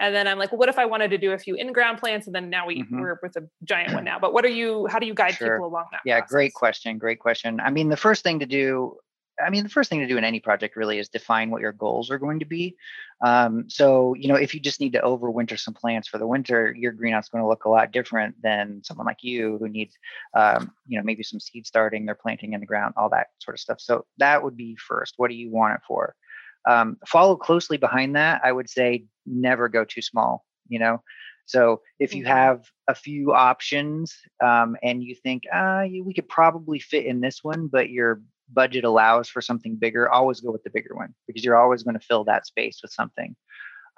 And 0.00 0.14
then 0.14 0.26
I'm 0.26 0.38
like, 0.38 0.52
well, 0.52 0.58
what 0.58 0.68
if 0.68 0.78
I 0.78 0.86
wanted 0.86 1.10
to 1.10 1.18
do 1.18 1.32
a 1.32 1.38
few 1.38 1.54
in-ground 1.54 1.98
plants? 1.98 2.26
And 2.26 2.34
then 2.34 2.48
now 2.48 2.66
we, 2.66 2.82
mm-hmm. 2.82 3.00
we're 3.00 3.18
with 3.22 3.36
a 3.36 3.48
giant 3.64 3.92
one 3.92 4.04
now. 4.04 4.18
But 4.18 4.32
what 4.32 4.44
are 4.44 4.50
you, 4.50 4.86
how 4.86 4.98
do 4.98 5.06
you 5.06 5.14
guide 5.14 5.34
sure. 5.34 5.56
people 5.56 5.68
along 5.68 5.86
that? 5.92 6.00
Yeah, 6.04 6.18
process? 6.18 6.32
great 6.32 6.54
question. 6.54 6.98
Great 6.98 7.18
question. 7.18 7.60
I 7.60 7.70
mean, 7.70 7.88
the 7.88 7.96
first 7.96 8.22
thing 8.22 8.40
to 8.40 8.46
do, 8.46 8.96
I 9.44 9.50
mean, 9.50 9.64
the 9.64 9.68
first 9.68 9.90
thing 9.90 10.00
to 10.00 10.06
do 10.06 10.16
in 10.18 10.24
any 10.24 10.40
project 10.40 10.76
really 10.76 10.98
is 10.98 11.08
define 11.08 11.50
what 11.50 11.60
your 11.60 11.72
goals 11.72 12.10
are 12.10 12.18
going 12.18 12.38
to 12.40 12.44
be. 12.44 12.76
Um, 13.24 13.68
so, 13.68 14.14
you 14.14 14.28
know, 14.28 14.34
if 14.36 14.54
you 14.54 14.60
just 14.60 14.80
need 14.80 14.92
to 14.94 15.00
overwinter 15.00 15.58
some 15.58 15.74
plants 15.74 16.08
for 16.08 16.18
the 16.18 16.26
winter, 16.26 16.74
your 16.76 16.92
greenhouse 16.92 17.26
is 17.26 17.28
going 17.30 17.42
to 17.42 17.48
look 17.48 17.64
a 17.64 17.70
lot 17.70 17.92
different 17.92 18.40
than 18.42 18.82
someone 18.84 19.06
like 19.06 19.22
you 19.22 19.58
who 19.58 19.68
needs, 19.68 19.94
um, 20.34 20.72
you 20.86 20.98
know, 20.98 21.04
maybe 21.04 21.22
some 21.22 21.40
seed 21.40 21.66
starting, 21.66 22.06
they're 22.06 22.14
planting 22.14 22.52
in 22.52 22.60
the 22.60 22.66
ground, 22.66 22.94
all 22.96 23.10
that 23.10 23.28
sort 23.38 23.54
of 23.54 23.60
stuff. 23.60 23.80
So 23.80 24.04
that 24.18 24.42
would 24.42 24.56
be 24.56 24.76
first. 24.76 25.14
What 25.16 25.28
do 25.28 25.34
you 25.34 25.50
want 25.50 25.74
it 25.74 25.80
for? 25.86 26.14
Um, 26.68 26.96
follow 27.06 27.36
closely 27.36 27.76
behind 27.76 28.16
that, 28.16 28.42
I 28.44 28.52
would 28.52 28.70
say 28.70 29.06
never 29.26 29.68
go 29.68 29.84
too 29.84 30.02
small, 30.02 30.44
you 30.68 30.78
know? 30.78 31.02
So 31.44 31.82
if 31.98 32.14
you 32.14 32.22
mm-hmm. 32.22 32.32
have 32.32 32.64
a 32.88 32.94
few 32.94 33.32
options 33.32 34.16
um, 34.42 34.76
and 34.82 35.02
you 35.02 35.14
think, 35.14 35.44
ah, 35.52 35.82
we 35.82 36.14
could 36.14 36.28
probably 36.28 36.78
fit 36.78 37.04
in 37.04 37.20
this 37.20 37.42
one, 37.42 37.66
but 37.66 37.90
your 37.90 38.22
budget 38.48 38.84
allows 38.84 39.28
for 39.28 39.40
something 39.40 39.76
bigger, 39.76 40.10
always 40.10 40.40
go 40.40 40.50
with 40.50 40.62
the 40.62 40.70
bigger 40.70 40.94
one 40.94 41.14
because 41.26 41.44
you're 41.44 41.56
always 41.56 41.82
going 41.82 41.98
to 41.98 42.06
fill 42.06 42.24
that 42.24 42.46
space 42.46 42.80
with 42.82 42.92
something. 42.92 43.36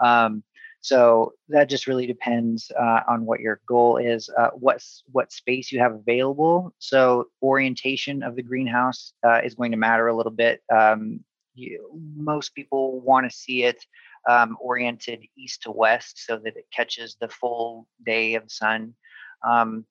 Um, 0.01 0.43
so 0.81 1.33
that 1.49 1.71
just 1.71 1.87
really 1.87 2.07
depends 2.07 2.71
uh, 2.79 3.01
on 3.09 3.25
what 3.25 3.41
your 3.41 3.61
goal 3.67 3.97
is, 3.97 4.29
uh, 4.37 4.51
what 4.51 4.83
what 5.13 5.33
space 5.33 5.73
you 5.73 5.81
have 5.81 5.95
available. 5.95 6.75
So 6.79 7.29
orientation 7.43 8.23
of 8.23 8.37
the 8.37 8.43
greenhouse 8.43 9.15
uh, 9.27 9.41
is 9.43 9.55
going 9.55 9.71
to 9.71 9.79
matter 9.79 10.09
a 10.09 10.17
little 10.17 10.33
bit. 10.33 10.63
Um, 10.71 11.21
you, 11.55 11.89
most 12.17 12.55
people 12.55 13.01
want 13.01 13.31
to 13.31 13.35
see 13.35 13.63
it 13.65 13.83
um, 14.29 14.57
oriented 14.61 15.25
east 15.39 15.63
to 15.63 15.71
west 15.71 16.25
so 16.27 16.37
that 16.37 16.57
it 16.57 16.67
catches 16.71 17.17
the 17.19 17.29
full 17.29 17.87
day 18.05 18.35
of 18.35 18.51
sun. 18.51 18.95
Um, 19.47 19.87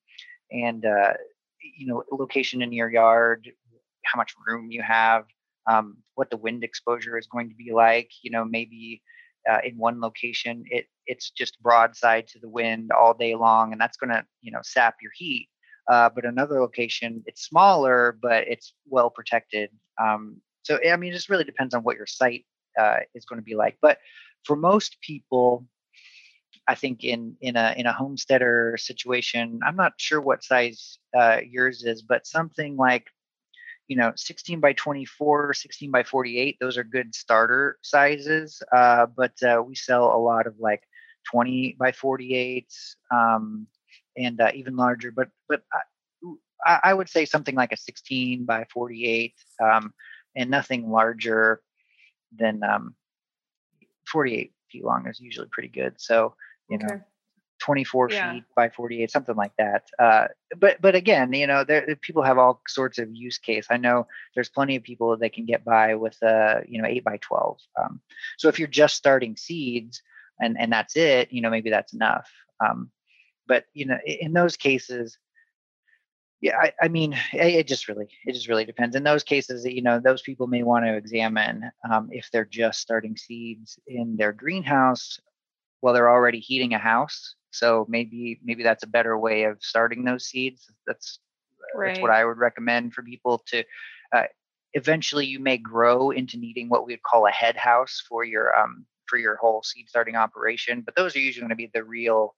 and, 0.52 0.86
uh, 0.86 1.14
you 1.78 1.88
know, 1.88 2.04
location 2.12 2.62
in 2.62 2.72
your 2.72 2.92
yard, 2.92 3.52
how 4.04 4.18
much 4.18 4.34
room 4.48 4.72
you 4.72 4.82
have, 4.82 5.26
um, 5.70 5.98
what 6.16 6.30
the 6.30 6.38
wind 6.38 6.64
exposure 6.64 7.18
is 7.18 7.28
going 7.28 7.50
to 7.50 7.56
be 7.56 7.72
like. 7.72 8.12
You 8.22 8.32
know, 8.32 8.46
maybe 8.46 9.02
uh, 9.50 9.60
in 9.64 9.78
one 9.78 10.02
location, 10.02 10.64
it 10.70 10.88
it's 11.06 11.32
just 11.32 11.62
broadside 11.62 12.28
to 12.30 12.40
the 12.40 12.50
wind 12.50 12.92
all 12.92 13.14
day 13.14 13.36
long, 13.36 13.72
and 13.72 13.82
that's 13.82 13.98
going 13.98 14.10
to, 14.10 14.26
you 14.42 14.52
know, 14.52 14.62
sap 14.64 14.96
your 15.02 15.12
heat. 15.16 15.50
Uh, 15.90 16.10
but 16.14 16.26
another 16.26 16.62
location, 16.62 17.24
it's 17.26 17.44
smaller, 17.44 18.18
but 18.22 18.48
it's 18.48 18.74
well 18.88 19.10
protected. 19.10 19.70
Um, 20.02 20.38
so 20.64 20.80
I 20.90 20.96
mean, 20.96 21.12
it 21.12 21.16
just 21.16 21.30
really 21.30 21.44
depends 21.44 21.74
on 21.74 21.84
what 21.84 21.98
your 21.98 22.08
site 22.08 22.46
uh, 22.80 22.98
is 23.14 23.26
going 23.26 23.40
to 23.40 23.44
be 23.44 23.56
like. 23.56 23.78
But 23.82 23.98
for 24.46 24.56
most 24.56 24.98
people, 25.02 25.66
I 26.68 26.76
think 26.76 27.04
in 27.04 27.36
in 27.42 27.58
a 27.58 27.74
in 27.78 27.86
a 27.86 27.94
homesteader 27.94 28.78
situation, 28.80 29.60
I'm 29.66 29.76
not 29.76 29.94
sure 29.98 30.22
what 30.22 30.44
size 30.44 31.00
uh, 31.18 31.40
yours 31.46 31.84
is, 31.84 32.02
but 32.02 32.26
something 32.26 32.78
like 32.78 33.08
you 33.88 33.96
know 33.96 34.12
16 34.16 34.60
by 34.60 34.74
24 34.74 35.54
16 35.54 35.92
by 35.92 36.04
48 36.04 36.58
those 36.60 36.78
are 36.78 36.84
good 36.84 37.14
starter 37.14 37.78
sizes 37.82 38.62
uh, 38.76 39.06
but 39.06 39.34
uh, 39.44 39.62
we 39.66 39.76
sell 39.76 40.16
a 40.16 40.18
lot 40.18 40.48
of 40.48 40.56
like 40.60 40.84
20 41.32 41.76
by 41.80 41.92
48 41.92 42.68
um, 43.12 43.68
and 44.18 44.40
uh, 44.42 44.52
even 44.54 44.76
larger 44.76 45.12
but 45.12 45.30
but 45.48 45.64
I, 46.66 46.80
I, 46.84 46.94
would 46.94 47.10
say 47.10 47.26
something 47.26 47.56
like 47.56 47.74
a 47.74 47.78
16 47.78 48.46
by 48.46 48.66
48 48.74 49.34
um, 49.62 49.94
and 50.36 50.50
nothing 50.50 50.90
larger 50.90 51.62
than 52.38 52.64
um, 52.64 52.96
48 54.08 54.54
feet 54.72 54.84
long 54.84 55.08
is 55.08 55.20
usually 55.20 55.48
pretty 55.52 55.70
good. 55.70 55.96
So, 55.98 56.36
you 56.70 56.78
okay. 56.78 56.88
know, 56.88 57.02
24 57.64 58.10
yeah. 58.12 58.34
feet 58.34 58.44
by 58.58 58.68
48, 58.68 59.10
something 59.10 59.36
like 59.36 59.54
that. 59.58 59.88
Uh, 59.98 60.28
but 60.60 60.82
but 60.82 60.96
again, 60.96 61.32
you 61.32 61.48
know, 61.48 61.64
there 61.64 61.96
people 62.02 62.22
have 62.22 62.38
all 62.38 62.62
sorts 62.68 63.00
of 63.00 63.08
use 63.16 63.38
case. 63.38 63.68
I 63.70 63.78
know 63.78 64.06
there's 64.36 64.50
plenty 64.50 64.76
of 64.76 64.84
people 64.84 65.16
that 65.18 65.32
can 65.32 65.46
get 65.46 65.64
by 65.64 65.96
with 65.96 66.22
uh, 66.22 66.60
you 66.68 66.82
know, 66.82 66.88
eight 66.88 67.06
by 67.06 67.18
12. 67.22 67.58
Um, 67.82 68.02
so 68.38 68.50
if 68.50 68.60
you're 68.60 68.68
just 68.68 68.98
starting 68.98 69.38
seeds 69.38 70.02
and 70.42 70.58
and 70.60 70.74
that's 70.74 70.98
it, 70.98 71.32
you 71.32 71.42
know, 71.42 71.50
maybe 71.50 71.70
that's 71.70 71.94
enough. 71.94 72.30
Um, 72.60 72.92
but 73.48 73.64
you 73.74 73.86
know, 73.86 73.98
in 74.06 74.34
those 74.34 74.58
cases, 74.58 75.18
yeah 76.42 76.58
I, 76.60 76.74
I, 76.82 76.88
mean 76.90 77.18
it 77.32 77.68
just 77.68 77.88
really 77.88 78.10
it 78.26 78.34
just 78.34 78.50
really 78.50 78.66
depends 78.66 78.98
in 78.98 79.04
those 79.04 79.24
cases 79.24 79.66
you 79.66 79.82
know 79.82 80.00
those 80.00 80.22
people 80.22 80.48
may 80.48 80.62
want 80.62 80.84
to 80.84 80.98
examine 80.98 81.72
um, 81.90 82.10
if 82.12 82.30
they're 82.32 82.44
just 82.44 82.82
starting 82.82 83.16
seeds 83.16 83.80
in 83.88 84.18
their 84.18 84.34
greenhouse 84.34 85.22
while 85.84 85.94
they're 85.94 86.10
already 86.10 86.40
heating 86.40 86.74
a 86.74 86.78
house 86.78 87.36
so 87.52 87.86
maybe 87.90 88.40
maybe 88.44 88.64
that's 88.64 88.84
a 88.84 88.88
better 88.88 89.18
way 89.18 89.44
of 89.44 89.58
starting 89.62 90.04
those 90.04 90.26
seeds 90.26 90.72
that's 90.88 91.20
right. 91.76 91.90
that's 91.90 92.02
what 92.02 92.12
i 92.12 92.24
would 92.24 92.38
recommend 92.38 92.94
for 92.94 93.04
people 93.04 93.44
to 93.46 93.64
uh, 94.16 94.24
eventually 94.74 95.26
you 95.26 95.40
may 95.40 95.58
grow 95.58 96.12
into 96.12 96.38
needing 96.38 96.70
what 96.70 96.86
we 96.86 96.94
would 96.94 97.04
call 97.04 97.28
a 97.28 97.32
head 97.32 97.56
house 97.58 98.02
for 98.08 98.24
your 98.24 98.58
um, 98.58 98.86
for 99.08 99.18
your 99.18 99.36
whole 99.36 99.62
seed 99.64 99.90
starting 99.90 100.16
operation 100.16 100.82
but 100.82 100.96
those 100.96 101.16
are 101.16 101.20
usually 101.20 101.42
going 101.42 101.50
to 101.50 101.56
be 101.56 101.70
the 101.74 101.84
real 101.84 102.34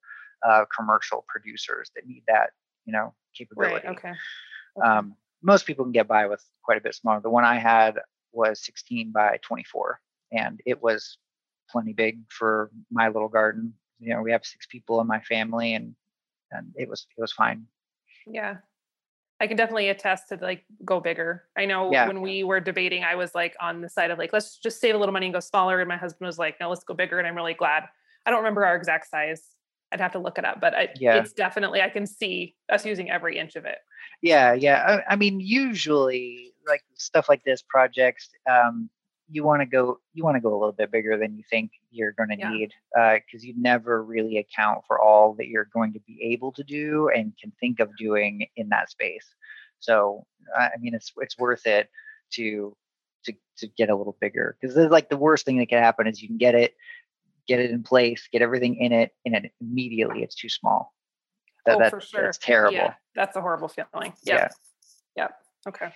uh, 0.45 0.65
commercial 0.75 1.25
producers 1.27 1.91
that 1.95 2.05
need 2.07 2.23
that 2.27 2.49
you 2.85 2.93
know 2.93 3.13
capability. 3.35 3.75
Right, 3.87 3.97
okay. 3.97 4.09
okay. 4.09 4.87
Um, 4.87 5.15
most 5.41 5.65
people 5.65 5.85
can 5.85 5.91
get 5.91 6.07
by 6.07 6.27
with 6.27 6.43
quite 6.63 6.77
a 6.77 6.81
bit 6.81 6.95
smaller. 6.95 7.21
The 7.21 7.29
one 7.29 7.45
I 7.45 7.57
had 7.57 7.99
was 8.31 8.63
16 8.65 9.11
by 9.11 9.39
24, 9.43 9.99
and 10.31 10.59
it 10.65 10.81
was 10.81 11.17
plenty 11.69 11.93
big 11.93 12.19
for 12.29 12.71
my 12.91 13.07
little 13.07 13.27
garden. 13.27 13.73
You 13.99 14.13
know, 14.13 14.21
we 14.21 14.31
have 14.31 14.45
six 14.45 14.65
people 14.67 15.01
in 15.01 15.07
my 15.07 15.19
family, 15.21 15.73
and 15.73 15.95
and 16.51 16.71
it 16.75 16.89
was 16.89 17.07
it 17.17 17.21
was 17.21 17.31
fine. 17.31 17.65
Yeah, 18.27 18.57
I 19.39 19.47
can 19.47 19.57
definitely 19.57 19.89
attest 19.89 20.29
to 20.29 20.37
like 20.41 20.65
go 20.83 20.99
bigger. 20.99 21.43
I 21.57 21.65
know 21.65 21.91
yeah. 21.91 22.07
when 22.07 22.21
we 22.21 22.43
were 22.43 22.59
debating, 22.59 23.03
I 23.03 23.15
was 23.15 23.33
like 23.33 23.55
on 23.61 23.81
the 23.81 23.89
side 23.89 24.11
of 24.11 24.17
like 24.17 24.33
let's 24.33 24.57
just 24.57 24.79
save 24.79 24.95
a 24.95 24.97
little 24.97 25.13
money 25.13 25.27
and 25.27 25.33
go 25.33 25.39
smaller, 25.39 25.79
and 25.79 25.87
my 25.87 25.97
husband 25.97 26.25
was 26.25 26.39
like, 26.39 26.59
no, 26.59 26.69
let's 26.69 26.83
go 26.83 26.93
bigger, 26.93 27.19
and 27.19 27.27
I'm 27.27 27.35
really 27.35 27.53
glad. 27.53 27.83
I 28.25 28.31
don't 28.31 28.39
remember 28.39 28.65
our 28.65 28.75
exact 28.75 29.09
size 29.09 29.55
I'd 29.91 30.01
have 30.01 30.11
to 30.13 30.19
look 30.19 30.37
it 30.37 30.45
up, 30.45 30.59
but 30.59 30.73
I, 30.75 30.89
yeah. 30.99 31.15
it's 31.15 31.31
definitely 31.31 31.81
I 31.81 31.89
can 31.89 32.05
see 32.05 32.55
us 32.69 32.85
using 32.85 33.09
every 33.09 33.37
inch 33.37 33.55
of 33.55 33.65
it. 33.65 33.77
Yeah, 34.21 34.53
yeah. 34.53 35.01
I, 35.07 35.13
I 35.13 35.15
mean, 35.15 35.39
usually 35.39 36.53
like 36.67 36.83
stuff 36.95 37.29
like 37.29 37.43
this 37.43 37.61
projects, 37.61 38.29
um, 38.49 38.89
you 39.29 39.43
want 39.43 39.61
to 39.61 39.65
go 39.65 39.99
you 40.13 40.23
want 40.23 40.35
to 40.35 40.41
go 40.41 40.49
a 40.49 40.57
little 40.57 40.71
bit 40.71 40.91
bigger 40.91 41.17
than 41.17 41.35
you 41.35 41.43
think 41.49 41.71
you're 41.91 42.11
going 42.11 42.29
to 42.29 42.37
yeah. 42.37 42.49
need 42.49 42.73
because 42.93 43.43
uh, 43.43 43.47
you 43.47 43.53
never 43.57 44.03
really 44.03 44.37
account 44.37 44.81
for 44.87 44.99
all 44.99 45.33
that 45.33 45.47
you're 45.47 45.69
going 45.73 45.93
to 45.93 45.99
be 46.01 46.21
able 46.21 46.51
to 46.51 46.63
do 46.63 47.09
and 47.09 47.33
can 47.41 47.51
think 47.59 47.79
of 47.79 47.95
doing 47.97 48.47
in 48.55 48.69
that 48.69 48.89
space. 48.89 49.25
So 49.79 50.25
I 50.57 50.71
mean, 50.79 50.93
it's 50.93 51.11
it's 51.17 51.37
worth 51.37 51.65
it 51.65 51.89
to 52.33 52.75
to 53.25 53.33
to 53.57 53.67
get 53.67 53.89
a 53.89 53.95
little 53.95 54.17
bigger 54.19 54.57
because 54.59 54.75
like 54.75 55.09
the 55.09 55.17
worst 55.17 55.45
thing 55.45 55.57
that 55.57 55.69
can 55.69 55.81
happen 55.81 56.07
is 56.07 56.21
you 56.21 56.27
can 56.27 56.37
get 56.37 56.55
it 56.55 56.75
get 57.47 57.59
it 57.59 57.71
in 57.71 57.83
place, 57.83 58.27
get 58.31 58.41
everything 58.41 58.75
in 58.77 58.91
it, 58.91 59.11
and 59.25 59.35
it 59.35 59.51
immediately 59.61 60.23
it's 60.23 60.35
too 60.35 60.49
small. 60.49 60.93
That, 61.65 61.75
oh, 61.75 61.79
that, 61.79 61.89
for 61.91 62.01
sure. 62.01 62.23
That's 62.23 62.37
terrible. 62.37 62.77
Yeah, 62.77 62.93
that's 63.15 63.35
a 63.35 63.41
horrible 63.41 63.67
feeling. 63.67 64.13
Yeah. 64.23 64.35
Yep. 64.35 64.53
Yep. 65.17 65.31
Okay. 65.67 65.93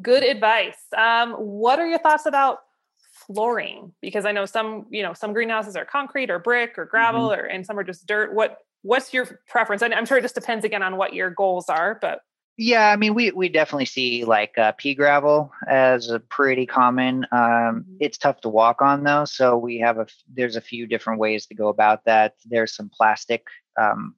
Good 0.00 0.22
advice. 0.24 0.78
Um, 0.96 1.32
what 1.32 1.78
are 1.78 1.86
your 1.86 1.98
thoughts 1.98 2.26
about 2.26 2.60
flooring? 3.26 3.92
Because 4.00 4.24
I 4.24 4.32
know 4.32 4.46
some, 4.46 4.86
you 4.90 5.02
know, 5.02 5.12
some 5.12 5.32
greenhouses 5.32 5.76
are 5.76 5.84
concrete 5.84 6.30
or 6.30 6.38
brick 6.38 6.78
or 6.78 6.86
gravel, 6.86 7.28
Mhm. 7.28 7.36
or 7.38 7.44
and 7.44 7.66
some 7.66 7.78
are 7.78 7.84
just 7.84 8.06
dirt. 8.06 8.32
What 8.34 8.58
What's 8.84 9.14
your 9.14 9.26
preference? 9.48 9.80
And 9.82 9.94
I'm 9.94 10.04
sure 10.06 10.18
it 10.18 10.22
just 10.22 10.34
depends 10.34 10.64
again 10.64 10.82
on 10.82 10.96
what 10.96 11.14
your 11.14 11.30
goals 11.30 11.68
are, 11.68 11.98
but 12.00 12.22
Yeah, 12.58 12.88
I 12.90 12.96
mean, 12.96 13.14
we 13.14 13.30
we 13.30 13.48
definitely 13.48 13.84
see 13.86 14.24
like 14.24 14.58
uh, 14.58 14.72
pea 14.72 14.94
gravel 14.94 15.52
as 15.68 16.10
a 16.10 16.18
pretty 16.20 16.66
common. 16.66 17.24
Um, 17.32 17.86
Mhm. 17.88 17.96
it's 18.00 18.18
tough 18.18 18.40
to 18.42 18.48
walk 18.48 18.82
on 18.82 19.04
though, 19.04 19.24
so 19.24 19.56
we 19.56 19.78
have 19.78 19.98
a 19.98 20.06
there's 20.32 20.56
a 20.56 20.60
few 20.60 20.86
different 20.86 21.20
ways 21.20 21.46
to 21.46 21.54
go 21.54 21.68
about 21.68 22.04
that. 22.06 22.34
There's 22.44 22.74
some 22.74 22.90
plastic. 22.92 23.46
Um, 23.80 24.16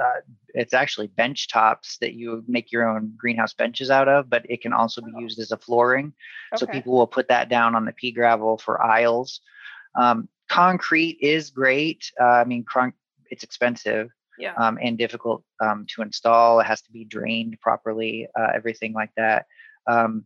uh, 0.00 0.20
it's 0.54 0.74
actually 0.74 1.06
bench 1.08 1.48
tops 1.48 1.98
that 2.00 2.14
you 2.14 2.44
make 2.48 2.70
your 2.72 2.88
own 2.88 3.12
greenhouse 3.16 3.54
benches 3.54 3.90
out 3.90 4.08
of, 4.08 4.28
but 4.30 4.44
it 4.48 4.60
can 4.62 4.72
also 4.72 5.00
be 5.00 5.12
Oh. 5.14 5.20
used 5.20 5.38
as 5.38 5.52
a 5.52 5.56
flooring. 5.56 6.12
So 6.56 6.66
people 6.66 6.94
will 6.94 7.06
put 7.06 7.28
that 7.28 7.48
down 7.48 7.74
on 7.74 7.84
the 7.84 7.92
pea 7.92 8.12
gravel 8.12 8.56
for 8.58 8.82
aisles. 8.82 9.40
Um, 9.98 10.28
concrete 10.48 11.18
is 11.20 11.50
great. 11.50 12.10
Uh, 12.20 12.24
I 12.24 12.44
mean, 12.44 12.64
cron- 12.64 12.92
it's 13.30 13.42
expensive 13.44 14.10
yeah. 14.38 14.54
um, 14.54 14.78
and 14.80 14.96
difficult 14.96 15.42
um, 15.60 15.86
to 15.94 16.02
install. 16.02 16.60
It 16.60 16.66
has 16.66 16.82
to 16.82 16.92
be 16.92 17.04
drained 17.04 17.58
properly, 17.60 18.28
uh, 18.38 18.48
everything 18.54 18.92
like 18.92 19.10
that. 19.16 19.46
Um, 19.86 20.24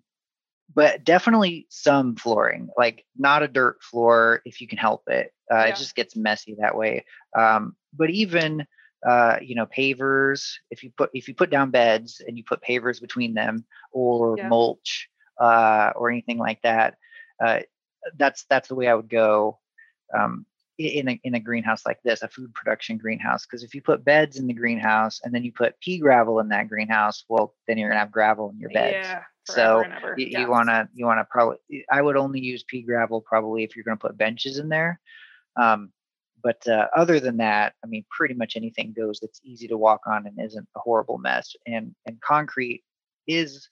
but 0.73 1.03
definitely 1.05 1.67
some 1.69 2.15
flooring, 2.15 2.69
like 2.77 3.05
not 3.17 3.43
a 3.43 3.49
dirt 3.49 3.83
floor 3.83 4.41
if 4.45 4.61
you 4.61 4.69
can 4.69 4.79
help 4.79 5.03
it. 5.09 5.33
Uh, 5.51 5.57
Yeah. 5.57 5.65
It 5.67 5.77
just 5.77 5.97
gets 5.97 6.15
messy 6.15 6.57
that 6.61 6.77
way. 6.77 7.05
Um, 7.37 7.75
but 7.93 8.11
even 8.11 8.67
uh, 9.07 9.39
you 9.41 9.55
know 9.55 9.67
pavers, 9.67 10.55
if 10.71 10.83
you 10.83 10.91
put 10.97 11.11
if 11.15 11.29
you 11.29 11.35
put 11.35 11.51
down 11.51 11.71
beds 11.71 12.21
and 12.27 12.37
you 12.37 12.45
put 12.45 12.63
pavers 12.63 13.01
between 13.01 13.35
them 13.35 13.65
or 13.93 14.37
Yeah. 14.39 14.49
mulch 14.49 15.09
uh, 15.41 15.93
or 15.97 16.11
anything 16.11 16.39
like 16.39 16.61
that, 16.63 16.97
uh, 17.45 17.61
that's 18.17 18.45
that's 18.45 18.69
the 18.69 18.75
way 18.75 18.89
I 18.89 18.95
would 18.95 19.09
go. 19.09 19.59
Um, 20.17 20.47
in 20.79 21.09
a 21.11 21.21
in 21.25 21.35
a 21.35 21.41
greenhouse 21.41 21.85
like 21.85 22.03
this, 22.03 22.23
a 22.23 22.29
food 22.29 22.55
production 22.55 22.97
greenhouse. 22.97 23.45
Because 23.47 23.63
if 23.63 23.75
you 23.75 23.83
put 23.83 24.05
beds 24.05 24.39
in 24.39 24.47
the 24.47 24.55
greenhouse 24.55 25.21
and 25.23 25.35
then 25.35 25.45
you 25.45 25.53
put 25.53 25.79
pea 25.81 25.99
gravel 25.99 26.41
in 26.41 26.49
that 26.49 26.69
greenhouse, 26.69 27.25
well, 27.29 27.55
then 27.67 27.77
you're 27.77 27.91
gonna 27.91 28.01
have 28.01 28.11
gravel 28.11 28.51
in 28.51 28.59
your 28.59 28.71
beds. 28.71 29.07
Yeah. 29.07 29.23
So. 29.45 29.85
You, 30.17 30.27
Yeah. 30.27 30.41
you 30.41 30.51
wanna 30.51 30.89
you 30.95 31.05
wanna 31.07 31.27
probably. 31.31 31.59
I 31.91 32.01
would 32.01 32.17
only 32.17 32.41
use 32.41 32.63
pea 32.63 32.83
gravel 32.83 33.21
probably 33.21 33.63
if 33.63 33.77
you're 33.77 33.85
gonna 33.85 33.97
put 33.97 34.17
benches 34.17 34.59
in 34.59 34.69
there. 34.69 35.01
Um, 35.57 35.93
but 36.43 36.67
uh, 36.69 36.89
other 36.97 37.21
than 37.21 37.37
that, 37.39 37.75
I 37.85 37.87
mean, 37.87 38.05
pretty 38.11 38.35
much 38.35 38.57
anything 38.57 38.93
goes 38.97 39.19
that's 39.21 39.41
easy 39.45 39.69
to 39.69 39.79
walk 39.79 40.03
on 40.07 40.27
and 40.27 40.41
isn't 40.41 40.69
a 40.77 40.81
horrible 40.81 41.19
mess. 41.19 41.55
And 41.67 41.95
and 42.07 42.21
concrete 42.21 42.83
is 43.27 43.69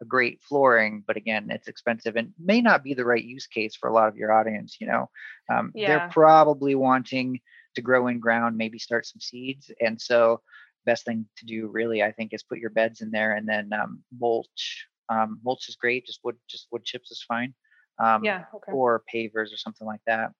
a 0.00 0.04
great 0.04 0.40
flooring, 0.42 1.04
but 1.06 1.16
again, 1.16 1.50
it's 1.50 1.68
expensive 1.68 2.16
and 2.16 2.32
may 2.38 2.60
not 2.62 2.82
be 2.82 2.94
the 2.94 3.04
right 3.04 3.22
use 3.24 3.46
case 3.46 3.76
for 3.76 3.88
a 3.88 3.92
lot 3.92 4.08
of 4.08 4.16
your 4.16 4.32
audience. 4.32 4.78
You 4.80 4.86
know, 4.86 5.10
um, 5.52 5.72
Yeah. 5.74 5.86
they're 5.86 6.10
probably 6.10 6.74
wanting 6.74 7.40
to 7.74 7.82
grow 7.82 8.08
in 8.08 8.18
ground, 8.18 8.56
maybe 8.56 8.78
start 8.78 9.06
some 9.06 9.20
seeds, 9.20 9.70
and 9.80 10.00
so 10.00 10.40
best 10.86 11.04
thing 11.04 11.26
to 11.36 11.44
do 11.44 11.68
really, 11.68 12.02
I 12.02 12.12
think, 12.12 12.32
is 12.32 12.42
put 12.42 12.58
your 12.58 12.70
beds 12.70 13.02
in 13.02 13.10
there 13.10 13.32
and 13.36 13.46
then 13.46 13.72
um, 13.72 14.02
mulch. 14.18 14.86
Um, 15.10 15.40
mulch 15.44 15.68
is 15.68 15.76
great. 15.76 16.06
Just 16.06 16.20
wood, 16.24 16.36
just 16.48 16.68
wood 16.70 16.84
chips 16.84 17.10
is 17.10 17.22
fine. 17.22 17.54
Um, 17.98 18.24
yeah. 18.24 18.44
Okay. 18.54 18.72
Or 18.72 19.02
pavers 19.12 19.52
or 19.52 19.56
something 19.56 19.86
like 19.86 20.00
that. 20.06 20.32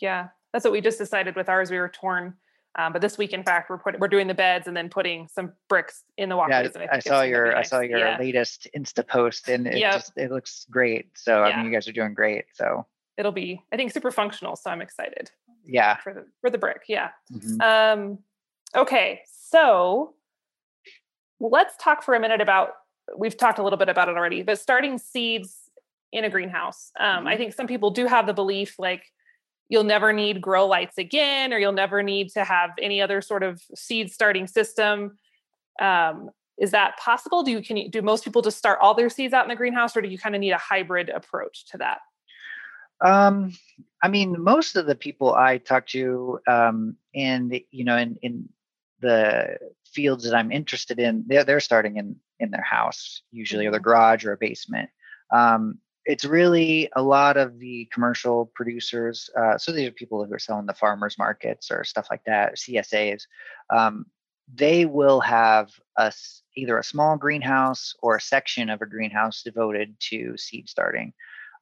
Yeah, 0.00 0.28
that's 0.52 0.64
what 0.64 0.72
we 0.72 0.80
just 0.80 0.98
decided 0.98 1.36
with 1.36 1.48
ours. 1.48 1.70
We 1.70 1.78
were 1.78 1.88
torn, 1.88 2.34
um, 2.76 2.92
but 2.92 3.02
this 3.02 3.18
week, 3.18 3.32
in 3.32 3.42
fact, 3.42 3.70
we're 3.70 3.78
putting 3.78 4.00
we're 4.00 4.08
doing 4.08 4.26
the 4.26 4.34
beds 4.34 4.66
and 4.66 4.76
then 4.76 4.88
putting 4.88 5.28
some 5.28 5.52
bricks 5.68 6.04
in 6.16 6.28
the 6.28 6.36
Yeah, 6.36 6.38
walkways. 6.38 6.74
and 6.74 6.84
I, 6.84 6.86
think 6.86 6.94
it's 6.94 7.06
saw 7.06 7.10
gonna 7.16 7.24
be 7.24 7.28
your 7.30 7.56
I 7.56 7.62
saw 7.62 7.80
your 7.80 8.18
latest 8.18 8.68
Insta 8.76 9.06
post, 9.06 9.48
and 9.48 9.66
it 9.66 9.78
Yep. 9.78 9.92
just 9.94 10.12
it 10.16 10.30
looks 10.30 10.66
great. 10.70 11.10
So 11.16 11.42
I 11.44 11.56
mean, 11.56 11.66
you 11.66 11.72
guys 11.72 11.86
are 11.88 11.92
doing 11.92 12.14
great. 12.14 12.46
So 12.54 12.86
It'll 13.16 13.32
be, 13.32 13.60
I 13.72 13.76
think, 13.76 13.90
super 13.92 14.12
functional. 14.12 14.54
So 14.54 14.70
I'm 14.70 14.80
excited 14.80 15.30
yeah. 15.64 15.96
for 15.96 16.14
the 16.14 16.26
for 16.40 16.50
the 16.50 16.58
brick. 16.58 16.82
Yeah. 16.88 17.10
mhm. 17.32 17.60
Um, 17.60 18.18
okay, 18.76 19.22
so 19.26 20.14
let's 21.40 21.74
talk 21.78 22.02
for 22.02 22.14
a 22.14 22.20
minute 22.20 22.40
about. 22.40 22.70
We've 23.16 23.36
talked 23.36 23.58
a 23.58 23.62
little 23.62 23.78
bit 23.78 23.88
about 23.88 24.08
it 24.10 24.16
already, 24.16 24.42
but 24.42 24.58
starting 24.58 24.98
seeds 24.98 25.70
in 26.12 26.24
a 26.24 26.30
greenhouse. 26.30 26.92
Um, 27.00 27.26
I 27.26 27.34
Mhm. 27.34 27.38
think 27.38 27.54
some 27.54 27.66
people 27.66 27.90
do 27.90 28.06
have 28.06 28.26
the 28.26 28.34
belief 28.34 28.78
like 28.78 29.10
you'll 29.68 29.84
never 29.84 30.12
need 30.12 30.40
grow 30.40 30.66
lights 30.66 30.98
again, 30.98 31.52
or 31.52 31.58
you'll 31.58 31.72
never 31.72 32.02
need 32.02 32.30
to 32.30 32.44
have 32.44 32.70
any 32.80 33.00
other 33.00 33.20
sort 33.20 33.42
of 33.42 33.62
seed 33.74 34.10
starting 34.10 34.46
system. 34.46 35.18
Um, 35.80 36.30
is 36.58 36.72
that 36.72 36.96
possible? 36.98 37.42
Do 37.42 37.52
you 37.52 37.62
can 37.62 37.76
you, 37.76 37.88
do 37.88 38.02
most 38.02 38.24
people 38.24 38.42
just 38.42 38.58
start 38.58 38.78
all 38.82 38.94
their 38.94 39.08
seeds 39.08 39.32
out 39.32 39.44
in 39.44 39.48
the 39.48 39.56
greenhouse, 39.56 39.96
or 39.96 40.00
do 40.00 40.08
you 40.08 40.18
kind 40.18 40.34
of 40.34 40.40
need 40.40 40.50
a 40.50 40.58
hybrid 40.58 41.08
approach 41.08 41.66
to 41.66 41.78
that? 41.78 41.98
Um, 43.00 43.52
I 44.02 44.08
mean, 44.08 44.42
most 44.42 44.76
of 44.76 44.86
the 44.86 44.96
people 44.96 45.34
I 45.34 45.58
talk 45.58 45.86
to, 45.88 46.40
um, 46.48 46.96
and 47.14 47.60
you 47.70 47.84
know, 47.84 47.96
in 47.96 48.16
in 48.22 48.48
the 49.00 49.56
fields 49.86 50.24
that 50.24 50.34
I'm 50.34 50.50
interested 50.50 50.98
in, 50.98 51.24
they're 51.28 51.44
they're 51.44 51.60
starting 51.60 51.96
in 51.96 52.16
in 52.40 52.50
their 52.50 52.62
house 52.62 53.22
usually, 53.30 53.66
or 53.66 53.70
their 53.70 53.80
Mhm. 53.80 53.84
garage 53.84 54.24
or 54.24 54.32
a 54.32 54.36
basement. 54.36 54.90
Um, 55.30 55.78
it's 56.08 56.24
really 56.24 56.88
a 56.96 57.02
lot 57.02 57.36
of 57.36 57.58
the 57.58 57.86
commercial 57.92 58.50
producers. 58.54 59.28
Uh, 59.38 59.58
so 59.58 59.70
these 59.70 59.86
are 59.86 59.92
people 59.92 60.24
who 60.24 60.32
are 60.32 60.38
selling 60.38 60.64
the 60.64 60.72
farmers 60.72 61.18
markets 61.18 61.70
or 61.70 61.84
stuff 61.84 62.08
like 62.10 62.24
that, 62.24 62.56
CSAs. 62.56 63.24
Um, 63.68 64.06
they 64.52 64.86
will 64.86 65.20
have 65.20 65.70
a 65.98 66.10
either 66.56 66.78
a 66.78 66.82
small 66.82 67.18
greenhouse 67.18 67.94
or 68.00 68.16
a 68.16 68.20
section 68.22 68.70
of 68.70 68.80
a 68.80 68.86
greenhouse 68.86 69.42
devoted 69.42 69.94
to 70.00 70.34
seed 70.38 70.66
starting. 70.66 71.12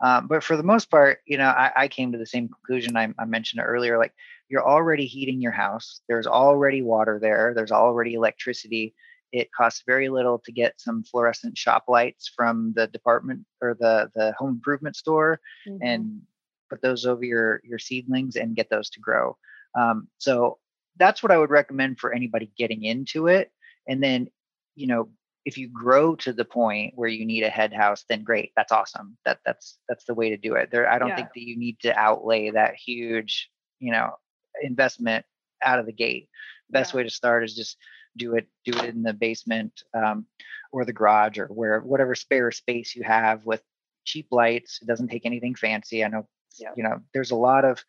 Um, 0.00 0.28
but 0.28 0.44
for 0.44 0.56
the 0.56 0.62
most 0.62 0.92
part, 0.92 1.18
you 1.26 1.38
know, 1.38 1.48
I, 1.48 1.72
I 1.74 1.88
came 1.88 2.12
to 2.12 2.18
the 2.18 2.24
same 2.24 2.48
conclusion 2.48 2.96
I, 2.96 3.12
I 3.18 3.24
mentioned 3.24 3.62
earlier. 3.66 3.98
Like 3.98 4.14
you're 4.48 4.66
already 4.66 5.06
heating 5.06 5.40
your 5.40 5.52
house. 5.52 6.02
There's 6.06 6.28
already 6.28 6.82
water 6.82 7.18
there. 7.20 7.52
There's 7.52 7.72
already 7.72 8.14
electricity. 8.14 8.94
It 9.36 9.52
costs 9.52 9.82
very 9.86 10.08
little 10.08 10.38
to 10.44 10.52
get 10.52 10.80
some 10.80 11.04
fluorescent 11.04 11.56
shop 11.58 11.84
lights 11.88 12.32
from 12.36 12.72
the 12.74 12.86
department 12.86 13.44
or 13.60 13.74
the 13.78 14.10
the 14.14 14.32
home 14.38 14.50
improvement 14.50 14.96
store 14.96 15.40
Mhm. 15.66 15.78
and 15.82 16.22
put 16.70 16.82
those 16.82 17.06
over 17.06 17.24
your 17.24 17.60
your 17.64 17.78
seedlings 17.78 18.36
and 18.36 18.56
get 18.56 18.70
those 18.70 18.90
to 18.90 19.00
grow. 19.00 19.36
Um, 19.78 20.08
so 20.18 20.58
that's 20.96 21.22
what 21.22 21.32
I 21.32 21.38
would 21.38 21.50
recommend 21.50 21.98
for 21.98 22.12
anybody 22.12 22.50
getting 22.56 22.82
into 22.84 23.26
it. 23.28 23.52
And 23.86 24.02
then, 24.02 24.28
you 24.74 24.86
know, 24.86 25.10
if 25.44 25.58
you 25.58 25.68
grow 25.68 26.16
to 26.16 26.32
the 26.32 26.44
point 26.44 26.94
where 26.96 27.08
you 27.08 27.24
need 27.26 27.44
a 27.44 27.50
head 27.50 27.72
house, 27.72 28.04
then 28.08 28.24
great. 28.24 28.52
That's 28.56 28.72
awesome. 28.72 29.16
That 29.24 29.40
that's 29.44 29.78
that's 29.88 30.04
the 30.06 30.14
way 30.14 30.30
to 30.30 30.36
do 30.36 30.54
it. 30.54 30.70
There, 30.70 30.88
I 30.88 30.98
don't 30.98 31.10
Yeah. 31.10 31.16
think 31.16 31.28
that 31.34 31.42
you 31.48 31.56
need 31.58 31.78
to 31.80 31.96
outlay 31.96 32.50
that 32.50 32.74
huge, 32.74 33.50
you 33.78 33.92
know, 33.92 34.16
investment 34.62 35.24
out 35.62 35.78
of 35.78 35.86
the 35.86 35.92
gate. 35.92 36.28
Best 36.70 36.92
Yeah. 36.92 36.98
way 36.98 37.02
to 37.04 37.10
start 37.10 37.44
is 37.44 37.54
just 37.54 37.76
do 38.16 38.34
it 38.34 38.46
do 38.64 38.76
it 38.78 38.94
in 38.94 39.02
the 39.02 39.12
basement 39.12 39.82
um, 39.94 40.26
or 40.72 40.84
the 40.84 40.92
garage 40.92 41.38
or 41.38 41.46
where 41.46 41.80
whatever 41.80 42.14
spare 42.14 42.50
space 42.50 42.94
you 42.96 43.02
have 43.02 43.44
with 43.44 43.62
cheap 44.04 44.26
lights. 44.30 44.78
It 44.82 44.88
doesn't 44.88 45.08
take 45.08 45.26
anything 45.26 45.54
fancy. 45.54 46.04
I 46.04 46.08
know 46.08 46.26
Yep. 46.58 46.72
you 46.76 46.82
know 46.84 47.00
there's 47.12 47.32
a 47.32 47.36
lot 47.36 47.64
of 47.66 47.84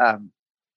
um, 0.00 0.30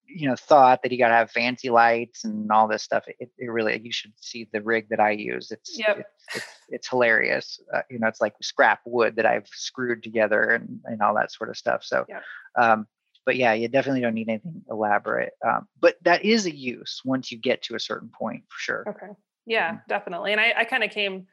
you 0.08 0.28
know 0.28 0.36
thought 0.36 0.82
that 0.84 0.92
you 0.92 0.98
got 0.98 1.10
to 1.10 1.14
have 1.16 1.32
fancy 1.32 1.70
lights 1.70 2.24
and 2.24 2.52
all 2.52 2.68
this 2.68 2.84
stuff. 2.84 3.04
It, 3.20 3.30
it 3.38 3.50
really 3.52 3.80
you 3.84 3.92
should 3.92 4.14
see 4.20 4.50
the 4.52 4.62
rig 4.62 4.90
that 4.90 5.00
I 5.00 5.12
use. 5.12 5.52
It's 5.52 5.78
Yep. 5.78 6.00
it's, 6.00 6.36
it's 6.36 6.54
it's 6.70 6.90
hilarious. 6.90 7.60
Uh, 7.74 7.82
you 7.90 8.00
know, 8.00 8.08
it's 8.08 8.22
like 8.22 8.34
scrap 8.42 8.80
wood 8.86 9.16
that 9.18 9.26
I've 9.26 9.48
screwed 9.48 10.02
together 10.04 10.42
and 10.42 10.80
and 10.86 11.02
all 11.02 11.16
that 11.16 11.32
sort 11.32 11.50
of 11.50 11.58
stuff. 11.58 11.84
So, 11.84 12.06
Yep. 12.10 12.24
um, 12.58 12.88
but 13.26 13.36
yeah, 13.36 13.54
you 13.54 13.68
definitely 13.68 14.02
don't 14.02 14.14
need 14.14 14.30
anything 14.30 14.64
elaborate. 14.70 15.34
Um, 15.46 15.68
but 15.80 15.96
that 16.04 16.24
is 16.26 16.46
a 16.46 16.56
use 16.56 17.02
once 17.06 17.32
you 17.32 17.38
get 17.38 17.62
to 17.64 17.76
a 17.76 17.80
certain 17.80 18.10
point 18.10 18.44
for 18.50 18.60
sure. 18.60 18.86
Okay. 18.90 19.14
Yeah, 19.46 19.74
Mhm. 19.74 19.88
definitely. 19.88 20.32
And 20.32 20.42
I, 20.42 20.54
I 20.58 20.66
kind 20.66 20.84
of 20.84 20.92
came 20.92 21.28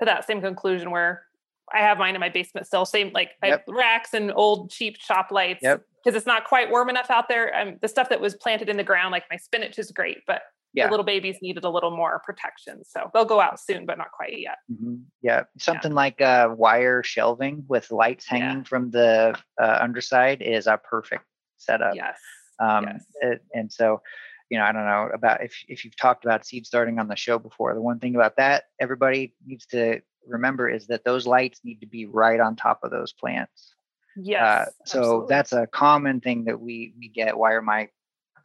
to 0.00 0.04
that 0.06 0.26
same 0.26 0.40
conclusion 0.40 0.90
where 0.90 1.24
I 1.72 1.78
have 1.80 1.98
mine 1.98 2.14
in 2.14 2.20
my 2.20 2.28
basement 2.28 2.66
still. 2.66 2.84
Same 2.84 3.12
like 3.12 3.30
I 3.42 3.48
have 3.48 3.62
racks 3.68 4.14
and 4.14 4.32
old 4.34 4.70
cheap 4.70 4.96
shop 4.98 5.28
lights 5.30 5.62
Yep. 5.62 5.82
because 6.04 6.16
it's 6.16 6.26
not 6.26 6.44
quite 6.44 6.70
warm 6.70 6.88
enough 6.90 7.10
out 7.10 7.28
there. 7.28 7.54
Um, 7.56 7.78
the 7.80 7.88
stuff 7.88 8.08
that 8.08 8.20
was 8.20 8.34
planted 8.34 8.68
in 8.68 8.76
the 8.76 8.84
ground, 8.84 9.12
like 9.12 9.24
my 9.30 9.36
spinach, 9.36 9.78
is 9.78 9.90
great, 9.90 10.18
but 10.26 10.42
Yeah. 10.74 10.86
the 10.86 10.90
little 10.90 11.04
babies 11.04 11.36
needed 11.42 11.64
a 11.64 11.68
little 11.70 11.94
more 11.94 12.20
protection. 12.24 12.82
So 12.84 13.10
they'll 13.12 13.24
go 13.26 13.40
out 13.40 13.60
soon, 13.60 13.84
but 13.84 13.98
not 13.98 14.10
quite 14.12 14.38
yet. 14.38 14.58
Mhm. 14.72 15.02
Yeah, 15.20 15.44
something 15.58 15.92
like 15.92 16.20
uh, 16.20 16.54
wire 16.56 17.02
shelving 17.02 17.64
with 17.68 17.90
lights 17.90 18.26
Yeah. 18.30 18.38
hanging 18.38 18.64
from 18.64 18.90
the 18.90 19.38
uh, 19.60 19.78
underside 19.80 20.40
is 20.42 20.66
a 20.66 20.78
perfect 20.78 21.24
setup. 21.58 21.94
Yes. 21.94 22.18
Um, 22.58 22.84
yes. 22.84 23.04
it- 23.20 23.44
and 23.54 23.70
so, 23.72 24.00
you 24.48 24.58
know, 24.58 24.64
I 24.64 24.72
don't 24.72 24.86
know 24.86 25.10
about 25.12 25.42
if 25.44 25.54
if 25.68 25.84
you've 25.84 25.96
talked 25.96 26.24
about 26.24 26.46
seed 26.46 26.66
starting 26.66 26.98
on 26.98 27.08
the 27.08 27.16
show 27.16 27.38
before. 27.38 27.74
The 27.74 27.80
one 27.82 27.98
thing 28.00 28.14
about 28.14 28.36
that 28.36 28.64
everybody 28.80 29.34
needs 29.46 29.66
to 29.66 30.00
remember 30.26 30.70
is 30.70 30.86
that 30.86 31.04
those 31.04 31.26
lights 31.26 31.60
need 31.64 31.80
to 31.80 31.86
be 31.86 32.06
right 32.06 32.38
on 32.40 32.54
top 32.56 32.84
of 32.84 32.90
those 32.90 33.12
plants. 33.12 33.74
Yes. 34.16 34.42
Uh, 34.42 34.64
so 34.84 34.98
absolutely. 35.00 35.26
that's 35.28 35.52
a 35.52 35.66
common 35.66 36.20
thing 36.20 36.44
that 36.44 36.60
we 36.60 36.94
we 36.98 37.08
get. 37.08 37.36
Why 37.36 37.52
are 37.52 37.62
my 37.62 37.88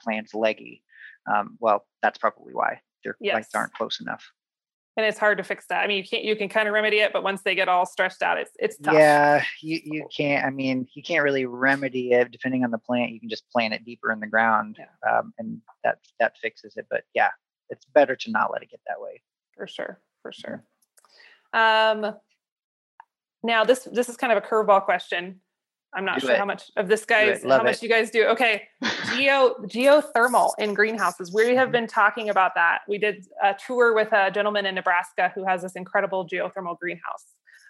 plants 0.02 0.34
leggy? 0.34 0.84
Um, 1.34 1.58
well, 1.60 1.86
that's 2.02 2.18
probably 2.18 2.54
why. 2.54 2.82
their 3.04 3.16
Yes. 3.20 3.34
lights 3.36 3.56
aren't 3.56 3.74
close 3.74 4.00
enough. 4.02 4.32
And 4.98 5.06
it's 5.06 5.20
hard 5.20 5.38
to 5.38 5.44
fix 5.44 5.68
that. 5.68 5.84
I 5.84 5.88
mean, 5.88 5.98
you 5.98 6.04
can't 6.04 6.24
you 6.24 6.36
can 6.36 6.50
kind 6.50 6.68
of 6.68 6.74
remedy 6.74 6.98
it, 7.00 7.14
but 7.14 7.22
once 7.24 7.44
they 7.44 7.54
get 7.54 7.70
all 7.70 7.86
stretched 7.86 8.24
out, 8.24 8.40
it's 8.40 8.52
it's 8.58 8.78
tough. 8.78 8.96
Yeah, 8.96 9.44
you, 9.62 9.80
you 9.84 10.08
can't. 10.16 10.44
I 10.44 10.50
mean, 10.50 10.88
you 10.96 11.04
can't 11.04 11.24
really 11.24 11.46
remedy 11.46 12.14
it 12.14 12.32
depending 12.32 12.64
on 12.64 12.72
the 12.72 12.80
plant. 12.80 13.12
You 13.12 13.20
can 13.20 13.30
just 13.30 13.48
plant 13.52 13.76
it 13.76 13.86
deeper 13.86 14.12
in 14.12 14.20
the 14.20 14.26
ground, 14.28 14.80
um, 15.08 15.34
and 15.38 15.62
that 15.84 16.00
that 16.20 16.36
fixes 16.40 16.78
it. 16.78 16.88
But 16.90 17.04
yeah, 17.14 17.30
it's 17.70 17.86
better 17.86 18.16
to 18.16 18.32
not 18.32 18.52
let 18.52 18.64
it 18.64 18.72
get 18.72 18.80
that 18.88 19.00
way. 19.00 19.22
for 19.56 19.68
sure 19.68 20.00
for 20.22 20.32
sure 20.32 20.64
um 21.54 22.14
now 23.44 23.64
this 23.64 23.88
this 23.92 24.10
is 24.10 24.18
kind 24.18 24.32
of 24.34 24.44
a 24.44 24.46
curveball 24.48 24.84
question 24.84 25.42
i'm 25.98 26.06
not 26.06 26.20
Do 26.22 26.28
sure 26.28 26.36
it. 26.36 26.40
how 26.40 26.46
much 26.46 26.72
of 26.78 26.88
this 26.88 27.04
guys 27.06 27.42
how 27.44 27.62
much 27.64 27.78
it. 27.78 27.84
you 27.84 27.90
guys 27.90 28.10
do 28.12 28.24
okay 28.28 28.64
geo 29.16 29.56
geothermal 29.66 30.52
in 30.60 30.74
greenhouses 30.74 31.34
we 31.34 31.56
have 31.56 31.70
Mhm. 31.70 31.72
been 31.74 31.88
talking 31.88 32.30
about 32.30 32.54
that 32.56 32.80
we 32.88 32.98
did 32.98 33.26
a 33.44 33.54
tour 33.66 33.94
with 33.94 34.12
a 34.14 34.32
gentleman 34.32 34.66
in 34.66 34.76
nebraska 34.76 35.32
who 35.36 35.44
has 35.46 35.62
this 35.64 35.76
incredible 35.76 36.28
geothermal 36.28 36.78
greenhouse 36.80 37.26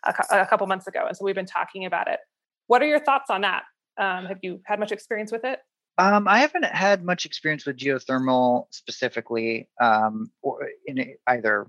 a, 0.05 0.13
a 0.41 0.45
couple 0.45 0.67
months 0.67 0.87
ago 0.87 1.05
and 1.07 1.15
so 1.17 1.25
we've 1.25 1.35
been 1.35 1.45
talking 1.45 1.85
about 1.85 2.07
it 2.07 2.19
what 2.67 2.81
are 2.81 2.87
your 2.87 2.99
thoughts 2.99 3.29
on 3.29 3.41
that 3.41 3.63
um, 3.97 4.25
have 4.25 4.37
you 4.43 4.61
had 4.65 4.79
much 4.79 4.91
experience 4.91 5.31
with 5.31 5.43
it 5.43 5.59
Um, 5.97 6.27
I 6.27 6.37
haven't 6.39 6.65
had 6.65 7.03
much 7.03 7.25
experience 7.25 7.65
with 7.65 7.77
geothermal 7.77 8.65
specifically, 8.69 9.67
um, 9.81 10.29
or 10.43 10.67
in 10.85 10.95
either, 11.25 11.65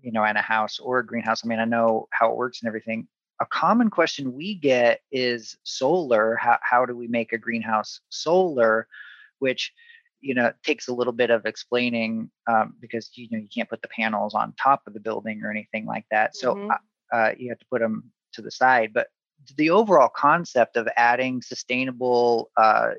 you 0.00 0.10
know, 0.10 0.24
in 0.24 0.36
a 0.36 0.42
house 0.42 0.80
or 0.80 0.98
a 0.98 1.06
greenhouse. 1.06 1.44
I 1.44 1.46
mean, 1.46 1.60
I 1.60 1.64
know 1.64 2.08
how 2.10 2.26
it 2.32 2.36
works 2.36 2.60
and 2.60 2.66
everything. 2.66 3.06
A 3.40 3.46
common 3.46 3.90
question 3.90 4.34
we 4.34 4.54
get 4.54 5.00
is 5.10 5.56
solar. 5.64 6.36
How 6.36 6.58
how 6.62 6.86
do 6.86 6.96
we 6.96 7.08
make 7.08 7.32
a 7.32 7.38
greenhouse 7.38 8.00
solar? 8.08 8.86
Which, 9.38 9.72
you 10.20 10.34
know, 10.34 10.52
takes 10.64 10.88
a 10.88 10.94
little 10.94 11.12
bit 11.12 11.30
of 11.30 11.44
explaining 11.44 12.30
um, 12.46 12.74
because 12.80 13.10
you 13.14 13.28
know 13.30 13.38
you 13.38 13.48
can't 13.52 13.68
put 13.68 13.82
the 13.82 13.88
panels 13.88 14.34
on 14.34 14.54
top 14.62 14.82
of 14.86 14.94
the 14.94 15.00
building 15.00 15.42
or 15.42 15.50
anything 15.50 15.86
like 15.86 16.06
that. 16.10 16.36
So 16.36 16.52
Mhm. 16.54 16.70
uh, 16.70 17.16
uh, 17.16 17.32
you 17.36 17.48
have 17.50 17.58
to 17.58 17.66
put 17.70 17.80
them 17.80 18.12
to 18.34 18.42
the 18.42 18.50
side. 18.50 18.92
But 18.92 19.08
the 19.56 19.70
overall 19.70 20.08
concept 20.08 20.76
of 20.76 20.88
adding 20.96 21.42
sustainable 21.42 22.50
uh, 22.56 22.92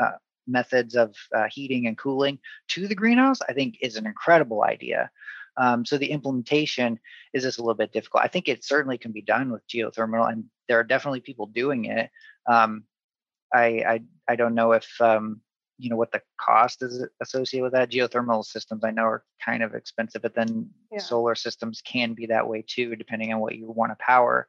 uh, 0.00 0.12
methods 0.46 0.94
of 0.96 1.14
uh, 1.34 1.46
heating 1.50 1.86
and 1.86 1.96
cooling 1.96 2.38
to 2.68 2.86
the 2.86 2.94
greenhouse, 2.94 3.40
I 3.48 3.52
think 3.52 3.78
is 3.80 3.96
an 3.96 4.06
incredible 4.06 4.62
idea. 4.62 5.10
Um, 5.56 5.84
so 5.84 5.98
the 5.98 6.10
implementation 6.10 6.98
is 7.32 7.42
just 7.42 7.58
a 7.58 7.62
little 7.62 7.74
bit 7.74 7.92
difficult. 7.92 8.24
I 8.24 8.28
think 8.28 8.48
it 8.48 8.64
certainly 8.64 8.98
can 8.98 9.12
be 9.12 9.22
done 9.22 9.50
with 9.50 9.66
geothermal, 9.68 10.30
and 10.30 10.44
there 10.68 10.78
are 10.78 10.84
definitely 10.84 11.20
people 11.20 11.46
doing 11.46 11.86
it. 11.86 12.10
Um, 12.46 12.84
I, 13.52 13.66
I 13.66 14.00
I 14.28 14.36
don't 14.36 14.54
know 14.54 14.72
if 14.72 14.88
um, 15.00 15.40
you 15.78 15.90
know 15.90 15.96
what 15.96 16.12
the 16.12 16.22
cost 16.40 16.82
is 16.82 17.04
associated 17.20 17.64
with 17.64 17.72
that. 17.72 17.90
Geothermal 17.90 18.44
systems 18.44 18.84
I 18.84 18.90
know 18.90 19.04
are 19.04 19.24
kind 19.44 19.62
of 19.62 19.74
expensive, 19.74 20.22
but 20.22 20.34
then 20.34 20.70
Yeah. 20.92 20.98
solar 20.98 21.34
systems 21.34 21.80
can 21.82 22.14
be 22.14 22.26
that 22.26 22.46
way 22.48 22.62
too, 22.66 22.96
depending 22.96 23.32
on 23.32 23.40
what 23.40 23.56
you 23.56 23.70
want 23.70 23.92
to 23.92 23.96
power. 24.04 24.46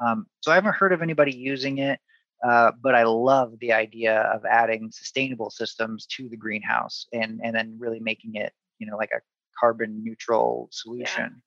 Um, 0.00 0.26
so 0.40 0.50
I 0.52 0.56
haven't 0.56 0.74
heard 0.74 0.92
of 0.92 1.02
anybody 1.02 1.32
using 1.34 1.78
it. 1.78 2.00
Uh, 2.44 2.72
but 2.82 2.94
I 2.96 3.04
love 3.04 3.56
the 3.60 3.72
idea 3.72 4.20
of 4.22 4.44
adding 4.44 4.90
sustainable 4.90 5.48
systems 5.48 6.06
to 6.06 6.28
the 6.28 6.36
greenhouse 6.36 7.06
and 7.12 7.40
and 7.44 7.54
then 7.54 7.76
really 7.78 8.00
making 8.00 8.34
it, 8.34 8.52
you 8.80 8.86
know, 8.88 8.96
like 8.96 9.12
a 9.12 9.20
carbon 9.58 10.02
neutral 10.04 10.68
solution. 10.72 11.42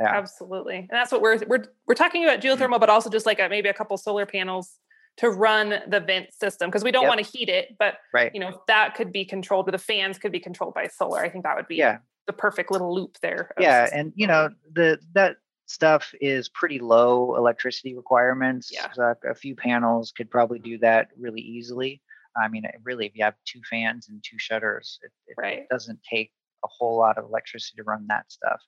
Yeah. 0.00 0.14
Absolutely. 0.14 0.76
And 0.78 0.88
that's 0.90 1.10
what 1.12 1.22
we're 1.22 1.38
we're 1.46 1.64
we're 1.86 1.94
talking 1.94 2.24
about 2.24 2.40
Mm-hmm. 2.40 2.62
geothermal, 2.62 2.80
but 2.80 2.90
also 2.90 3.08
just 3.10 3.24
like 3.26 3.40
a, 3.40 3.48
maybe 3.48 3.68
a 3.68 3.74
couple 3.74 3.96
solar 3.96 4.26
panels 4.26 4.78
to 5.18 5.30
run 5.30 5.74
the 5.88 6.00
vent 6.00 6.34
system 6.34 6.68
because 6.68 6.84
we 6.84 6.90
don't 6.92 7.04
Yep. 7.04 7.08
want 7.08 7.24
to 7.24 7.38
heat 7.38 7.48
it, 7.48 7.74
but 7.78 7.94
Right. 8.12 8.30
you 8.34 8.40
know 8.40 8.60
that 8.66 8.94
could 8.94 9.10
be 9.12 9.24
controlled, 9.24 9.64
but 9.64 9.72
the 9.72 9.78
fans 9.78 10.18
could 10.18 10.32
be 10.32 10.40
controlled 10.40 10.74
by 10.74 10.88
solar. 10.88 11.20
I 11.20 11.30
think 11.30 11.44
that 11.44 11.56
would 11.56 11.66
be 11.68 11.76
Yeah. 11.76 11.98
the 12.26 12.34
perfect 12.34 12.70
little 12.70 12.94
loop 12.94 13.16
there. 13.22 13.52
Yeah. 13.58 13.88
And 13.92 14.12
you 14.16 14.26
know, 14.26 14.50
the 14.72 14.98
that 15.14 15.36
stuff 15.64 16.14
is 16.20 16.48
pretty 16.50 16.78
low 16.78 17.34
electricity 17.36 17.96
requirements. 17.96 18.70
Yeah. 18.72 18.92
So 18.92 19.14
a 19.24 19.34
few 19.34 19.56
panels 19.56 20.12
could 20.12 20.30
probably 20.30 20.58
do 20.58 20.76
that 20.78 21.08
really 21.18 21.40
easily. 21.40 22.02
I 22.36 22.48
mean, 22.48 22.64
really, 22.84 23.06
if 23.06 23.16
you 23.16 23.24
have 23.24 23.34
two 23.46 23.62
fans 23.70 24.10
and 24.10 24.22
two 24.22 24.38
shutters, 24.38 24.98
it, 25.02 25.10
it, 25.26 25.30
it 25.32 25.40
Right. 25.40 25.68
doesn't 25.70 25.98
take 26.02 26.30
a 26.64 26.68
whole 26.68 26.98
lot 26.98 27.18
of 27.18 27.24
electricity 27.24 27.76
to 27.76 27.84
run 27.84 28.06
that 28.08 28.30
stuff. 28.30 28.60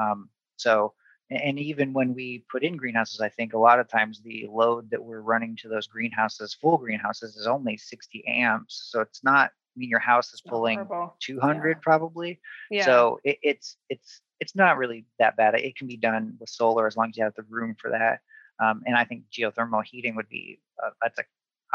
Um, 0.00 0.28
so, 0.56 0.94
and 1.30 1.58
even 1.58 1.92
when 1.92 2.14
we 2.14 2.44
put 2.50 2.62
in 2.62 2.76
greenhouses, 2.76 3.20
I 3.20 3.28
think 3.28 3.52
a 3.52 3.58
lot 3.58 3.80
of 3.80 3.88
times 3.88 4.20
the 4.22 4.46
load 4.48 4.90
that 4.90 5.02
we're 5.02 5.20
running 5.20 5.56
to 5.56 5.68
those 5.68 5.86
greenhouses, 5.86 6.54
full 6.54 6.78
greenhouses, 6.78 7.36
is 7.36 7.46
only 7.46 7.76
60 7.76 8.24
amps. 8.26 8.88
So 8.90 9.00
it's 9.00 9.24
not. 9.24 9.50
I 9.50 9.78
mean, 9.78 9.90
your 9.90 10.00
house 10.00 10.32
is 10.32 10.40
pulling 10.40 10.78
horrible. 10.78 11.16
200 11.20 11.82
probably. 11.82 12.40
Yeah. 12.70 12.86
So 12.86 13.20
it, 13.24 13.38
it's 13.42 13.76
it's 13.90 14.22
it's 14.40 14.54
not 14.54 14.78
really 14.78 15.04
that 15.18 15.36
bad. 15.36 15.54
It 15.54 15.76
can 15.76 15.86
be 15.86 15.98
done 15.98 16.36
with 16.40 16.48
solar 16.48 16.86
as 16.86 16.96
long 16.96 17.10
as 17.10 17.16
you 17.16 17.24
have 17.24 17.34
the 17.34 17.44
room 17.50 17.76
for 17.78 17.90
that. 17.90 18.20
Um, 18.58 18.82
and 18.86 18.96
I 18.96 19.04
think 19.04 19.24
geothermal 19.30 19.84
heating 19.84 20.16
would 20.16 20.28
be 20.30 20.60
uh, 20.82 20.90
that's 21.02 21.18
a, 21.18 21.24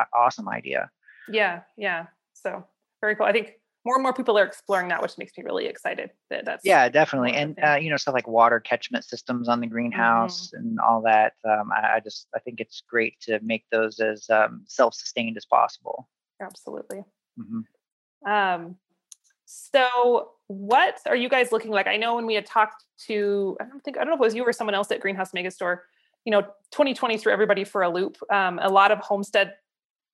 a 0.01 0.05
awesome 0.17 0.49
idea. 0.49 0.89
yeah, 1.29 1.61
yeah. 1.77 2.07
So 2.33 2.65
very 3.01 3.15
cool. 3.15 3.25
I 3.25 3.33
think 3.33 3.53
more 3.85 3.95
and 3.95 4.03
more 4.03 4.13
people 4.13 4.37
are 4.37 4.45
exploring 4.45 4.89
that, 4.89 5.01
which 5.01 5.17
makes 5.17 5.33
me 5.37 5.43
really 5.43 5.65
excited. 5.65 6.11
That 6.29 6.45
that's 6.45 6.65
Yeah, 6.65 6.87
definitely. 6.89 7.31
more 7.31 7.41
of 7.41 7.57
a 7.57 7.61
And 7.61 7.73
uh, 7.73 7.79
you 7.81 7.89
know 7.89 7.97
stuff 7.97 8.13
like 8.13 8.27
water 8.27 8.59
catchment 8.59 9.03
systems 9.05 9.49
on 9.49 9.59
the 9.59 9.67
greenhouse 9.67 10.53
and 10.53 10.79
all 10.79 11.01
that. 11.03 11.33
Um, 11.43 11.71
I, 11.71 11.95
I 11.95 11.99
just 11.99 12.27
I 12.35 12.39
think 12.39 12.59
it's 12.59 12.81
great 12.87 13.19
to 13.21 13.39
make 13.41 13.65
those 13.71 13.99
as 13.99 14.29
um, 14.29 14.63
self-sustained 14.67 15.37
as 15.37 15.45
possible. 15.45 16.07
absolutely. 16.41 17.03
hmm 17.37 17.61
Um, 18.29 18.77
so 19.45 20.31
what 20.47 20.99
are 21.05 21.15
you 21.15 21.27
guys 21.29 21.51
looking 21.51 21.71
like? 21.71 21.87
I 21.87 21.97
know 21.97 22.15
when 22.15 22.25
we 22.25 22.35
had 22.35 22.45
talked 22.45 22.85
to, 23.07 23.57
I 23.59 23.65
don't 23.65 23.81
think, 23.83 23.97
I 23.97 24.01
don't 24.01 24.09
know 24.09 24.15
if 24.15 24.21
it 24.21 24.23
was 24.23 24.35
you 24.35 24.43
or 24.43 24.53
someone 24.53 24.75
else 24.75 24.91
at 24.91 24.99
Greenhouse 25.01 25.31
Megastore, 25.31 25.79
you 26.23 26.31
know, 26.31 26.41
2020 26.71 27.17
threw 27.17 27.33
everybody 27.33 27.63
for 27.63 27.81
a 27.83 27.89
loop. 27.89 28.17
Um, 28.31 28.59
a 28.61 28.69
lot 28.69 28.91
of 28.91 28.99
homestead 28.99 29.55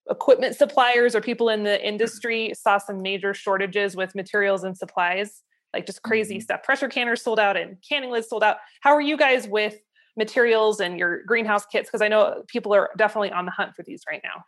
equipment 0.10 0.55
suppliers 0.55 1.16
or 1.16 1.22
people 1.22 1.49
in 1.49 1.64
the 1.64 1.86
industry 1.86 2.53
saw 2.55 2.78
some 2.78 3.01
major 3.01 3.34
shortages 3.34 3.95
with 3.95 4.16
materials 4.16 4.64
and 4.64 4.78
supplies, 4.78 5.43
like 5.74 5.86
just 5.86 6.01
crazy 6.03 6.38
Mhm. 6.38 6.43
stuff. 6.43 6.64
Pressure 6.64 6.88
canners 6.89 7.22
sold 7.22 7.39
out 7.39 7.58
and 7.58 7.78
canning 7.88 8.10
lids 8.10 8.30
sold 8.30 8.43
out. 8.43 8.58
How 8.82 8.91
are 8.93 9.01
you 9.01 9.18
guys 9.18 9.47
with 9.47 9.82
materials 10.16 10.80
and 10.80 10.97
your 10.97 11.24
greenhouse 11.24 11.66
kits? 11.66 11.89
Because 11.89 12.01
I 12.01 12.08
know 12.08 12.43
people 12.47 12.74
are 12.74 12.89
definitely 12.97 13.32
on 13.32 13.45
the 13.45 13.51
hunt 13.51 13.76
for 13.76 13.84
these 13.84 14.03
right 14.10 14.22
now. 14.24 14.43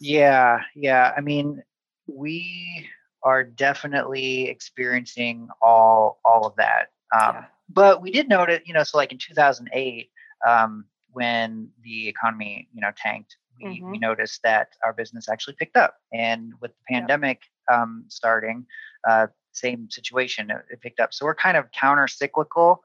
Yeah, 0.00 0.62
yeah. 0.74 1.12
I 1.16 1.20
mean, 1.20 1.62
we 2.06 2.88
are 3.22 3.44
definitely 3.44 4.48
experiencing 4.48 5.48
all 5.62 6.20
all 6.24 6.46
of 6.46 6.56
that. 6.56 6.90
Um, 7.12 7.34
Yeah. 7.36 7.44
But 7.70 8.02
we 8.02 8.10
did 8.10 8.28
notice, 8.28 8.60
you 8.66 8.74
know, 8.74 8.82
so 8.82 8.98
like 8.98 9.10
in 9.12 9.16
2008, 9.18 10.10
um, 10.46 10.84
when 11.12 11.70
the 11.82 12.08
economy, 12.08 12.68
you 12.74 12.82
know, 12.82 12.90
tanked, 12.96 13.36
we, 13.60 13.82
we 13.92 13.98
noticed 13.98 14.40
that 14.42 14.68
our 14.84 14.92
business 14.92 15.28
actually 15.28 15.54
picked 15.54 15.76
up. 15.76 15.96
And 16.12 16.52
with 16.60 16.72
the 16.72 16.94
pandemic 16.94 17.40
um, 17.72 18.04
starting, 18.08 18.66
uh, 19.08 19.28
same 19.52 19.88
situation, 19.90 20.50
it, 20.50 20.64
it 20.70 20.80
picked 20.80 21.00
up. 21.00 21.14
So 21.14 21.24
we're 21.24 21.34
kind 21.34 21.56
of 21.56 21.70
counter 21.72 22.08
cyclical 22.08 22.82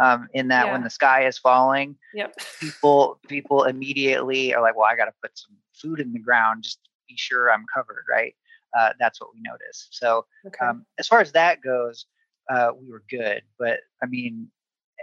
um, 0.00 0.28
in 0.32 0.48
that 0.48 0.70
when 0.70 0.82
the 0.84 0.90
sky 0.90 1.26
is 1.26 1.38
falling, 1.38 1.96
Yep. 2.14 2.34
people 2.60 3.20
people 3.28 3.64
immediately 3.64 4.54
are 4.54 4.62
like, 4.62 4.76
well, 4.76 4.86
I 4.86 4.96
got 4.96 5.06
to 5.06 5.14
put 5.22 5.36
some 5.36 5.56
food 5.74 6.00
in 6.00 6.12
the 6.12 6.18
ground 6.18 6.62
just 6.62 6.82
to 6.84 6.90
be 7.08 7.16
sure 7.16 7.50
I'm 7.50 7.66
covered, 7.74 8.04
right? 8.08 8.34
Uh, 8.78 8.90
that's 8.98 9.20
what 9.20 9.30
we 9.34 9.40
noticed. 9.42 9.88
So 9.90 10.26
Okay. 10.46 10.64
um, 10.64 10.86
as 10.98 11.06
far 11.06 11.20
as 11.20 11.32
that 11.32 11.60
goes, 11.62 12.06
uh, 12.50 12.70
we 12.78 12.90
were 12.90 13.02
good. 13.10 13.42
But 13.58 13.80
I 14.02 14.06
mean, 14.06 14.48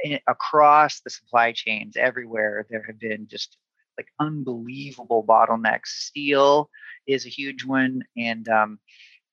in, 0.03 0.19
across 0.27 1.01
the 1.01 1.09
supply 1.09 1.51
chains 1.51 1.97
everywhere, 1.97 2.65
there 2.69 2.83
have 2.87 2.99
been 2.99 3.27
just 3.27 3.57
like 3.99 4.07
unbelievable 4.19 5.25
bottlenecks. 5.27 5.87
Steel 5.87 6.69
is 7.05 7.25
a 7.25 7.29
huge 7.29 7.65
one, 7.65 8.03
and 8.15 8.47
um, 8.47 8.79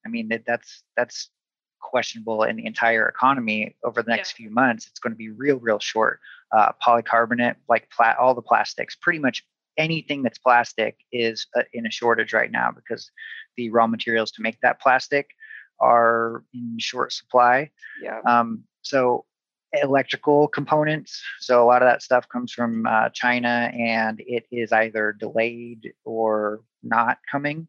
I 0.05 0.09
mean 0.09 0.29
that 0.29 0.43
that's 0.45 0.83
that's 0.97 1.31
questionable 1.81 2.43
in 2.43 2.57
the 2.57 2.67
entire 2.67 3.09
economy 3.09 3.77
over 3.85 4.03
the 4.03 4.11
next 4.11 4.33
few 4.33 4.51
months. 4.51 4.89
It's 4.89 4.99
going 4.99 5.13
to 5.13 5.17
be 5.17 5.31
real, 5.31 5.59
real 5.59 5.79
short. 5.79 6.19
Uh, 6.51 6.73
polycarbonate, 6.85 7.57
like 7.69 7.89
pla- 7.91 8.17
all 8.19 8.35
the 8.35 8.43
plastics, 8.43 8.97
pretty 8.97 9.21
much 9.21 9.45
anything 9.79 10.23
that's 10.23 10.39
plastic 10.39 10.97
is 11.13 11.47
uh, 11.57 11.63
in 11.73 11.87
a 11.87 11.91
shortage 11.91 12.33
right 12.33 12.51
now 12.51 12.71
because 12.75 13.11
the 13.57 13.71
raw 13.71 13.87
materials 13.87 14.33
to 14.33 14.43
make 14.43 14.59
that 14.63 14.81
plastic 14.81 15.31
are 15.81 16.43
in 16.55 16.77
short 16.79 17.13
supply. 17.13 17.71
yeah. 18.03 18.21
Um, 18.27 18.65
so 18.83 19.27
electrical 19.73 20.49
components. 20.49 21.23
So 21.41 21.63
a 21.63 21.67
lot 21.67 21.83
of 21.83 21.89
that 21.89 22.03
stuff 22.03 22.29
comes 22.29 22.53
from 22.53 22.87
uh, 22.87 23.11
China, 23.11 23.71
and 23.77 24.21
it 24.27 24.47
is 24.51 24.73
either 24.73 25.13
delayed 25.13 25.93
or 26.05 26.63
not 26.83 27.19
coming. 27.31 27.69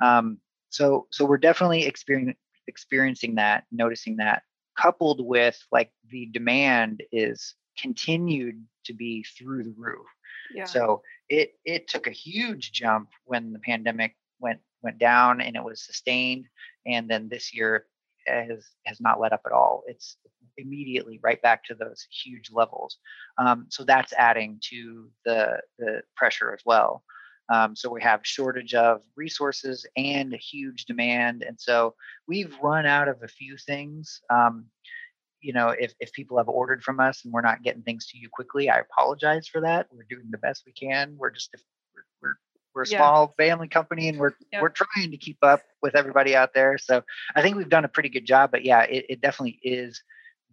Um, 0.00 0.38
so 0.70 1.06
so 1.10 1.24
we're 1.24 1.38
definitely 1.38 1.86
experiencing 1.86 2.36
experiencing 2.66 3.34
that, 3.34 3.64
noticing 3.70 4.16
that, 4.16 4.42
coupled 4.78 5.24
with 5.24 5.58
like 5.70 5.92
the 6.10 6.26
demand 6.26 7.02
is 7.12 7.54
continued 7.78 8.64
to 8.84 8.94
be 8.94 9.24
through 9.36 9.64
the 9.64 9.74
roof. 9.76 10.06
Yeah. 10.54 10.64
So 10.64 11.02
it 11.28 11.52
it 11.64 11.88
took 11.88 12.06
a 12.06 12.12
huge 12.12 12.72
jump 12.72 13.10
when 13.24 13.52
the 13.52 13.58
pandemic 13.58 14.16
went 14.40 14.60
went 14.82 14.98
down 14.98 15.40
and 15.40 15.56
it 15.56 15.64
was 15.64 15.84
sustained, 15.84 16.46
and 16.86 17.08
then 17.08 17.28
this 17.28 17.54
year 17.54 17.86
has 18.26 18.66
has 18.86 19.00
not 19.00 19.20
let 19.20 19.32
up 19.32 19.42
at 19.46 19.52
all. 19.52 19.82
It's 19.86 20.16
immediately 20.56 21.18
right 21.22 21.40
back 21.42 21.64
to 21.64 21.74
those 21.74 22.06
huge 22.10 22.50
levels. 22.52 22.98
Um, 23.38 23.66
so 23.68 23.84
that's 23.84 24.12
adding 24.12 24.60
to 24.70 25.10
the 25.24 25.60
the 25.78 26.02
pressure 26.16 26.52
as 26.52 26.60
well. 26.64 27.02
Um, 27.52 27.76
so 27.76 27.90
we 27.90 28.00
have 28.02 28.20
shortage 28.22 28.72
of 28.72 29.02
resources 29.16 29.84
and 29.96 30.32
a 30.32 30.38
huge 30.38 30.86
demand, 30.86 31.42
and 31.42 31.60
so 31.60 31.94
we've 32.26 32.56
run 32.62 32.86
out 32.86 33.08
of 33.08 33.22
a 33.22 33.28
few 33.28 33.56
things. 33.56 34.20
Um, 34.30 34.66
you 35.44 35.52
know, 35.52 35.68
if, 35.78 35.92
if 36.00 36.10
people 36.12 36.38
have 36.38 36.48
ordered 36.48 36.82
from 36.82 37.00
us 37.00 37.22
and 37.22 37.32
we're 37.32 37.42
not 37.42 37.62
getting 37.62 37.82
things 37.82 38.06
to 38.06 38.18
you 38.18 38.30
quickly, 38.32 38.70
I 38.70 38.78
apologize 38.78 39.46
for 39.46 39.60
that. 39.60 39.88
We're 39.92 40.06
doing 40.08 40.30
the 40.30 40.38
best 40.38 40.62
we 40.64 40.72
can. 40.72 41.16
We're 41.18 41.30
just 41.30 41.50
we're 41.94 42.04
we're, 42.22 42.36
we're 42.74 42.82
a 42.82 42.86
small 42.86 43.34
family 43.36 43.68
company 43.68 44.08
and 44.08 44.18
we're 44.18 44.32
yep. 44.52 44.62
we're 44.62 44.68
trying 44.68 45.10
to 45.10 45.16
keep 45.16 45.38
up 45.42 45.62
with 45.82 45.94
everybody 45.94 46.34
out 46.34 46.54
there. 46.54 46.76
So 46.78 47.02
I 47.34 47.42
think 47.42 47.56
we've 47.56 47.68
done 47.68 47.84
a 47.84 47.88
pretty 47.88 48.08
good 48.08 48.26
job. 48.26 48.50
But 48.50 48.64
yeah, 48.64 48.82
it, 48.82 49.06
it 49.08 49.20
definitely 49.20 49.60
is 49.62 50.02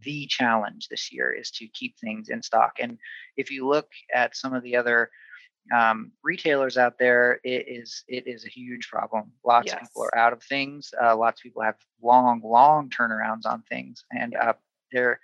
the 0.04 0.28
challenge 0.28 0.88
this 0.88 1.12
year 1.12 1.32
is 1.32 1.52
to 1.52 1.68
keep 1.68 1.98
things 1.98 2.30
in 2.30 2.42
stock. 2.42 2.74
And 2.80 2.98
if 3.38 3.52
you 3.52 3.68
look 3.68 3.90
at 4.14 4.36
some 4.36 4.54
of 4.54 4.64
the 4.64 4.76
other 4.76 5.10
um, 5.76 6.12
retailers 6.24 6.78
out 6.78 6.98
there, 7.00 7.40
it 7.44 7.66
is 7.68 8.04
it 8.08 8.28
is 8.28 8.46
a 8.46 8.50
huge 8.50 8.88
problem. 8.90 9.32
Lots 9.46 9.68
yes. 9.68 9.76
of 9.76 9.82
people 9.82 10.04
are 10.04 10.18
out 10.18 10.34
of 10.34 10.44
things. 10.44 10.94
Uh, 11.02 11.16
lots 11.16 11.40
of 11.40 11.44
people 11.44 11.62
have 11.64 11.76
long, 12.02 12.42
long 12.44 12.90
turnarounds 12.90 13.46
on 13.46 13.64
things, 13.64 14.04
and 14.12 14.36
uh, 14.36 14.54
they're. 14.92 15.20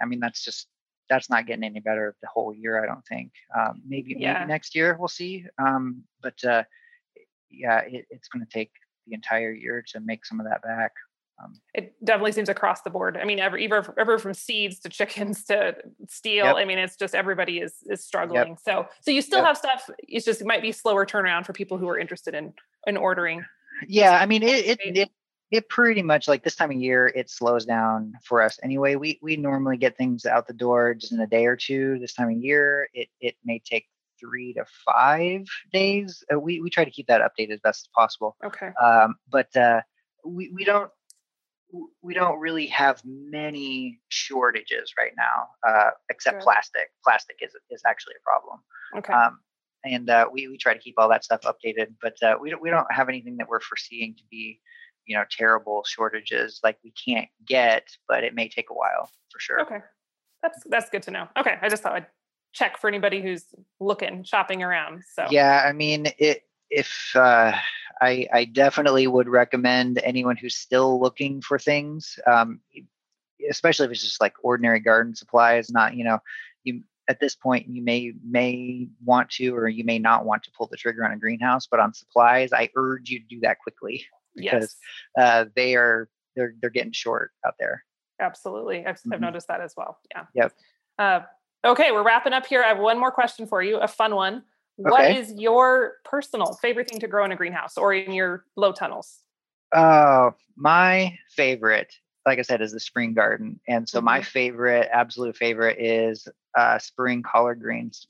I 0.00 0.06
mean, 0.06 0.20
that's 0.20 0.44
just 0.44 0.66
that's 1.12 1.28
not 1.28 1.46
getting 1.46 1.64
any 1.64 1.80
better 1.80 2.16
the 2.22 2.28
whole 2.28 2.54
year. 2.54 2.82
I 2.82 2.86
don't 2.86 3.04
think. 3.06 3.32
Um, 3.56 3.82
maybe 3.86 4.16
yeah. 4.18 4.38
maybe 4.38 4.48
next 4.48 4.74
year 4.74 4.96
we'll 4.98 5.08
see. 5.08 5.44
Um, 5.58 6.04
but 6.22 6.42
uh, 6.44 6.62
yeah, 7.50 7.80
it, 7.80 8.06
it's 8.08 8.28
going 8.28 8.44
to 8.44 8.50
take 8.50 8.70
the 9.06 9.14
entire 9.14 9.52
year 9.52 9.84
to 9.88 10.00
make 10.00 10.24
some 10.24 10.40
of 10.40 10.46
that 10.46 10.62
back. 10.62 10.92
Um, 11.42 11.54
it 11.74 11.94
definitely 12.02 12.32
seems 12.32 12.48
across 12.48 12.80
the 12.82 12.90
board. 12.90 13.18
I 13.20 13.24
mean, 13.24 13.40
every 13.40 13.64
ever, 13.66 13.94
ever 13.98 14.18
from 14.18 14.32
seeds 14.32 14.80
to 14.80 14.88
chickens 14.88 15.44
to 15.44 15.74
steel. 16.08 16.46
Yep. 16.46 16.56
I 16.56 16.64
mean, 16.64 16.78
it's 16.78 16.96
just 16.96 17.14
everybody 17.14 17.58
is 17.58 17.74
is 17.86 18.02
struggling. 18.02 18.48
Yep. 18.48 18.58
So 18.64 18.86
so 19.02 19.10
you 19.10 19.20
still 19.20 19.40
yep. 19.40 19.48
have 19.48 19.58
stuff. 19.58 19.90
It's 19.98 20.24
just 20.24 20.40
it 20.40 20.46
might 20.46 20.62
be 20.62 20.72
slower 20.72 21.04
turnaround 21.04 21.44
for 21.44 21.52
people 21.52 21.76
who 21.76 21.88
are 21.88 21.98
interested 21.98 22.34
in 22.34 22.54
in 22.86 22.96
ordering. 22.96 23.44
Yeah, 23.86 24.18
I 24.18 24.24
mean 24.24 24.42
it, 24.42 24.66
it 24.66 24.96
it 24.96 25.10
it 25.52 25.68
pretty 25.68 26.02
much 26.02 26.26
like 26.26 26.42
this 26.42 26.56
time 26.56 26.70
of 26.70 26.78
year 26.78 27.12
it 27.14 27.28
slows 27.28 27.66
down 27.66 28.14
for 28.24 28.40
us 28.42 28.58
anyway. 28.62 28.96
We 28.96 29.18
we 29.22 29.36
normally 29.36 29.76
get 29.76 29.98
things 29.98 30.24
out 30.24 30.46
the 30.46 30.54
door 30.54 30.94
just 30.94 31.12
in 31.12 31.20
a 31.20 31.26
day 31.26 31.44
or 31.44 31.56
two. 31.56 31.98
This 32.00 32.14
time 32.14 32.30
of 32.30 32.36
year, 32.36 32.88
it 32.94 33.08
it 33.20 33.36
may 33.44 33.60
take 33.60 33.86
three 34.18 34.54
to 34.54 34.64
five 34.86 35.44
days. 35.70 36.24
Uh, 36.32 36.40
we 36.40 36.60
we 36.60 36.70
try 36.70 36.86
to 36.86 36.90
keep 36.90 37.06
that 37.08 37.20
updated 37.20 37.52
as 37.52 37.60
best 37.60 37.84
as 37.84 37.88
possible. 37.94 38.34
Okay. 38.42 38.70
Um, 38.82 39.16
but 39.30 39.54
uh, 39.54 39.82
we 40.24 40.50
we 40.54 40.64
don't 40.64 40.90
we 42.00 42.14
don't 42.14 42.38
really 42.38 42.66
have 42.68 43.02
many 43.04 44.00
shortages 44.08 44.94
right 44.98 45.12
now, 45.18 45.48
uh, 45.68 45.90
except 46.08 46.36
sure. 46.36 46.42
plastic. 46.42 46.90
Plastic 47.04 47.36
is 47.42 47.52
is 47.70 47.82
actually 47.86 48.14
a 48.18 48.24
problem. 48.24 48.58
Okay. 48.96 49.12
Um, 49.12 49.40
and 49.84 50.08
uh, 50.08 50.28
we 50.32 50.48
we 50.48 50.56
try 50.56 50.72
to 50.72 50.80
keep 50.80 50.94
all 50.96 51.10
that 51.10 51.24
stuff 51.24 51.42
updated, 51.42 51.88
but 52.00 52.14
uh, 52.22 52.36
we 52.40 52.48
don't 52.48 52.62
we 52.62 52.70
don't 52.70 52.90
have 52.90 53.10
anything 53.10 53.36
that 53.36 53.48
we're 53.48 53.60
foreseeing 53.60 54.14
to 54.14 54.22
be, 54.30 54.60
you 55.06 55.16
know, 55.16 55.24
terrible 55.30 55.84
shortages 55.86 56.60
like 56.62 56.78
we 56.84 56.92
can't 56.92 57.28
get, 57.44 57.88
but 58.08 58.24
it 58.24 58.34
may 58.34 58.48
take 58.48 58.70
a 58.70 58.74
while 58.74 59.10
for 59.30 59.40
sure. 59.40 59.60
Okay, 59.62 59.78
that's 60.42 60.62
that's 60.66 60.90
good 60.90 61.02
to 61.04 61.10
know. 61.10 61.28
Okay, 61.36 61.56
I 61.60 61.68
just 61.68 61.82
thought 61.82 61.94
I'd 61.94 62.06
check 62.52 62.78
for 62.78 62.88
anybody 62.88 63.22
who's 63.22 63.46
looking 63.80 64.24
shopping 64.24 64.62
around. 64.62 65.02
So 65.14 65.26
yeah, 65.30 65.64
I 65.66 65.72
mean 65.72 66.06
it 66.18 66.44
if 66.72 67.14
uh, 67.14 67.52
I, 68.00 68.26
I, 68.32 68.44
definitely 68.46 69.06
would 69.06 69.28
recommend 69.28 70.00
anyone 70.02 70.36
who's 70.36 70.56
still 70.56 70.98
looking 70.98 71.42
for 71.42 71.58
things, 71.58 72.18
um, 72.26 72.60
especially 73.50 73.84
if 73.84 73.92
it's 73.92 74.02
just 74.02 74.22
like 74.22 74.32
ordinary 74.42 74.80
garden 74.80 75.14
supplies, 75.14 75.70
not 75.70 75.94
you 75.94 76.04
know, 76.04 76.18
you 76.64 76.82
at 77.08 77.20
this 77.20 77.34
point 77.34 77.68
you 77.68 77.82
may 77.82 78.12
may 78.24 78.88
want 79.04 79.28
to 79.30 79.54
or 79.54 79.68
you 79.68 79.84
may 79.84 79.98
not 79.98 80.24
want 80.24 80.44
to 80.44 80.50
pull 80.56 80.66
the 80.66 80.76
trigger 80.76 81.04
on 81.04 81.12
a 81.12 81.18
greenhouse, 81.18 81.66
but 81.66 81.80
on 81.80 81.92
supplies, 81.92 82.52
I 82.52 82.70
urge 82.74 83.10
you 83.10 83.18
to 83.20 83.26
do 83.26 83.40
that 83.40 83.58
quickly 83.58 84.06
because 84.34 84.76
yes. 85.16 85.24
uh, 85.26 85.44
they 85.54 85.74
are 85.76 86.08
they're 86.36 86.54
they're 86.60 86.70
getting 86.70 86.92
short 86.92 87.32
out 87.46 87.54
there. 87.58 87.84
Absolutely, 88.20 88.86
I've, 88.86 88.96
mm-hmm. 88.96 89.14
I've 89.14 89.20
noticed 89.20 89.48
that 89.48 89.60
as 89.60 89.74
well. 89.76 89.98
Yeah. 90.14 90.24
Yep. 90.34 90.52
Uh, 90.98 91.20
okay, 91.64 91.90
we're 91.92 92.04
wrapping 92.04 92.32
up 92.32 92.46
here. 92.46 92.62
I 92.62 92.68
have 92.68 92.78
one 92.78 92.98
more 92.98 93.10
question 93.10 93.46
for 93.46 93.62
you, 93.62 93.78
a 93.78 93.88
fun 93.88 94.14
one. 94.14 94.42
What 94.76 95.04
okay. 95.04 95.18
is 95.18 95.32
your 95.34 95.94
personal 96.04 96.54
favorite 96.54 96.88
thing 96.88 97.00
to 97.00 97.08
grow 97.08 97.24
in 97.24 97.32
a 97.32 97.36
greenhouse 97.36 97.76
or 97.76 97.92
in 97.92 98.12
your 98.12 98.44
low 98.56 98.72
tunnels? 98.72 99.20
Uh, 99.72 100.30
my 100.56 101.16
favorite, 101.30 101.94
like 102.26 102.38
I 102.38 102.42
said, 102.42 102.62
is 102.62 102.72
the 102.72 102.80
spring 102.80 103.14
garden. 103.14 103.60
And 103.68 103.88
so 103.88 103.98
mm-hmm. 103.98 104.06
my 104.06 104.22
favorite, 104.22 104.88
absolute 104.92 105.36
favorite 105.36 105.78
is 105.78 106.26
uh, 106.56 106.78
spring 106.78 107.22
collard 107.22 107.60
greens. 107.60 108.06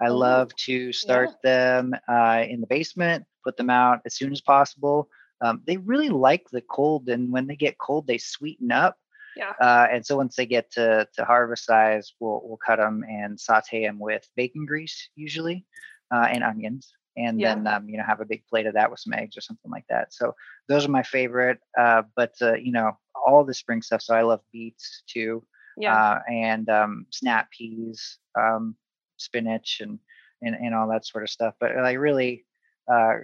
I 0.00 0.08
love 0.08 0.54
to 0.66 0.92
start 0.92 1.30
yeah. 1.42 1.50
them 1.50 1.94
uh, 2.08 2.44
in 2.48 2.60
the 2.60 2.66
basement, 2.66 3.24
put 3.44 3.56
them 3.56 3.70
out 3.70 4.00
as 4.04 4.14
soon 4.14 4.30
as 4.30 4.40
possible. 4.40 5.08
Um, 5.40 5.62
they 5.66 5.76
really 5.76 6.08
like 6.08 6.48
the 6.50 6.62
cold, 6.62 7.08
and 7.08 7.32
when 7.32 7.46
they 7.46 7.56
get 7.56 7.78
cold, 7.78 8.06
they 8.06 8.18
sweeten 8.18 8.72
up. 8.72 8.96
Yeah. 9.36 9.52
Uh, 9.60 9.86
and 9.92 10.06
so 10.06 10.16
once 10.16 10.34
they 10.34 10.46
get 10.46 10.70
to, 10.72 11.06
to 11.14 11.24
harvest 11.24 11.66
size, 11.66 12.14
we'll 12.20 12.40
we'll 12.44 12.56
cut 12.56 12.76
them 12.76 13.04
and 13.08 13.38
saute 13.38 13.84
them 13.84 13.98
with 13.98 14.26
bacon 14.34 14.64
grease 14.64 15.10
usually 15.14 15.66
uh, 16.10 16.28
and 16.30 16.42
onions, 16.42 16.94
and 17.16 17.38
yeah. 17.38 17.54
then 17.54 17.66
um, 17.66 17.88
you 17.88 17.98
know 17.98 18.04
have 18.04 18.20
a 18.20 18.26
big 18.26 18.46
plate 18.46 18.66
of 18.66 18.74
that 18.74 18.90
with 18.90 19.00
some 19.00 19.12
eggs 19.12 19.36
or 19.36 19.42
something 19.42 19.70
like 19.70 19.84
that. 19.90 20.14
So 20.14 20.34
those 20.68 20.86
are 20.86 20.90
my 20.90 21.02
favorite. 21.02 21.58
Uh, 21.78 22.02
but 22.14 22.32
uh, 22.40 22.54
you 22.54 22.72
know 22.72 22.96
all 23.26 23.44
the 23.44 23.54
spring 23.54 23.82
stuff. 23.82 24.02
So 24.02 24.14
I 24.14 24.22
love 24.22 24.40
beets 24.52 25.02
too, 25.06 25.44
yeah, 25.76 25.94
uh, 25.94 26.20
and 26.30 26.68
um, 26.70 27.06
snap 27.10 27.50
peas, 27.50 28.18
um, 28.38 28.74
spinach, 29.18 29.80
and 29.80 29.98
and 30.42 30.54
and 30.54 30.74
all 30.74 30.88
that 30.88 31.06
sort 31.06 31.24
of 31.24 31.30
stuff. 31.30 31.54
But 31.60 31.76
like 31.76 31.98
really, 31.98 32.46
uh, 32.90 33.14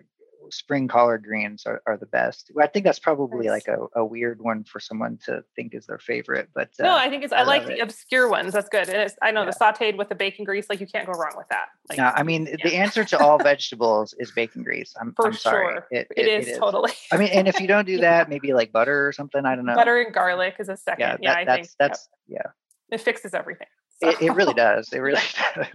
spring 0.50 0.88
collard 0.88 1.24
greens 1.24 1.64
are, 1.66 1.82
are 1.86 1.96
the 1.96 2.06
best. 2.06 2.50
I 2.60 2.66
think 2.66 2.84
that's 2.84 2.98
probably 2.98 3.48
like 3.48 3.68
a, 3.68 3.86
a 3.94 4.04
weird 4.04 4.40
one 4.40 4.64
for 4.64 4.80
someone 4.80 5.18
to 5.26 5.44
think 5.56 5.74
is 5.74 5.86
their 5.86 5.98
favorite, 5.98 6.48
but 6.54 6.70
uh, 6.80 6.84
no, 6.84 6.96
I 6.96 7.08
think 7.08 7.24
it's 7.24 7.32
I, 7.32 7.38
I 7.38 7.42
like 7.44 7.66
the 7.66 7.78
it. 7.78 7.80
obscure 7.80 8.28
ones. 8.28 8.52
That's 8.52 8.68
good. 8.68 8.88
And 8.88 9.12
I 9.22 9.30
know 9.30 9.44
yeah. 9.44 9.50
the 9.50 9.56
sautéed 9.56 9.96
with 9.96 10.08
the 10.08 10.14
bacon 10.14 10.44
grease, 10.44 10.66
like 10.68 10.80
you 10.80 10.86
can't 10.86 11.06
go 11.06 11.12
wrong 11.12 11.32
with 11.36 11.48
that. 11.48 11.66
Like, 11.88 11.98
no, 11.98 12.12
I 12.14 12.22
mean 12.22 12.46
yeah. 12.46 12.56
the 12.62 12.74
answer 12.76 13.04
to 13.04 13.18
all 13.18 13.38
vegetables 13.38 14.14
is 14.18 14.30
bacon 14.30 14.62
grease. 14.62 14.94
I'm, 15.00 15.12
for 15.14 15.26
I'm 15.26 15.32
sorry. 15.34 15.74
Sure. 15.74 15.86
It, 15.90 16.06
it, 16.16 16.26
it 16.26 16.48
is, 16.48 16.58
totally. 16.58 16.92
I 17.10 17.16
mean, 17.16 17.28
and 17.28 17.48
if 17.48 17.60
you 17.60 17.66
don't 17.66 17.86
do 17.86 17.98
that, 18.00 18.28
maybe 18.28 18.52
like 18.52 18.72
butter 18.72 19.06
or 19.06 19.12
something. 19.12 19.44
I 19.44 19.54
don't 19.54 19.66
know. 19.66 19.74
Butter 19.74 20.00
and 20.00 20.14
garlic 20.14 20.56
is 20.58 20.68
a 20.68 20.76
second. 20.76 21.00
Yeah, 21.00 21.12
that, 21.12 21.22
yeah 21.22 21.34
I 21.34 21.44
that's 21.44 21.68
think, 21.68 21.76
that's 21.78 22.08
yep. 22.28 22.42
yeah. 22.90 22.96
It 22.96 23.00
fixes 23.00 23.34
everything. 23.34 23.68
So. 24.02 24.10
It, 24.10 24.22
it 24.22 24.30
really 24.32 24.54
does. 24.54 24.92
It 24.92 24.98
really 25.00 25.20
does. 25.54 25.66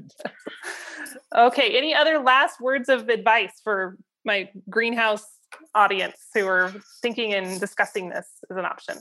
okay. 1.35 1.77
Any 1.77 1.95
other 1.95 2.19
last 2.19 2.59
words 2.59 2.89
of 2.89 3.09
advice 3.09 3.61
for 3.63 3.97
my 4.27 4.49
greenhouse 4.69 5.25
audience 5.73 6.17
who 6.35 6.45
are 6.45 6.71
thinking 7.01 7.33
and 7.33 7.59
discussing 7.59 8.09
this 8.09 8.27
as 8.51 8.57
an 8.57 8.65
option? 8.65 8.97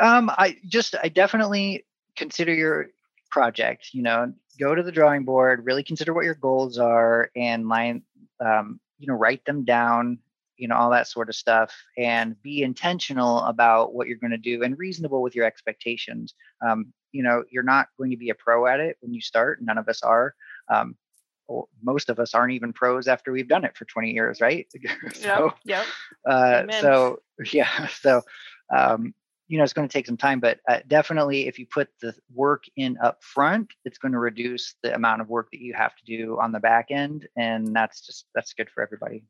Um, 0.00 0.30
I 0.30 0.58
just, 0.68 0.94
I 1.02 1.08
definitely 1.08 1.84
consider 2.14 2.54
your 2.54 2.90
project, 3.30 3.88
you 3.92 4.02
know, 4.02 4.32
go 4.60 4.74
to 4.74 4.82
the 4.82 4.92
drawing 4.92 5.24
board, 5.24 5.64
really 5.64 5.82
consider 5.82 6.14
what 6.14 6.24
your 6.24 6.34
goals 6.34 6.78
are 6.78 7.30
and 7.34 7.68
line, 7.68 8.02
um, 8.44 8.78
you 8.98 9.06
know, 9.08 9.14
write 9.14 9.44
them 9.44 9.64
down, 9.64 10.18
you 10.56 10.68
know, 10.68 10.76
all 10.76 10.90
that 10.90 11.08
sort 11.08 11.28
of 11.28 11.34
stuff 11.34 11.74
and 11.98 12.40
be 12.42 12.62
intentional 12.62 13.40
about 13.40 13.94
what 13.94 14.06
you're 14.06 14.18
going 14.18 14.30
to 14.30 14.38
do 14.38 14.62
and 14.62 14.78
reasonable 14.78 15.22
with 15.22 15.34
your 15.34 15.44
expectations. 15.44 16.34
Um, 16.66 16.92
you 17.12 17.22
know, 17.22 17.44
you're 17.50 17.62
not 17.62 17.88
going 17.98 18.10
to 18.10 18.16
be 18.16 18.30
a 18.30 18.34
pro 18.34 18.66
at 18.66 18.80
it 18.80 18.96
when 19.00 19.14
you 19.14 19.20
start. 19.20 19.62
None 19.62 19.78
of 19.78 19.88
us 19.88 20.02
are. 20.02 20.34
Um, 20.68 20.96
most 21.82 22.10
of 22.10 22.18
us 22.18 22.34
aren't 22.34 22.52
even 22.52 22.72
pros 22.72 23.08
after 23.08 23.32
we've 23.32 23.48
done 23.48 23.64
it 23.64 23.76
for 23.76 23.84
20 23.84 24.10
years, 24.10 24.40
right? 24.40 24.66
so, 25.14 25.52
yep. 25.64 25.84
Uh, 26.28 26.64
so 26.80 27.20
yeah, 27.52 27.86
so 27.88 28.22
um, 28.74 29.14
you 29.48 29.58
know 29.58 29.64
it's 29.64 29.72
going 29.72 29.88
to 29.88 29.92
take 29.92 30.06
some 30.06 30.16
time, 30.16 30.40
but 30.40 30.58
uh, 30.68 30.80
definitely 30.88 31.46
if 31.46 31.58
you 31.58 31.66
put 31.66 31.88
the 32.00 32.14
work 32.34 32.64
in 32.76 32.98
up 33.02 33.22
front, 33.22 33.70
it's 33.84 33.98
going 33.98 34.12
to 34.12 34.18
reduce 34.18 34.74
the 34.82 34.94
amount 34.94 35.20
of 35.20 35.28
work 35.28 35.48
that 35.52 35.60
you 35.60 35.74
have 35.74 35.94
to 35.96 36.04
do 36.04 36.38
on 36.40 36.52
the 36.52 36.60
back 36.60 36.86
end, 36.90 37.28
and 37.36 37.74
that's 37.74 38.04
just 38.04 38.26
that's 38.34 38.52
good 38.52 38.70
for 38.70 38.82
everybody. 38.82 39.24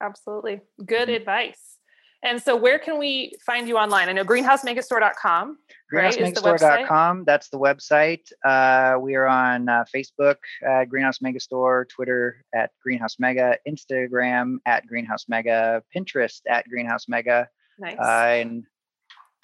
Absolutely, 0.00 0.60
good 0.84 1.08
mm-hmm. 1.08 1.16
advice. 1.16 1.79
And 2.22 2.40
so, 2.40 2.54
where 2.54 2.78
can 2.78 2.98
we 2.98 3.32
find 3.46 3.66
you 3.66 3.78
online? 3.78 4.08
I 4.08 4.12
know 4.12 4.24
greenhousemegastore.com. 4.24 5.58
Greenhousemegastore.com. 5.92 7.16
Right, 7.18 7.26
that's 7.26 7.48
the 7.48 7.58
website. 7.58 8.30
Uh, 8.44 8.98
we 9.00 9.14
are 9.14 9.26
on 9.26 9.68
uh, 9.68 9.84
Facebook, 9.94 10.36
uh, 10.68 10.84
Greenhouse 10.84 11.18
Megastore, 11.20 11.88
Twitter 11.88 12.44
at 12.54 12.70
Greenhouse 12.82 13.16
Mega, 13.18 13.56
Instagram 13.66 14.56
at 14.66 14.86
Greenhouse 14.86 15.26
Mega, 15.28 15.82
Pinterest 15.96 16.40
at 16.48 16.68
Greenhouse 16.68 17.08
Mega. 17.08 17.48
Nice. 17.78 17.98
Uh, 17.98 18.02
and 18.02 18.64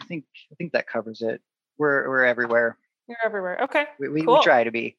I 0.03 0.05
think 0.05 0.25
I 0.53 0.55
think 0.57 0.73
that 0.73 0.87
covers 0.87 1.23
it. 1.23 1.41
We're 1.79 2.09
we're 2.09 2.25
everywhere. 2.25 2.77
You're 3.09 3.19
everywhere. 3.25 3.63
Okay. 3.63 3.87
We 3.99 4.11
we, 4.11 4.23
cool. 4.23 4.39
we 4.39 4.43
try 4.43 4.65
to 4.65 4.71
be. 4.71 4.99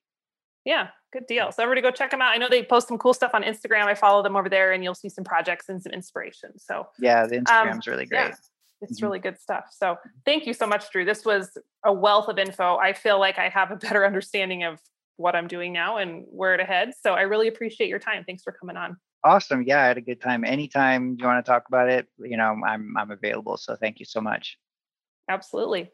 Yeah, 0.67 0.89
good 1.13 1.25
deal. 1.27 1.49
So 1.53 1.63
everybody 1.63 1.81
go 1.81 1.91
check 1.91 2.11
them 2.11 2.21
out. 2.21 2.33
I 2.33 2.37
know 2.37 2.49
they 2.49 2.61
post 2.61 2.89
some 2.89 2.97
cool 2.97 3.13
stuff 3.13 3.31
on 3.33 3.41
Instagram. 3.41 3.85
I 3.85 3.95
follow 3.95 4.21
them 4.21 4.35
over 4.35 4.49
there 4.49 4.73
and 4.73 4.83
you'll 4.83 4.95
see 4.95 5.07
some 5.07 5.23
projects 5.23 5.69
and 5.69 5.81
some 5.81 5.93
inspiration. 5.93 6.59
So 6.59 6.89
yeah, 6.99 7.25
the 7.25 7.37
um, 7.37 7.45
Instagram's 7.45 7.87
um, 7.87 7.91
really 7.93 8.05
great. 8.05 8.19
Yeah. 8.19 8.33
it's 8.81 8.97
mm-hmm. 8.97 9.05
really 9.05 9.19
good 9.19 9.39
stuff. 9.39 9.67
So 9.71 9.95
thank 10.25 10.45
you 10.45 10.53
so 10.53 10.67
much, 10.67 10.91
Drew. 10.91 11.05
This 11.05 11.23
was 11.23 11.57
a 11.85 11.93
wealth 11.93 12.27
of 12.27 12.37
info. 12.37 12.75
I 12.75 12.91
feel 12.91 13.17
like 13.17 13.39
I 13.39 13.47
have 13.47 13.71
a 13.71 13.75
better 13.87 14.05
understanding 14.05 14.65
of 14.65 14.81
what 15.15 15.37
I'm 15.37 15.47
doing 15.47 15.71
now 15.71 15.99
and 15.99 16.25
where 16.29 16.57
to 16.57 16.65
head. 16.65 16.91
So 17.01 17.13
I 17.13 17.21
really 17.21 17.47
appreciate 17.47 17.87
your 17.87 17.99
time. 17.99 18.25
Thanks 18.25 18.43
for 18.43 18.51
coming 18.51 18.75
on. 18.75 18.97
Awesome. 19.23 19.63
Yeah, 19.63 19.81
I 19.81 19.87
had 19.87 19.97
a 19.97 20.01
good 20.01 20.19
time. 20.19 20.43
Anytime 20.43 21.15
you 21.17 21.25
want 21.25 21.43
to 21.43 21.49
talk 21.49 21.63
about 21.69 21.89
it, 21.89 22.07
you 22.19 22.35
know, 22.35 22.57
I'm 22.67 22.97
I'm 22.97 23.09
available. 23.09 23.55
So 23.55 23.77
thank 23.77 23.99
you 23.99 24.05
so 24.05 24.19
much. 24.19 24.57
Absolutely. 25.29 25.91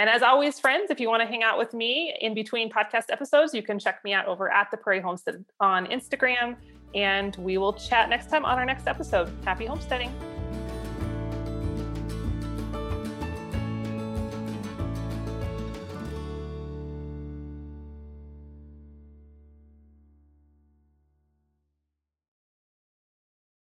And 0.00 0.08
as 0.08 0.22
always, 0.22 0.58
friends, 0.58 0.90
if 0.90 0.98
you 0.98 1.10
want 1.10 1.20
to 1.20 1.26
hang 1.26 1.42
out 1.42 1.58
with 1.58 1.74
me 1.74 2.16
in 2.22 2.32
between 2.32 2.70
podcast 2.70 3.10
episodes, 3.10 3.52
you 3.52 3.62
can 3.62 3.78
check 3.78 4.02
me 4.02 4.14
out 4.14 4.24
over 4.24 4.50
at 4.50 4.70
the 4.70 4.78
Prairie 4.78 5.02
Homestead 5.02 5.44
on 5.60 5.84
Instagram. 5.88 6.56
And 6.94 7.36
we 7.36 7.58
will 7.58 7.74
chat 7.74 8.08
next 8.08 8.30
time 8.30 8.46
on 8.46 8.58
our 8.58 8.64
next 8.64 8.86
episode. 8.86 9.30
Happy 9.44 9.66
homesteading. 9.66 10.10